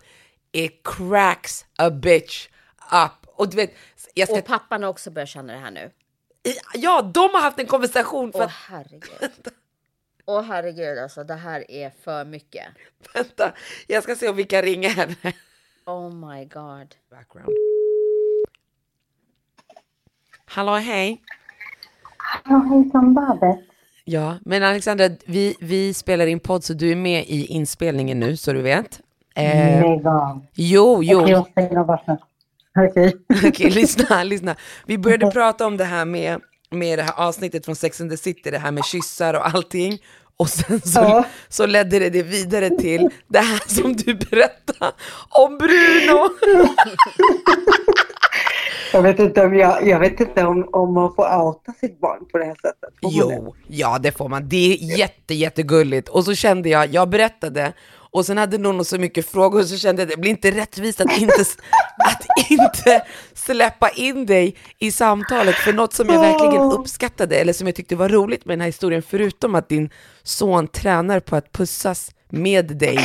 it 0.53 0.81
cracks 0.85 1.64
a 1.79 1.91
bitch 1.91 2.49
up. 2.93 3.27
Och 3.35 3.49
du 3.49 3.57
vet, 3.57 3.74
jag 4.14 4.29
ska... 4.29 4.39
Och 4.39 4.45
pappan 4.45 4.83
har 4.83 4.91
också 4.91 5.11
börjat 5.11 5.29
känna 5.29 5.53
det 5.53 5.59
här 5.59 5.70
nu. 5.70 5.91
Ja, 6.74 7.03
de 7.03 7.20
har 7.20 7.41
haft 7.41 7.59
en 7.59 7.66
konversation 7.66 8.33
för 8.33 8.45
Åh 8.45 8.51
herregud. 8.68 9.31
Åh 10.27 10.43
herregud 10.43 10.99
alltså, 10.99 11.24
det 11.24 11.35
här 11.35 11.70
är 11.70 11.91
för 12.05 12.24
mycket. 12.24 12.64
Vänta, 13.14 13.53
jag 13.87 14.03
ska 14.03 14.14
se 14.14 14.29
om 14.29 14.37
vi 14.37 14.45
kan 14.45 14.62
ringa 14.62 14.89
henne. 14.89 15.14
Oh 15.87 16.14
my 16.14 16.45
god. 16.45 16.95
Background. 17.11 17.57
Hallå, 20.45 20.72
hej. 20.72 21.22
Ja, 22.45 22.57
hejsan 22.57 23.14
Babet. 23.14 23.59
Ja, 24.05 24.39
men 24.45 24.62
Alexandra, 24.62 25.09
vi, 25.27 25.57
vi 25.61 25.95
spelar 25.95 26.27
in 26.27 26.41
podd 26.41 26.64
så 26.64 26.72
du 26.72 26.91
är 26.91 26.97
med 26.97 27.24
i 27.27 27.47
inspelningen 27.47 28.20
nu 28.20 28.37
så 28.37 28.53
du 28.53 28.62
vet. 28.62 29.01
Eh, 29.35 29.85
av. 30.07 30.47
jo, 30.55 31.03
jo. 31.03 31.20
Okej, 31.20 31.31
jag 31.31 31.47
stänger 31.51 31.77
av 31.77 31.87
vattnet. 31.87 32.20
Okej. 32.79 33.16
Okej, 33.49 33.70
lyssna, 33.70 34.22
lyssna. 34.24 34.57
Vi 34.87 34.99
började 34.99 35.31
prata 35.31 35.66
om 35.66 35.77
det 35.77 35.85
här 35.85 36.05
med, 36.05 36.41
med 36.71 36.99
det 36.99 37.03
här 37.03 37.14
avsnittet 37.29 37.64
från 37.64 37.77
Sex 37.77 38.01
and 38.01 38.11
the 38.11 38.17
City, 38.17 38.51
det 38.51 38.59
här 38.59 38.71
med 38.71 38.85
kyssar 38.85 39.35
och 39.35 39.47
allting. 39.55 39.99
Och 40.39 40.49
sen 40.49 40.81
så, 40.81 41.01
Ja. 41.01 41.25
så 41.49 41.67
ledde 41.67 41.99
det, 41.99 42.11
det 42.11 42.23
vidare 42.23 42.71
till 42.71 43.09
det 43.29 43.39
här 43.39 43.62
som 43.67 43.97
du 43.97 44.14
berättade 44.14 44.93
om 45.31 45.59
Bruno. 45.59 46.29
Jag 48.93 49.03
vet 49.03 49.19
inte 49.19 49.43
om, 49.45 49.55
jag, 49.59 49.87
jag 49.89 50.01
vet 50.01 50.21
inte 50.21 50.45
om, 50.45 50.69
om 50.73 50.95
man 50.95 51.14
får 51.14 51.37
outa 51.43 51.73
sitt 51.81 52.01
barn 52.01 52.27
på 52.33 52.39
det 52.39 52.45
här 52.45 52.55
sättet. 52.55 52.91
Får 53.03 53.11
man 53.19 53.29
det? 53.29 53.35
Jo, 53.45 53.55
ja 53.69 53.99
det 53.99 54.12
får 54.12 54.29
man. 54.29 54.49
Det 54.49 54.73
är 54.73 54.99
jätte, 54.99 55.35
jättegulligt. 55.35 56.09
Och 56.09 56.25
så 56.25 56.35
kände 56.35 56.69
jag, 56.69 56.95
jag 56.95 57.09
berättade 57.09 57.73
och 58.17 58.27
sen 58.27 58.39
hade 58.39 58.59
någon 58.59 58.85
så 58.85 58.99
mycket 58.99 59.27
frågor 59.27 59.62
så 59.62 59.77
kände 59.77 60.03
jag 60.03 60.07
att 60.07 60.14
det 60.14 60.21
blir 60.21 60.31
inte 60.31 60.51
rättvist 60.51 61.01
att 61.01 61.19
inte, 61.19 61.41
att 62.07 62.51
inte 62.51 63.03
släppa 63.35 63.89
in 63.89 64.27
dig 64.27 64.57
i 64.79 64.93
samtalet. 64.93 65.55
För 65.55 65.73
något 65.73 65.93
som 65.93 66.09
jag 66.09 66.21
verkligen 66.21 66.73
uppskattade 66.73 67.37
eller 67.37 67.53
som 67.53 67.67
jag 67.67 67.77
tyckte 67.77 67.97
var 67.97 68.09
roligt 68.09 68.45
med 68.45 68.53
den 68.53 68.61
här 68.61 68.69
historien 68.69 69.03
förutom 69.03 69.55
att 69.55 69.69
din 69.69 69.91
son 70.23 70.69
tränar 70.69 71.21
på 71.21 71.37
att 71.37 71.53
pussas 71.53 72.11
med 72.29 72.77
dig 72.77 72.99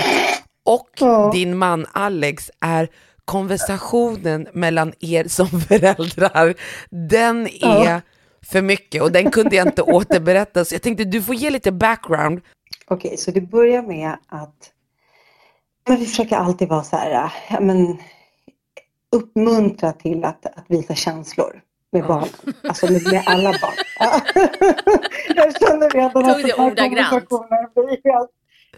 och 0.65 0.89
din 1.33 1.57
man 1.57 1.85
Alex 1.91 2.51
är 2.59 2.89
konversationen 3.25 4.47
mellan 4.53 4.93
er 4.99 5.23
som 5.27 5.47
föräldrar, 5.67 6.55
den 6.89 7.47
är 7.47 8.01
för 8.45 8.61
mycket. 8.61 9.01
Och 9.01 9.11
den 9.11 9.31
kunde 9.31 9.55
jag 9.55 9.67
inte 9.67 9.81
återberätta. 9.81 10.65
Så 10.65 10.75
jag 10.75 10.81
tänkte 10.81 11.03
du 11.03 11.21
får 11.21 11.35
ge 11.35 11.49
lite 11.49 11.71
background. 11.71 12.41
Okej, 12.87 13.17
så 13.17 13.31
det 13.31 13.41
börjar 13.41 13.81
med 13.81 14.17
att 14.27 14.71
men 15.87 15.97
vi 15.99 16.05
försöker 16.05 16.35
alltid 16.35 16.69
vara 16.69 16.83
så 16.83 16.95
här, 16.95 17.31
ja, 17.49 17.59
men, 17.59 17.97
uppmuntra 19.15 19.91
till 19.91 20.25
att, 20.25 20.45
att 20.45 20.65
visa 20.67 20.95
känslor 20.95 21.61
med 21.91 22.03
barnen. 22.07 22.29
Alltså 22.63 22.91
med, 22.91 23.03
med 23.11 23.23
alla 23.25 23.49
barn. 23.51 23.73
Ja. 23.99 24.21
Jag 25.35 25.59
känner 25.59 25.89
redan 25.89 26.25
att 26.29 26.41
det 26.43 26.53
här 26.53 26.71
konversationen 26.71 27.69
blir 27.75 28.11
helt, 28.13 28.29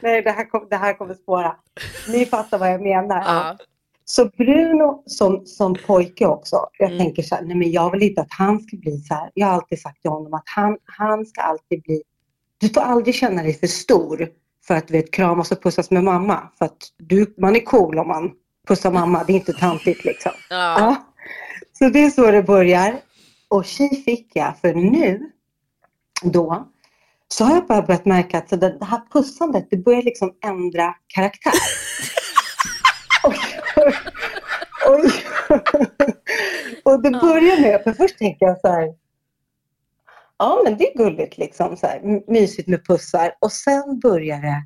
nej 0.02 0.22
det, 0.22 0.32
här 0.32 0.50
kom, 0.50 0.68
det 0.70 0.76
här 0.76 0.94
kommer 0.94 1.14
spåra. 1.14 1.56
Ni 2.10 2.26
fattar 2.26 2.58
vad 2.58 2.72
jag 2.72 2.82
menar. 2.82 3.18
Ja. 3.18 3.58
Så 4.06 4.26
Bruno 4.26 5.04
som, 5.06 5.46
som 5.46 5.76
pojke 5.86 6.26
också, 6.26 6.68
jag 6.80 6.90
Mm. 6.92 7.00
tänker 7.00 7.24
så 7.24 7.36
här, 7.36 7.42
nej 7.42 7.56
men 7.56 7.72
jag 7.72 7.92
vill 7.92 8.04
inte 8.04 8.22
att 8.22 8.32
han 8.34 8.60
ska 8.60 8.78
bli 8.78 8.98
så 8.98 9.14
här. 9.14 9.32
Jag 9.34 9.48
har 9.48 9.54
alltid 9.54 9.82
sagt 9.82 10.02
till 10.02 10.12
honom 10.12 10.34
att 10.34 10.44
han, 10.46 10.78
han 10.86 11.26
ska 11.26 11.42
alltid 11.42 11.82
bli, 11.84 12.04
du 12.58 12.70
får 12.70 12.82
aldrig 12.82 13.16
känna 13.16 13.44
dig 13.44 13.54
för 13.54 13.68
stor 13.68 14.30
för 14.68 14.74
att 14.74 14.92
vet, 14.92 15.12
kramas 15.12 15.52
och 15.52 15.64
pussas 15.64 15.92
med 15.92 16.04
mamma. 16.04 16.50
För 16.58 16.66
att 16.66 16.78
du, 16.98 17.36
man 17.38 17.56
är 17.56 17.60
cool 17.60 18.00
om 18.00 18.08
man 18.08 18.32
pussar 18.68 18.92
mamma, 18.92 19.24
det 19.24 19.34
är 19.34 19.36
inte 19.36 19.54
tantigt 19.54 20.06
liksom. 20.06 20.32
Ja. 20.50 20.80
Ja. 20.80 20.96
Så 21.74 21.90
det 21.90 22.04
är 22.04 22.10
så 22.10 22.32
det 22.32 22.44
börjar. 22.44 23.00
Och 23.48 23.66
tjej 23.66 24.04
fick 24.06 24.32
jag, 24.34 24.60
för 24.62 24.74
nu, 24.74 25.32
då, 26.24 26.68
så 27.28 27.46
har 27.46 27.56
jag 27.56 27.68
bara 27.68 27.82
börjat 27.82 28.06
märka 28.06 28.38
att 28.38 28.50
det, 28.50 28.78
här 28.82 29.02
pussandet, 29.12 29.68
det 29.70 29.78
börjar 29.78 30.02
liksom 30.02 30.34
ändra 30.46 30.96
karaktär. 31.08 31.54
och, 33.24 33.34
och, 34.88 35.06
och 36.94 37.02
det 37.02 37.12
börjar 37.12 37.62
med, 37.62 37.84
för 37.84 37.94
först 37.94 38.18
tänker 38.18 38.46
jag 38.46 38.60
så 38.60 38.68
här, 38.68 39.03
ja 40.40 40.62
men 40.64 40.78
det 40.78 40.94
är 40.94 40.98
gulligt 40.98 41.38
liksom, 41.38 41.78
så 41.78 41.88
här, 41.88 42.32
mysigt 42.32 42.68
med 42.68 42.86
pussar. 42.86 43.32
Och 43.40 43.52
sen 43.52 44.00
börjar 44.00 44.42
det, 44.42 44.64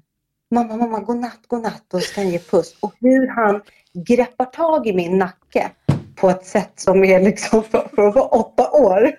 mamma, 0.56 0.78
mamma, 0.78 1.00
godnatt, 1.00 1.48
godnatt, 1.48 1.94
och 1.94 2.02
han 2.16 2.30
ge 2.30 2.40
puss. 2.40 2.78
Och 2.80 2.94
hur 3.00 3.28
han 3.28 3.62
greppar 4.08 4.46
tag 4.46 4.88
i 4.88 4.94
min 4.94 5.18
nacke 5.18 5.72
på 6.16 6.30
ett 6.30 6.46
sätt 6.46 6.72
som 6.76 7.04
är 7.04 7.20
liksom 7.20 7.64
för, 7.64 7.90
för 7.96 8.08
att 8.08 8.16
vara 8.16 8.26
åtta 8.26 8.72
år. 8.72 9.12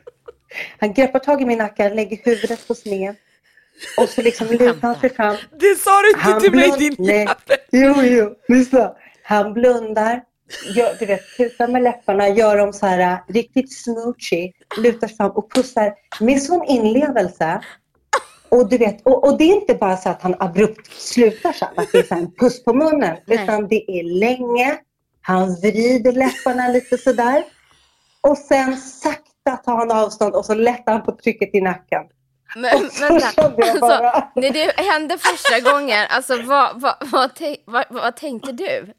Han 0.80 0.92
greppar 0.92 1.18
tag 1.18 1.42
i 1.42 1.44
min 1.44 1.58
nacke, 1.58 1.94
lägger 1.94 2.18
huvudet 2.24 2.68
på 2.68 2.74
sned 2.74 3.16
och 3.96 4.08
så 4.08 4.22
liksom 4.22 4.46
lutar 4.46 4.88
han 4.88 4.94
sig 4.94 5.10
fram. 5.10 5.36
Det 5.60 5.74
sa 5.74 6.02
du 6.02 6.08
inte 6.08 6.20
Han 6.20 6.40
till 6.40 6.54
mig 6.54 6.70
din 6.78 7.04
jävel. 7.04 7.34
Jo, 7.70 7.94
jo, 8.02 8.34
lyssna. 8.48 8.92
Han 9.22 9.52
blundar, 9.52 10.22
gör, 10.74 10.96
du 10.98 11.06
vet, 11.06 11.36
tutar 11.36 11.68
med 11.68 11.82
läpparna, 11.82 12.28
gör 12.28 12.56
dem 12.56 12.72
så 12.72 12.86
här 12.86 12.98
äh, 12.98 13.32
riktigt 13.34 13.78
smoochy, 13.78 14.52
lutar 14.76 15.08
fram 15.08 15.30
och 15.30 15.52
pussar 15.52 15.94
med 16.20 16.42
sån 16.42 16.64
inlevelse. 16.64 17.60
Och, 18.48 18.68
du 18.68 18.78
vet, 18.78 19.06
och, 19.06 19.24
och 19.24 19.38
det 19.38 19.44
är 19.44 19.54
inte 19.54 19.74
bara 19.74 19.96
så 19.96 20.08
att 20.08 20.22
han 20.22 20.34
abrupt 20.38 20.92
slutar 20.92 21.52
så 21.52 21.64
här, 21.64 21.72
att 21.76 21.92
det 21.92 21.98
är 21.98 22.02
så 22.02 22.14
en 22.14 22.34
puss 22.34 22.64
på 22.64 22.74
munnen, 22.74 23.16
Nej. 23.26 23.42
utan 23.42 23.68
det 23.68 23.90
är 23.90 24.02
länge. 24.20 24.78
Han 25.20 25.54
vrider 25.54 26.12
läpparna 26.12 26.68
lite 26.68 26.98
sådär. 26.98 27.44
Och 28.20 28.38
sen 28.38 28.76
sakta 28.76 29.56
tar 29.64 29.76
han 29.76 29.90
avstånd 29.90 30.34
och 30.34 30.44
så 30.44 30.54
lättar 30.54 30.92
han 30.92 31.02
på 31.02 31.12
trycket 31.12 31.54
i 31.54 31.60
nacken. 31.60 32.02
Men 32.56 32.90
så 32.90 33.04
vänta, 33.04 33.52
jag 33.56 33.80
bara- 33.80 34.10
alltså, 34.10 34.40
när 34.40 34.50
det 34.50 34.80
hände 34.92 35.18
första 35.18 35.60
gången, 35.72 36.06
alltså 36.10 36.42
vad, 36.42 36.80
vad, 36.80 37.30
vad, 37.66 37.84
vad 37.90 38.16
tänkte 38.16 38.52
du? 38.52 38.92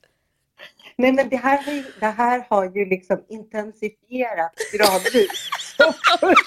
Nej 0.99 1.11
men 1.11 1.29
det 1.29 1.37
här, 1.37 1.57
har 1.63 1.71
ju- 1.73 1.91
det 1.99 2.05
här 2.05 2.45
har 2.49 2.63
ju 2.75 2.85
liksom 2.85 3.23
intensifierats 3.29 4.71
gradvis. 4.71 5.49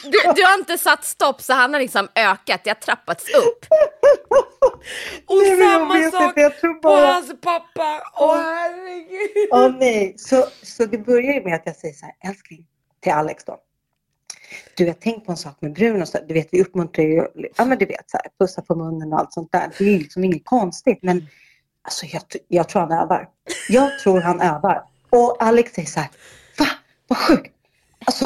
Du? 0.04 0.32
Du 0.36 0.42
har 0.44 0.58
inte 0.58 0.78
satt 0.78 1.04
stopp 1.04 1.40
så 1.42 1.52
han 1.52 1.72
har 1.74 1.80
liksom 1.80 2.08
ökat, 2.14 2.60
det 2.64 2.70
har 2.70 2.74
trappats 2.74 3.24
upp. 3.34 3.66
Och 5.26 5.36
Nej, 5.36 5.48
jag 5.58 5.72
samma 5.72 6.10
sak 6.10 6.22
inte, 6.28 6.40
jag 6.40 6.58
tror 6.60 6.74
på 6.74 6.80
bara- 6.80 7.06
hans 7.06 7.40
pappa. 7.40 8.02
Åh 8.20 8.36
herregud. 8.36 9.48
Åh 9.52 9.70
nej, 9.78 10.14
så, 10.18 10.46
så 10.62 10.84
det 10.86 10.98
börjar 10.98 11.32
ju 11.34 11.44
med 11.44 11.54
att 11.54 11.62
jag 11.66 11.76
säger 11.76 11.94
så 11.94 12.06
här, 12.06 12.30
älskling, 12.30 12.66
till 13.00 13.12
Alex 13.12 13.44
då. 13.44 13.58
Du, 14.76 14.84
jag 14.86 15.00
tänkt 15.00 15.26
på 15.26 15.32
en 15.32 15.38
sak 15.38 15.56
med 15.60 15.72
Bruno, 15.72 16.06
så, 16.06 16.18
du 16.28 16.34
vet 16.34 16.48
vi 16.52 16.62
uppmuntrar 16.62 17.04
ju, 17.04 17.26
ja 17.56 17.64
men 17.64 17.78
du 17.78 17.86
vet 17.86 18.10
så 18.10 18.16
här, 18.16 18.26
pussa 18.46 18.62
på 18.62 18.74
munnen 18.74 19.12
och 19.12 19.18
allt 19.18 19.32
sånt 19.32 19.52
där. 19.52 19.70
Det 19.78 19.84
är 19.84 19.88
ju 19.88 19.98
liksom 19.98 20.24
inget 20.24 20.44
konstigt, 20.44 20.98
men 21.02 21.26
alltså 21.82 22.06
jag, 22.06 22.22
jag 22.48 22.68
tror 22.68 22.82
han 22.82 22.92
övar. 22.92 23.28
Jag 23.68 23.98
tror 23.98 24.20
han 24.20 24.40
övar. 24.40 24.82
Och 25.10 25.42
Alex 25.42 25.72
säger 25.72 25.88
så 25.88 26.00
här, 26.00 26.10
va, 26.58 26.66
vad 27.08 27.18
sjukt. 27.18 27.54
Alltså, 28.04 28.24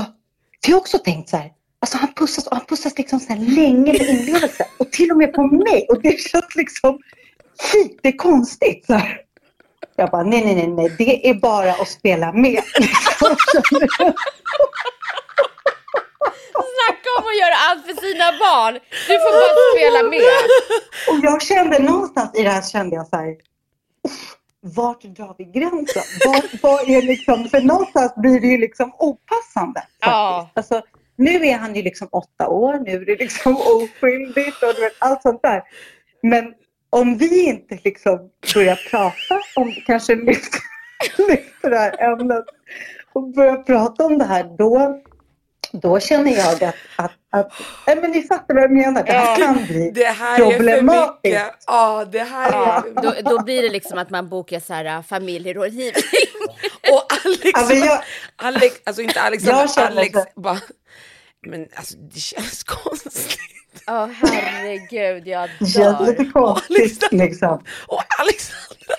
för 0.64 0.70
jag 0.70 0.76
har 0.76 0.80
också 0.80 0.98
tänkt 0.98 1.28
så 1.28 1.36
här, 1.36 1.52
alltså 1.80 1.98
han 1.98 2.14
pussas 2.14 2.46
och 2.46 2.57
han 2.57 2.66
pussas 2.66 2.98
liksom 2.98 3.20
så 3.20 3.32
här 3.32 3.40
länge 3.40 3.92
med 3.92 4.09
inlevelse 4.09 4.66
och 4.78 4.92
till 4.92 5.11
och 5.11 5.16
med 5.16 5.32
på 5.32 5.42
mig 5.42 5.86
och 5.88 6.02
det 6.02 6.20
känns 6.20 6.54
liksom, 6.54 6.98
lite 7.74 8.12
konstigt. 8.12 8.86
Så 8.86 8.94
här. 8.94 9.20
Jag 9.96 10.11
bara, 10.11 10.22
nej, 10.22 10.44
nej, 10.44 10.54
nej, 10.54 10.68
nej, 10.68 10.94
det 10.98 11.28
är 11.28 11.34
bara 11.34 11.72
att 11.72 11.88
spela 11.88 12.32
med. 12.32 12.62
Liksom. 12.78 13.36
Snacka 16.74 17.09
om 17.18 17.24
att 17.30 17.40
göra 17.42 17.57
allt 17.68 17.82
för 17.86 17.96
sina 18.07 18.28
barn. 18.44 18.74
Du 19.09 19.14
får 19.22 19.32
bara 19.40 19.54
spela 19.74 20.00
med. 20.14 20.42
Och 21.11 21.18
jag 21.28 21.42
kände 21.42 21.78
någonstans 21.78 22.30
i 22.38 22.42
det 22.42 22.50
här 22.50 22.62
kände 22.62 22.96
jag 22.96 23.07
så 23.07 23.16
här, 23.16 23.30
"Uff, 24.09 24.36
vart 24.61 25.02
drar 25.02 25.34
vi 25.38 25.44
gränsen? 25.44 26.02
Vad, 26.26 26.42
vad 26.62 26.90
är 26.90 27.02
liksom, 27.02 27.48
för 27.48 27.61
någonstans 27.61 28.12
blir 28.16 28.40
det 28.40 28.46
ju 28.46 28.59
liksom 28.59 28.92
opassande. 28.98 29.82
Ja. 30.00 30.50
Alltså, 30.54 30.82
nu 31.16 31.46
är 31.46 31.59
han 31.59 31.74
ju 31.74 31.82
liksom 31.82 32.09
åtta 32.12 32.48
år, 32.48 32.78
nu 32.86 32.92
är 32.92 33.07
det 33.07 33.16
liksom 33.16 33.57
oskyldigt 33.76 34.62
och 34.62 34.74
allt 34.98 35.22
sånt 35.22 35.42
där. 35.42 35.62
Men 36.22 36.54
om 36.90 37.18
vi 37.18 37.44
inte 37.46 37.78
liksom 37.84 38.18
börjar 38.54 38.90
prata 38.90 39.42
om, 39.57 39.72
kanske 39.86 40.14
lyfter, 40.14 40.61
lyfter 41.28 41.70
det 41.70 41.78
här 41.78 42.02
ämnet 42.02 42.44
och 43.12 43.28
börjar 43.34 43.57
prata 43.57 44.04
om 44.07 44.18
det 44.18 44.24
här, 44.24 44.44
då, 44.59 45.02
då 45.83 46.01
känner 46.01 46.31
jag 46.37 46.64
att, 46.64 46.74
att, 46.97 47.12
att 47.33 47.53
nej, 47.87 47.97
men 48.03 48.11
ni 48.11 48.22
fattar 48.22 48.55
vad 48.55 48.62
jag 48.62 48.72
menar, 48.72 49.03
det 49.03 49.12
här 49.12 49.37
kan 49.37 49.64
bli 49.66 49.91
Det 49.95 50.05
här 50.05 50.41
är 50.41 50.57
problematiskt. 50.57 51.18
mycket. 51.24 51.43
Ja, 51.66 52.05
det 52.12 52.18
här 52.22 52.53
Ja, 52.53 52.85
är... 52.97 53.03
då, 53.03 53.31
då 53.31 53.43
blir 53.43 53.62
det 53.62 53.68
liksom 53.68 53.99
att 53.99 54.11
man 54.11 54.29
bokar 54.29 54.61
så 54.61 54.74
här 54.74 54.85
äh, 54.85 55.03
familjerådgivning. 55.03 55.93
Och 56.93 57.07
Alex, 57.24 57.51
Ja, 57.55 57.66
men 57.68 57.79
jag- 57.79 58.03
Alex, 58.37 58.81
alltså 58.85 59.03
inte 59.03 59.20
Alex, 59.20 59.45
Jag 59.45 59.55
utan 59.55 59.68
känner 59.68 59.91
Alex 59.91 60.12
så- 60.14 60.41
bara, 60.41 60.61
men 61.47 61.68
alltså 61.74 61.97
det 61.97 62.20
känns 62.20 62.62
konstigt. 62.66 63.39
Åh 63.89 64.07
herregud, 64.07 65.27
jag 65.27 65.51
Det 65.59 65.66
känns 65.66 65.99
dör. 65.99 66.07
lite 66.07 66.24
konstigt 66.24 67.12
liksom. 67.12 67.64
Och 67.87 68.03
Alexandra. 68.20 68.95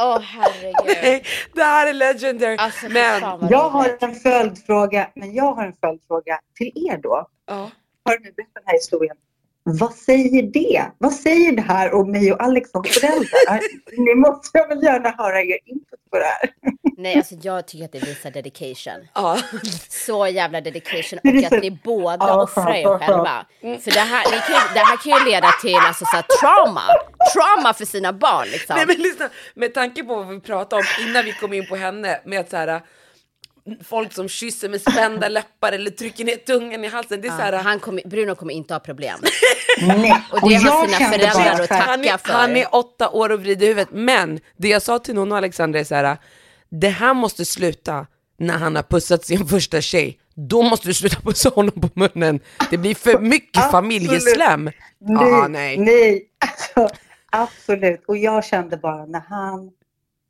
Åh 0.00 0.20
herregud. 0.20 0.96
Nej, 1.02 1.24
det 1.54 1.62
här 1.62 1.86
är 1.86 1.92
legendary. 1.92 2.56
Alltså, 2.56 2.88
men, 2.88 3.22
Jag 3.50 3.68
har 3.70 3.96
en 4.00 4.14
följdfråga, 4.14 5.10
men 5.14 5.34
jag 5.34 5.52
har 5.54 5.64
en 5.64 5.72
följdfråga 5.80 6.40
till 6.54 6.72
er 6.90 6.96
då. 6.96 7.26
ja. 7.46 7.70
Har 8.04 8.18
ni 8.18 8.32
berättat 8.32 8.54
den 8.54 8.62
här 8.66 8.72
historien? 8.74 9.16
Vad 9.72 9.94
säger 9.94 10.42
det? 10.42 10.84
Vad 10.98 11.12
säger 11.12 11.52
det 11.52 11.62
här 11.62 11.94
om 11.94 12.10
mig 12.10 12.32
och 12.32 12.42
Alex 12.42 12.70
som 12.70 12.84
föräldrar? 12.84 13.60
Ni 13.96 14.14
måste 14.14 14.58
jag 14.58 14.68
väl 14.68 14.82
gärna 14.82 15.10
höra 15.18 15.40
er 15.42 15.58
input 15.64 16.10
på 16.10 16.18
det 16.18 16.24
här. 16.24 16.50
Nej, 16.98 17.16
alltså 17.16 17.34
jag 17.42 17.66
tycker 17.68 17.84
att 17.84 17.92
det 17.92 17.98
visar 17.98 18.30
dedication. 18.30 19.08
ja. 19.14 19.38
Så 19.88 20.26
jävla 20.26 20.60
dedication 20.60 21.18
Det 21.22 21.30
och 21.38 21.44
att 21.44 21.48
så- 21.48 21.56
ni 21.60 21.70
båda 21.84 22.26
Ja, 22.28 22.42
offrar 22.42 22.74
er 22.74 22.98
själva. 22.98 23.46
För 23.60 23.90
det 23.90 24.00
här, 24.00 24.24
ni 24.30 24.36
kan, 24.38 24.54
ju- 24.68 24.74
det 24.74 24.80
här 24.80 24.96
kan 24.96 25.18
ju 25.26 25.30
leda 25.32 25.48
till 25.62 25.76
alltså, 25.76 26.04
så 26.04 26.16
här, 26.16 26.24
trauma. 26.40 26.82
Trauma 27.34 27.74
för 27.74 27.84
sina 27.84 28.12
barn 28.12 28.46
liksom. 28.52 28.76
Nej 28.76 28.86
men 28.86 28.96
lyssna, 28.96 29.28
med 29.54 29.74
tanke 29.74 30.04
på 30.04 30.14
vad 30.14 30.28
vi 30.28 30.40
pratade 30.40 30.82
om 30.82 31.08
innan 31.08 31.24
vi 31.24 31.32
kom 31.32 31.52
in 31.52 31.66
på 31.68 31.76
henne 31.76 32.20
med 32.24 32.40
att 32.40 32.50
så 32.50 32.56
här, 32.56 32.80
folk 33.84 34.12
som 34.12 34.28
kysser 34.28 34.68
med 34.68 34.80
spända 34.80 35.28
läppar 35.38 35.72
eller 35.72 35.90
trycker 35.90 36.24
ner 36.24 36.36
tungan 36.36 36.84
i 36.84 36.88
halsen. 36.88 37.20
Det 37.20 37.28
är 37.28 37.32
så 37.32 37.42
här, 37.42 37.52
Ja, 37.52 37.58
han 37.58 37.80
kommer, 37.80 38.02
Bruno 38.08 38.34
kommer 38.34 38.54
inte 38.54 38.74
ha 38.74 38.80
problem. 38.80 39.18
Nej. 39.80 40.22
Och 40.30 40.48
det 40.48 40.54
har 40.54 40.80
jag 40.80 40.90
sina 40.90 41.10
föräldrar 41.10 41.34
bara 41.34 41.62
att 41.62 41.68
tacka. 41.68 41.82
han, 41.82 42.04
är, 42.04 42.16
för. 42.16 42.32
han 42.32 42.56
är 42.56 42.74
åtta 42.74 43.08
år 43.10 43.30
och 43.32 43.40
vrider 43.40 43.66
huvudet. 43.66 43.88
Men 43.92 44.40
det 44.56 44.68
jag 44.68 44.82
sa 44.82 44.98
till 44.98 45.14
någon 45.14 45.32
och 45.32 45.38
Alexandra 45.38 45.80
är 45.80 45.84
så 45.84 45.94
här, 45.94 46.16
det 46.68 46.88
här 46.88 47.14
måste 47.14 47.44
sluta 47.44 48.06
när 48.38 48.58
han 48.58 48.76
har 48.76 48.82
pussat 48.82 49.24
sin 49.24 49.46
första 49.46 49.80
tjej. 49.80 50.18
Då 50.34 50.62
måste 50.62 50.88
du 50.88 50.94
sluta 50.94 51.20
pussa 51.20 51.48
honom 51.48 51.80
på 51.80 51.88
munnen. 51.94 52.40
Det 52.70 52.76
blir 52.78 52.94
för 52.94 53.18
mycket 53.18 53.70
familjeslem. 53.70 54.64
Nej, 54.64 54.74
Ja, 54.98 55.48
nej. 55.48 55.78
nej. 55.78 56.24
Alltså, 56.38 56.96
absolut. 57.32 58.04
Och 58.06 58.16
jag 58.16 58.44
kände 58.44 58.76
bara 58.76 59.06
när 59.06 59.20
han... 59.28 59.70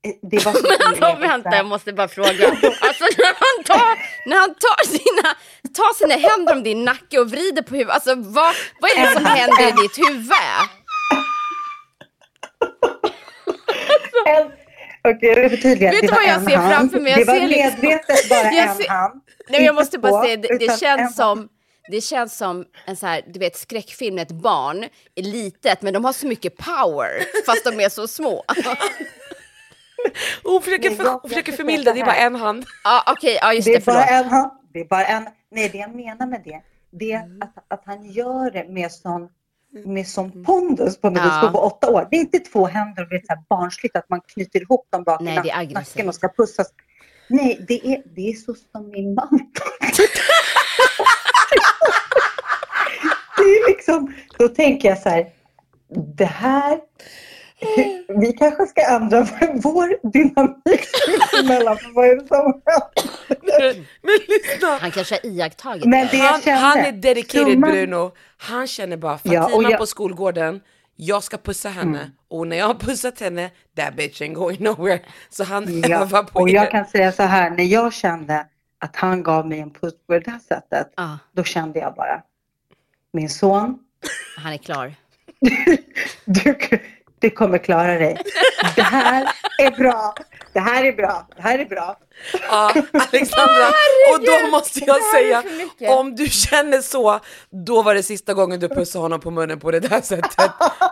eh, 0.08 0.14
Det 0.30 0.44
var 0.46 0.52
så 0.52 1.00
Men 1.10 1.20
vänta, 1.20 1.56
jag 1.56 1.66
måste 1.66 1.92
bara 1.92 2.08
fråga. 2.08 2.28
Alltså 2.80 3.04
när 3.18 3.34
han 3.44 3.64
tar, 3.64 3.98
när 4.28 4.36
han 4.36 4.54
tar, 4.54 4.86
sina, 4.86 5.36
tar 5.74 5.94
sina 5.94 6.28
händer 6.28 6.52
om 6.52 6.62
din 6.62 6.84
nacke 6.84 7.18
och 7.18 7.30
vrider 7.30 7.62
på 7.62 7.74
huvudet, 7.74 7.94
alltså 7.94 8.14
vad, 8.14 8.54
vad 8.80 8.90
är 8.90 9.00
det 9.02 9.12
som 9.12 9.24
händer 9.24 9.68
i 9.68 9.72
ditt 9.82 9.98
huvud? 10.08 10.32
En- 14.26 14.52
Okej, 15.14 15.28
jag 15.38 15.50
förtydligar. 15.50 15.92
Vet 15.92 16.00
du 16.00 16.06
vad 16.08 16.22
jag 16.22 16.28
en 16.34 16.46
ser 16.46 16.56
hand. 16.56 16.74
framför 16.74 17.00
mig? 17.00 17.12
Jag 17.12 17.20
Det 17.20 17.24
var 17.24 17.34
ser 17.34 17.48
liksom- 17.48 17.80
medvetet 17.88 18.28
bara 18.28 18.42
Jag 18.52 18.68
en 18.68 18.74
ser- 18.76 18.88
hand. 18.88 19.22
Nej, 19.48 19.64
jag 19.64 19.74
måste 19.74 19.98
bara 19.98 20.22
säga, 20.24 20.36
det, 20.36 20.58
det 20.58 20.66
en 20.68 20.76
känns 20.78 21.16
som 21.16 21.48
det 21.90 22.00
känns 22.00 22.36
som 22.36 22.64
en 22.86 22.96
så 22.96 23.06
här, 23.06 23.22
du 23.26 23.38
vet 23.38 23.56
skräckfilm 23.56 24.16
när 24.16 24.22
ett 24.22 24.30
barn 24.32 24.84
är 25.14 25.22
litet 25.22 25.82
men 25.82 25.94
de 25.94 26.04
har 26.04 26.12
så 26.12 26.26
mycket 26.26 26.56
power 26.56 27.10
fast 27.46 27.64
de 27.64 27.80
är 27.80 27.88
så 27.88 28.08
små. 28.08 28.44
Hon 30.44 30.62
försöker, 30.62 30.90
för, 30.90 31.04
jag- 31.04 31.18
hon 31.18 31.28
försöker 31.30 31.52
förmilda, 31.52 31.92
det 31.92 32.00
är 32.00 32.04
bara 32.04 32.16
en 32.16 32.36
hand. 32.36 32.64
Ja 32.84 33.02
okej, 33.06 33.38
ja 33.42 33.52
just 33.52 33.66
Det 33.66 33.72
det, 33.72 33.76
är 33.76 33.80
bara 33.86 34.06
förlåt. 34.06 34.24
en 34.24 34.28
hand. 34.30 34.50
Det 34.72 34.80
är 34.80 34.84
bara 34.84 35.04
en. 35.06 35.28
Nej, 35.50 35.68
det 35.72 35.78
jag 35.78 35.94
menar 35.94 36.26
med 36.26 36.40
det, 36.44 36.60
det 36.90 37.12
är 37.12 37.22
Mm. 37.22 37.42
att, 37.42 37.64
att 37.68 37.82
han 37.86 38.10
gör 38.10 38.50
det 38.50 38.68
med 38.68 38.92
sån 38.92 39.28
med 39.84 40.08
som 40.08 40.44
pondus 40.44 41.00
på 41.00 41.10
något 41.10 41.22
Ja. 41.24 41.40
vis 41.42 41.52
på 41.52 41.58
åtta 41.58 41.90
år. 41.90 42.08
Det 42.10 42.16
är 42.16 42.20
inte 42.20 42.38
två 42.38 42.66
händer 42.66 43.02
och 43.02 43.08
det 43.08 43.16
är 43.16 43.20
så 43.20 43.26
här 43.34 43.42
barnsligt 43.48 43.96
att 43.96 44.08
man 44.08 44.20
knyter 44.20 44.60
ihop 44.62 44.86
dem 44.90 45.04
bak 45.04 45.20
Nej, 45.20 45.40
det 45.42 45.50
är 45.50 45.66
nacken 45.74 46.08
och 46.08 46.14
ska 46.14 46.28
pussas. 46.28 46.66
Nej, 47.28 47.64
det 47.68 47.86
är, 47.86 48.02
det 48.16 48.28
är 48.28 48.32
så 48.32 48.54
som 48.72 48.88
min 48.90 49.14
man. 49.14 49.28
det 53.36 53.42
är 53.42 53.68
liksom, 53.68 54.14
då 54.38 54.48
tänker 54.48 54.88
jag 54.88 54.98
så 54.98 55.08
här, 55.08 55.26
det 56.16 56.24
här, 56.24 56.78
vi 58.20 58.32
kanske 58.32 58.66
ska 58.66 58.80
ändra 58.90 59.20
vår 59.62 60.10
dynamik 60.12 60.86
emellan. 61.40 61.76
för 61.78 61.94
Vad 61.94 62.06
är 62.08 62.16
det 62.16 62.26
som 62.28 62.62
händer? 63.28 63.86
Men 64.02 64.18
lyssna! 64.28 64.78
Han 64.80 64.90
kanske 64.90 65.14
har 65.14 65.26
iakttagit 65.30 65.84
Men 65.84 66.08
det. 66.10 66.16
Han, 66.16 66.40
kände, 66.40 66.60
han 66.60 66.78
är 66.78 66.92
dedicated 66.92 67.46
summan- 67.48 67.70
Bruno. 67.70 68.12
Han 68.36 68.66
känner 68.66 68.96
bara 68.96 69.12
Ja, 69.22 69.42
Fatima 69.42 69.56
och 69.56 69.62
jag- 69.62 69.78
på 69.78 69.86
skolgården, 69.86 70.60
jag 70.96 71.22
ska 71.22 71.36
pussa 71.38 71.68
henne 71.68 72.10
och 72.28 72.46
när 72.46 72.56
jag 72.56 72.66
har 72.66 72.74
pussat 72.74 73.20
henne, 73.20 73.50
that 73.76 73.94
bitch 73.96 74.20
ain't 74.22 74.34
going 74.34 74.62
nowhere. 74.62 75.00
Så 75.30 75.44
han 75.44 75.80
Ja, 75.88 76.00
övar 76.02 76.22
på 76.22 76.40
och 76.40 76.48
er. 76.48 76.54
jag 76.54 76.70
kan 76.70 76.86
säga 76.86 77.12
så 77.12 77.22
här, 77.22 77.50
när 77.50 77.64
jag 77.64 77.92
kände 77.92 78.46
att 78.78 78.96
han 78.96 79.22
gav 79.22 79.46
mig 79.48 79.60
en 79.60 79.70
puss 79.70 79.94
på 80.06 80.18
det 80.18 80.30
här 80.30 80.38
sättet, 80.48 80.92
Ja, 80.96 81.18
då 81.32 81.44
kände 81.44 81.78
jag 81.78 81.94
bara, 81.94 82.22
min 83.12 83.28
son, 83.28 83.78
han 84.36 84.52
är 84.52 84.56
klar. 84.58 84.94
du, 86.24 86.54
du 87.20 87.30
kommer 87.30 87.58
klara 87.58 87.98
dig. 87.98 88.16
Det 88.76 88.82
här 88.82 89.28
är 89.58 89.70
bra. 89.70 90.14
Det 90.52 90.60
här 90.60 90.84
är 90.84 90.92
bra. 90.92 91.26
Det 91.36 91.42
här 91.42 91.58
är 91.58 91.64
bra. 91.64 91.96
Ja, 92.50 92.72
Alexandra, 92.92 93.66
och 94.14 94.24
då 94.26 94.50
måste 94.50 94.80
jag 94.84 94.96
säga, 95.14 95.42
om 95.88 96.14
du 96.16 96.28
känner 96.28 96.80
så, 96.80 97.20
då 97.50 97.82
var 97.82 97.94
det 97.94 98.02
sista 98.02 98.34
gången 98.34 98.60
du 98.60 98.68
pussade 98.68 99.02
honom 99.02 99.20
på 99.20 99.30
munnen 99.30 99.60
på 99.60 99.70
det 99.70 99.80
där 99.80 100.00
sättet. 100.00 100.34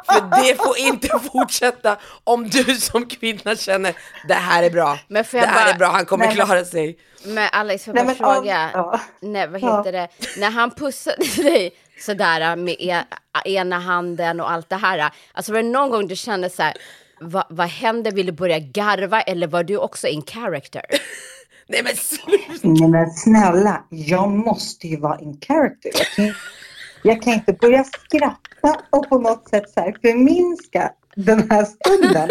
För 0.07 0.43
det 0.43 0.57
får 0.57 0.79
inte 0.79 1.09
fortsätta 1.33 1.97
om 2.25 2.49
du 2.49 2.65
som 2.65 3.07
kvinna 3.09 3.57
känner, 3.57 3.95
det 4.29 4.35
här 4.35 4.63
är 4.63 4.71
bra, 4.71 4.99
Men 5.09 5.25
det 5.31 5.39
här 5.39 5.55
bara- 5.65 5.71
är 5.71 5.79
bra, 5.79 5.89
han 5.89 6.05
kommer 6.07 6.27
Nej, 6.27 6.35
klara 6.35 6.65
sig. 6.65 6.99
Men 7.25 7.49
Alex, 7.53 7.85
får 7.85 7.97
jag 7.97 8.07
bara 8.07 8.15
men, 8.21 8.35
fråga? 8.35 8.71
ja, 8.75 9.01
Nej, 9.21 9.49
vad 9.49 9.61
Ja. 9.61 9.79
heter 9.79 9.93
det? 9.93 10.09
När 10.39 10.51
han 10.51 10.71
pussade 10.71 11.17
dig 11.37 11.73
sådär 11.99 12.57
med 12.57 12.77
e 12.79 13.05
ena 13.45 13.79
handen 13.79 14.41
och 14.41 14.51
allt 14.51 14.69
det 14.69 14.77
här. 14.77 15.11
Alltså 15.33 15.53
var 15.53 15.63
det 15.63 15.69
någon 15.69 15.91
gång 15.91 16.07
du 16.07 16.17
kände 16.17 16.51
så 16.51 16.63
här, 16.63 16.75
vad, 17.21 17.45
vad 17.49 17.67
händer? 17.67 18.13
Vill 18.13 18.27
du 18.27 18.33
börja 18.33 18.59
garva 18.59 19.21
eller 19.21 19.47
var 19.47 19.65
du 19.65 19.77
också 19.77 20.07
in 20.07 20.23
character? 20.23 20.83
Nej 21.69 21.83
men 21.83 21.97
sluta! 21.97 22.69
Nej 22.69 22.89
men 22.89 23.11
snälla, 23.11 23.85
jag 23.91 24.31
måste 24.31 24.89
ju 24.89 25.01
vara 25.01 25.21
in 25.21 25.41
character. 25.41 25.91
Jag 25.95 26.07
kan, 26.07 26.35
jag 27.03 27.23
kan 27.23 27.33
inte 27.33 27.53
börja 27.53 27.85
skratta 27.85 28.81
och 28.91 29.09
på 29.09 29.19
något 29.19 29.49
sätt 29.49 29.71
så 29.71 29.81
här 29.81 29.97
förminska 30.03 30.93
den 31.17 31.51
här 31.51 31.65
stunden. 31.65 32.29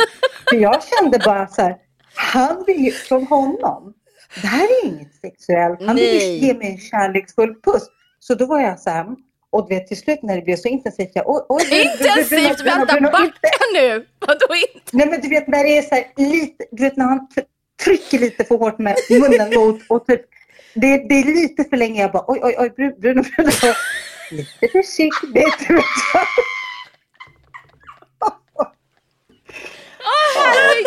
För 0.49 0.57
jag 0.57 0.83
kände 0.83 1.19
bara 1.25 1.47
så 1.47 1.61
här, 1.61 1.75
han 2.15 2.63
vill 2.67 2.85
ju 2.85 2.91
från 2.91 3.27
honom. 3.27 3.93
Det 4.41 4.47
här 4.47 4.63
är 4.63 4.85
inget 4.85 5.15
sexuellt. 5.15 5.81
Han 5.85 5.95
vill 5.95 6.21
ju 6.21 6.47
ge 6.47 6.53
mig 6.53 6.71
en 6.71 6.77
kärleksfull 6.77 7.55
puss. 7.61 7.87
Så 8.19 8.35
då 8.35 8.45
var 8.45 8.59
jag 8.59 8.79
så 8.79 8.89
här, 8.89 9.05
och 9.55 9.69
du 9.69 9.75
vet 9.75 9.87
till 9.87 9.97
slut 9.97 10.19
när 10.23 10.35
det 10.35 10.41
blev 10.41 10.55
så 10.55 10.67
intensivt, 10.67 11.11
jag, 11.13 11.29
oj, 11.29 11.41
oj, 11.49 11.63
Intensivt! 11.71 12.61
Vänta, 12.65 13.01
backa 13.01 13.49
nu! 13.73 14.05
Vadå 14.19 14.55
inte? 14.55 14.89
Nej 14.91 15.07
men 15.09 15.21
du 15.21 15.29
vet 15.29 15.47
när 15.47 15.63
det 15.63 15.77
är 15.77 15.81
så 15.81 15.95
här 15.95 16.05
lite, 16.15 16.65
du 16.71 16.83
vet 16.83 16.97
när 16.97 17.05
han 17.05 17.27
trycker 17.83 18.19
lite 18.19 18.43
för 18.43 18.57
hårt 18.57 18.79
med 18.79 18.95
munnen 19.09 19.53
mot 19.53 19.81
och 19.89 20.05
typ, 20.07 20.21
det, 20.73 20.97
det 20.97 21.15
är 21.15 21.23
lite 21.23 21.63
för 21.63 21.77
länge 21.77 22.01
jag 22.01 22.11
bara 22.11 22.25
oj 22.27 22.39
oj 22.43 22.55
oj 22.59 22.69
Bruno, 22.69 22.95
Bruno, 22.99 23.23
Bruno. 23.37 23.73
Lite 24.31 24.67
försiktigt. 24.71 25.67
du 25.67 25.75
vet. 25.75 25.83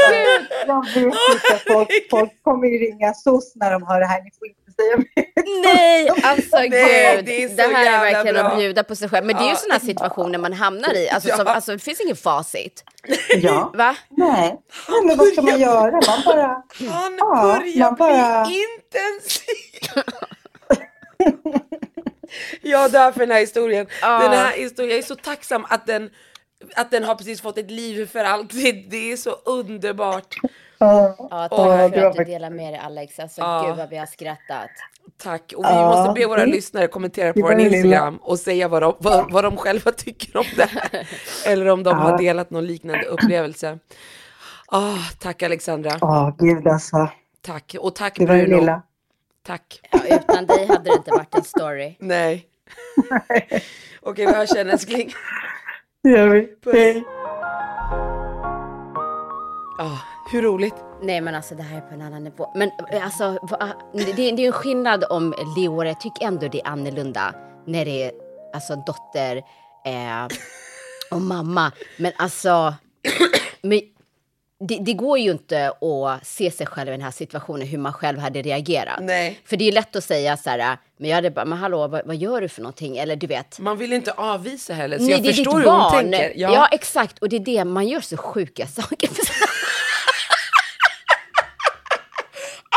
Herregud! 0.06 0.46
Jag 0.66 0.84
vet 0.86 0.96
inte, 0.96 1.72
folk, 1.72 1.88
folk 2.10 2.42
kommer 2.42 2.66
ju 2.68 2.78
ringa 2.78 3.14
SOS 3.14 3.52
när 3.54 3.70
de 3.70 3.86
hör 3.86 4.00
det 4.00 4.06
här, 4.06 4.22
ni 4.22 4.30
får 4.38 4.48
inte 4.48 4.72
säga 4.82 4.96
mer. 4.96 5.62
Nej, 5.64 6.08
alltså 6.22 6.56
Nej, 6.56 6.68
gud. 6.68 7.24
det 7.24 7.44
är 7.44 7.48
Det, 7.56 7.74
här 7.76 7.86
är 8.08 8.12
verkligen 8.12 8.34
bra. 8.36 8.44
att 8.44 8.58
bjuda 8.58 8.84
på 8.84 8.96
sig 8.96 9.08
själv. 9.08 9.26
Men 9.26 9.36
det 9.36 9.42
är 9.42 9.44
ju 9.44 9.50
Ja. 9.50 9.56
sådana 9.56 9.80
situationer 9.80 10.38
man 10.38 10.52
hamnar 10.52 10.94
i. 10.96 11.10
Alltså, 11.10 11.28
som, 11.36 11.44
Ja. 11.46 11.52
alltså, 11.54 11.72
det 11.72 11.78
finns 11.78 12.00
ingen 12.00 12.16
facit. 12.16 12.84
Ja, 13.42 13.72
Va? 13.74 13.96
nej. 14.10 14.58
nej 14.88 15.00
men 15.04 15.16
vad 15.16 15.28
ska 15.28 15.42
man 15.42 15.60
göra? 15.60 15.90
Man 15.92 16.22
bara, 16.26 16.62
Han 16.90 17.16
Ja, 17.18 17.58
börjar 17.58 17.84
man 17.90 17.94
bara- 17.96 18.46
bli 18.46 18.64
intensiv. 18.64 20.04
jag 22.62 22.90
dör 22.92 23.12
för 23.12 23.20
den 23.20 23.30
här 23.30 23.40
historien. 23.40 23.86
Ja. 24.02 24.18
Den 24.18 24.32
här 24.32 24.52
historien. 24.52 24.90
Jag 24.90 24.98
är 24.98 25.02
så 25.06 25.14
tacksam 25.16 25.66
att 25.68 25.86
den, 25.86 26.10
att 26.76 26.90
den 26.90 27.04
har 27.04 27.14
precis 27.14 27.40
fått 27.40 27.58
ett 27.58 27.70
liv 27.70 28.06
för 28.06 28.24
alltid. 28.24 28.86
Det 28.90 29.12
är 29.12 29.16
så 29.16 29.30
underbart. 29.30 30.36
ja. 30.78 31.16
Ja, 31.30 31.48
tack 31.48 31.52
Åh, 31.58 31.90
för 31.90 32.04
att 32.06 32.16
du 32.16 32.24
delar 32.24 32.50
med 32.50 32.72
dig 32.72 32.80
Alex. 32.84 33.18
Alltså 33.18 33.40
Ja. 33.40 33.64
gud 33.68 33.76
vad 33.76 33.88
vi 33.88 33.96
har 33.96 34.06
skrattat. 34.06 34.70
Tack. 35.22 35.52
Och 35.56 35.64
vi 35.64 35.68
Ja, 35.68 35.86
måste 36.06 36.20
be 36.20 36.26
våra 36.26 36.40
det- 36.40 36.52
lyssnare 36.52 36.86
kommentera 36.86 37.32
på 37.32 37.40
vår. 37.40 37.60
Instagram 37.60 38.16
och 38.16 38.38
säga 38.38 38.68
vad 38.68 38.82
de, 38.82 38.94
vad, 38.98 39.32
vad 39.32 39.44
de 39.44 39.56
själva 39.56 39.92
tycker 39.92 40.36
om 40.36 40.44
det 40.56 40.70
här. 40.70 41.08
Eller 41.46 41.66
om 41.68 41.82
de 41.82 41.96
har 41.98 42.10
Ja. 42.10 42.16
delat 42.16 42.50
någon 42.50 42.66
liknande 42.66 43.04
upplevelse. 43.06 43.78
Ah, 44.68 44.96
tack 45.18 45.42
Alexandra. 45.42 45.90
Åh 46.00 46.30
gud 46.38 46.66
alltså. 46.68 47.08
Tack. 47.42 47.74
Och 47.80 47.94
tack 47.94 48.16
Det 48.18 48.26
var 48.26 48.36
Bruno. 48.36 48.56
lilla. 48.60 48.82
Tack. 49.46 49.80
Ja, 49.90 49.98
utan 50.16 50.46
dig 50.46 50.66
hade 50.66 50.90
det 50.90 50.96
inte 50.96 51.10
varit 51.10 51.34
en 51.34 51.44
story. 51.44 51.96
Nej. 51.98 52.46
Okej, 54.02 54.26
vi 54.26 54.32
hörs 54.34 54.48
sen 54.48 54.70
älskling. 54.70 55.12
Det 56.08 56.12
gör 56.12 56.28
vi. 56.28 56.48
Hej. 56.72 57.04
Ah, 59.78 59.98
hur 60.32 60.42
roligt? 60.42 60.74
Nej 61.02 61.20
men 61.20 61.34
alltså 61.34 61.54
det 61.54 61.62
här 61.62 61.76
är 61.76 61.80
på 61.80 61.94
en 61.94 62.02
annan 62.02 62.24
nivå. 62.24 62.52
Men 62.54 62.70
eh, 62.92 63.04
alltså 63.04 63.38
va, 63.42 63.72
det, 63.94 64.12
det 64.12 64.30
är 64.30 64.36
ju 64.36 64.46
en 64.46 64.52
skillnad 64.52 65.04
om 65.10 65.34
Leora. 65.56 65.88
Jag 65.88 66.00
tycker 66.00 66.26
ändå 66.26 66.48
det 66.48 66.60
är 66.60 66.66
annorlunda 66.68 67.34
när 67.66 67.84
det 67.84 68.02
är 68.02 68.12
alltså 68.54 68.76
dotter 68.76 69.36
eh, 69.84 70.26
och 71.10 71.20
mamma. 71.20 71.72
Men 71.96 72.12
alltså, 72.16 72.74
men, 73.62 73.80
det, 74.60 74.78
det 74.78 74.92
går 74.92 75.18
ju 75.18 75.30
inte 75.30 75.68
att 75.68 76.26
se 76.26 76.50
sig 76.50 76.66
själv 76.66 76.88
i 76.88 76.92
den 76.92 77.02
här 77.02 77.10
situationen 77.10 77.66
hur 77.66 77.78
man 77.78 77.92
själv 77.92 78.18
hade 78.18 78.42
reagerat. 78.42 78.98
Nej. 79.00 79.40
För 79.44 79.56
det 79.56 79.64
är 79.64 79.66
ju 79.66 79.72
lätt 79.72 79.96
att 79.96 80.04
säga 80.04 80.36
så 80.36 80.50
här, 80.50 80.78
men 80.98 81.08
jag 81.10 81.14
hade 81.14 81.30
bara, 81.30 81.44
men 81.44 81.58
hallå, 81.58 81.88
vad, 81.88 82.06
vad 82.06 82.16
gör 82.16 82.40
du 82.40 82.48
för 82.48 82.62
någonting? 82.62 82.98
Eller 82.98 83.16
du 83.16 83.26
vet. 83.26 83.58
Man 83.58 83.78
vill 83.78 83.92
inte 83.92 84.12
avvisa 84.12 84.74
heller, 84.74 84.98
så 84.98 85.02
Nej, 85.04 85.12
jag 85.12 85.22
det 85.22 85.28
är 85.28 85.32
förstår 85.32 85.58
ditt 85.58 85.66
hur 85.66 85.70
hon 85.70 85.80
barn. 85.80 85.92
tänker. 85.92 86.32
Ja. 86.36 86.68
exakt. 86.72 87.18
Och 87.18 87.28
det 87.28 87.36
är 87.36 87.40
det, 87.40 87.64
man 87.64 87.88
gör 87.88 88.00
så 88.00 88.16
sjuka 88.16 88.66
saker. 88.76 89.08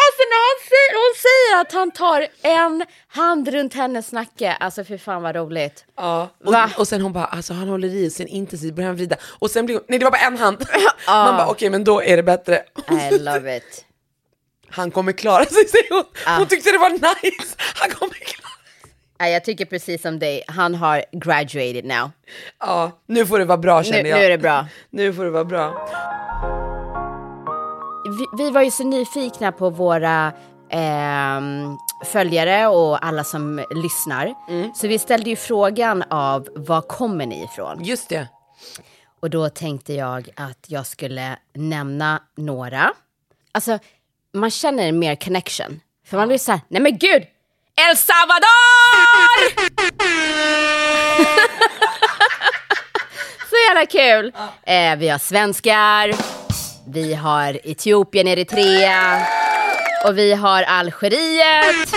alltså 0.01 0.21
när 0.31 0.41
han 0.47 0.59
säger, 0.69 0.93
hon 1.03 1.15
säger 1.25 1.61
att 1.61 1.71
han 1.73 1.91
tar 1.91 2.27
en 2.41 2.85
hand 3.07 3.47
runt 3.47 3.73
hennes 3.73 4.11
nacke. 4.11 4.53
Alltså 4.59 4.83
för 4.83 4.97
fan 4.97 5.21
vad 5.23 5.35
roligt. 5.35 5.85
Ja, 5.97 6.29
Va? 6.43 6.69
och, 6.73 6.79
och 6.79 6.87
sen 6.87 7.01
hon 7.01 7.13
bara, 7.13 7.25
alltså 7.25 7.53
han 7.53 7.67
håller 7.67 7.87
i, 7.87 8.09
sen 8.09 8.27
intensivt 8.27 8.73
börjar 8.75 8.87
han 8.87 8.95
vrida. 8.95 9.15
Och 9.23 9.51
sen 9.51 9.65
blir 9.65 9.75
hon, 9.75 9.83
nej 9.87 9.99
det 9.99 10.05
var 10.05 10.11
bara 10.11 10.21
en 10.21 10.37
hand. 10.37 10.57
Man 11.07 11.37
bara, 11.37 11.47
okej 11.47 11.69
men 11.69 11.83
då 11.83 12.03
är 12.03 12.17
det 12.17 12.23
bättre. 12.23 12.63
I 13.11 13.19
love 13.19 13.57
it. 13.57 13.85
Han 14.71 14.91
kommer 14.91 15.11
klara 15.11 15.45
sig 15.45 15.67
säger 15.67 15.89
hon. 15.93 16.03
Ah. 16.25 16.37
Hon 16.37 16.47
tyckte 16.47 16.71
det 16.71 16.77
var 16.77 16.89
nice. 16.89 17.55
Han 17.57 17.89
kommer 17.89 18.13
klara 18.13 18.51
Nej, 19.19 19.33
Jag 19.33 19.43
tycker 19.45 19.65
precis 19.65 20.01
som 20.01 20.19
dig, 20.19 20.43
han 20.47 20.75
har 20.75 21.05
graduated 21.11 21.85
now. 21.85 22.11
Ja, 22.59 22.91
nu 23.07 23.25
får 23.25 23.39
det 23.39 23.45
vara 23.45 23.57
bra 23.57 23.77
Nu, 23.77 23.83
känner 23.83 24.03
nu 24.03 24.09
jag. 24.09 24.23
är 24.25 24.29
det 24.29 24.37
bra. 24.37 24.67
Nu 24.89 25.13
får 25.13 25.23
det 25.25 25.31
vara 25.31 25.45
bra. 25.45 25.87
vi, 28.19 28.43
vi 28.43 28.49
var 28.51 28.61
ju 28.61 28.71
så 28.71 28.83
nyfikna 28.83 29.51
på 29.51 29.69
våra 29.69 30.33
ehm, 30.69 31.77
följare 32.05 32.67
och 32.67 33.05
alla 33.05 33.23
som 33.23 33.65
lyssnar. 33.71 34.33
Så 34.75 34.87
vi 34.87 34.99
ställde 34.99 35.29
ju 35.29 35.35
frågan 35.35 36.03
av 36.09 36.47
var 36.55 36.81
kommer 36.81 37.25
ni 37.25 37.43
ifrån? 37.43 37.83
Just 37.83 38.09
det. 38.09 38.27
Och 39.19 39.29
då 39.29 39.49
tänkte 39.49 39.93
jag 39.93 40.29
att 40.35 40.65
jag 40.67 40.85
skulle 40.85 41.37
nämna 41.53 42.21
några. 42.37 42.91
Alltså, 43.51 43.79
man 44.33 44.51
känner 44.51 44.87
en 44.87 44.99
mer 44.99 45.15
connection. 45.15 45.79
För 46.07 46.17
man 46.17 46.27
blir 46.27 46.37
så 46.37 46.51
här, 46.51 46.61
nej 46.67 46.81
men 46.81 46.97
gud! 46.97 47.23
El 47.89 47.97
Salvador! 47.97 49.51
så 53.49 53.55
jävla 53.67 53.85
kul! 53.85 54.33
Eh, 54.63 54.95
vi 54.95 55.09
har 55.09 55.17
svenskar, 55.19 56.13
vi 56.87 57.13
har 57.13 57.59
Etiopien, 57.63 58.27
Eritrea 58.27 59.21
och 60.05 60.17
vi 60.17 60.33
har 60.33 60.63
Algeriet. 60.63 61.93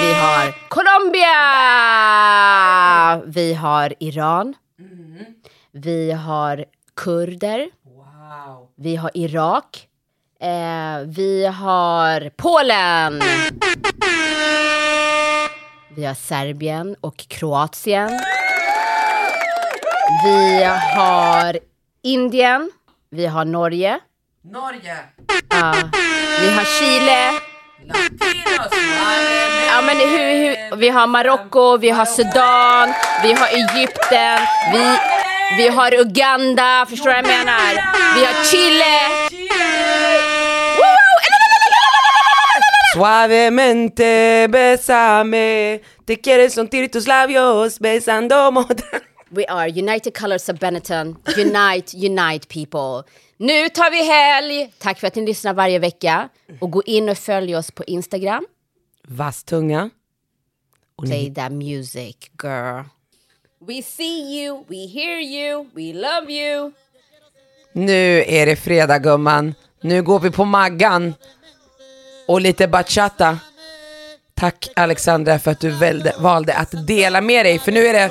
Vi 0.00 0.12
har 0.14 0.68
Colombia! 0.68 1.36
Vi 3.26 3.54
har 3.54 3.94
Iran. 4.00 4.54
Vi 5.72 6.12
har 6.12 6.64
kurder. 6.96 7.70
Vi 8.76 8.96
har 8.96 9.10
Irak. 9.14 9.87
Eh, 10.42 11.06
vi 11.06 11.46
har 11.46 12.30
Polen. 12.36 13.22
Vi 15.96 16.04
har 16.04 16.14
Serbien 16.14 16.96
och 17.00 17.16
Kroatien. 17.16 18.10
Vi 20.24 20.64
har 20.96 21.58
Indien. 22.02 22.70
Vi 23.10 23.26
har 23.26 23.44
Norge. 23.44 23.98
Norge. 24.52 24.96
Ja. 25.50 25.74
Vi 26.40 26.50
har 26.52 26.64
Chile. 26.64 27.32
Ja, 29.66 29.82
men 29.82 29.96
hur, 29.96 30.18
hur, 30.18 30.76
vi 30.76 30.88
har 30.88 31.06
Marocko, 31.06 31.76
vi 31.76 31.90
har 31.90 32.04
Sudan, 32.04 32.94
vi 33.22 33.32
har 33.32 33.46
Egypten, 33.48 34.38
vi, 34.72 34.98
vi 35.56 35.68
har 35.68 35.94
Uganda, 35.94 36.86
förstår 36.88 37.10
du 37.10 37.22
vad 37.22 37.24
jag 37.32 37.38
menar? 37.38 37.74
Vi 38.14 38.24
har 38.24 38.44
Chile. 38.44 39.28
Suavemente 42.98 44.48
besame 44.50 45.80
Te 46.04 46.16
quieres 46.16 46.54
sentir 46.54 46.90
tus 46.90 47.06
labios 47.06 47.78
besando 47.78 48.50
mot 48.50 48.82
We 49.30 49.44
are 49.48 49.68
United 49.68 50.14
Colors 50.14 50.48
of 50.48 50.58
Benetton. 50.58 51.16
Unite, 51.36 51.94
unite 51.94 52.48
people. 52.48 53.04
Nu 53.36 53.68
tar 53.68 53.90
vi 53.90 54.04
helg! 54.04 54.72
Tack 54.78 54.98
för 55.00 55.06
att 55.06 55.14
ni 55.14 55.26
lyssnar 55.26 55.54
varje 55.54 55.78
vecka. 55.78 56.28
Och 56.60 56.70
gå 56.70 56.82
in 56.82 57.08
och 57.08 57.18
följ 57.18 57.56
oss 57.56 57.70
på 57.70 57.84
Instagram. 57.84 58.46
Vass 59.08 59.44
tunga. 59.44 59.90
Play 61.02 61.34
that 61.34 61.52
music, 61.52 62.16
girl. 62.42 62.82
We 63.60 63.82
see 63.82 64.42
you, 64.42 64.64
we 64.68 64.86
hear 64.86 65.20
you, 65.20 65.66
we 65.74 65.92
love 65.92 66.32
you. 66.32 66.72
Nu 67.72 68.24
är 68.26 68.46
det 68.46 68.56
fredag 68.56 68.98
gumman. 68.98 69.54
Nu 69.80 70.02
går 70.02 70.20
vi 70.20 70.30
på 70.30 70.44
Maggan. 70.44 71.14
Och 72.28 72.40
lite 72.40 72.68
bachata. 72.68 73.38
Tack 74.34 74.68
Alexandra 74.76 75.38
för 75.38 75.50
att 75.50 75.60
du 75.60 75.70
välde, 75.70 76.14
valde 76.18 76.54
att 76.54 76.86
dela 76.86 77.20
med 77.20 77.46
dig. 77.46 77.58
För 77.58 77.72
nu 77.72 77.86
är 77.86 77.92
det 77.92 78.10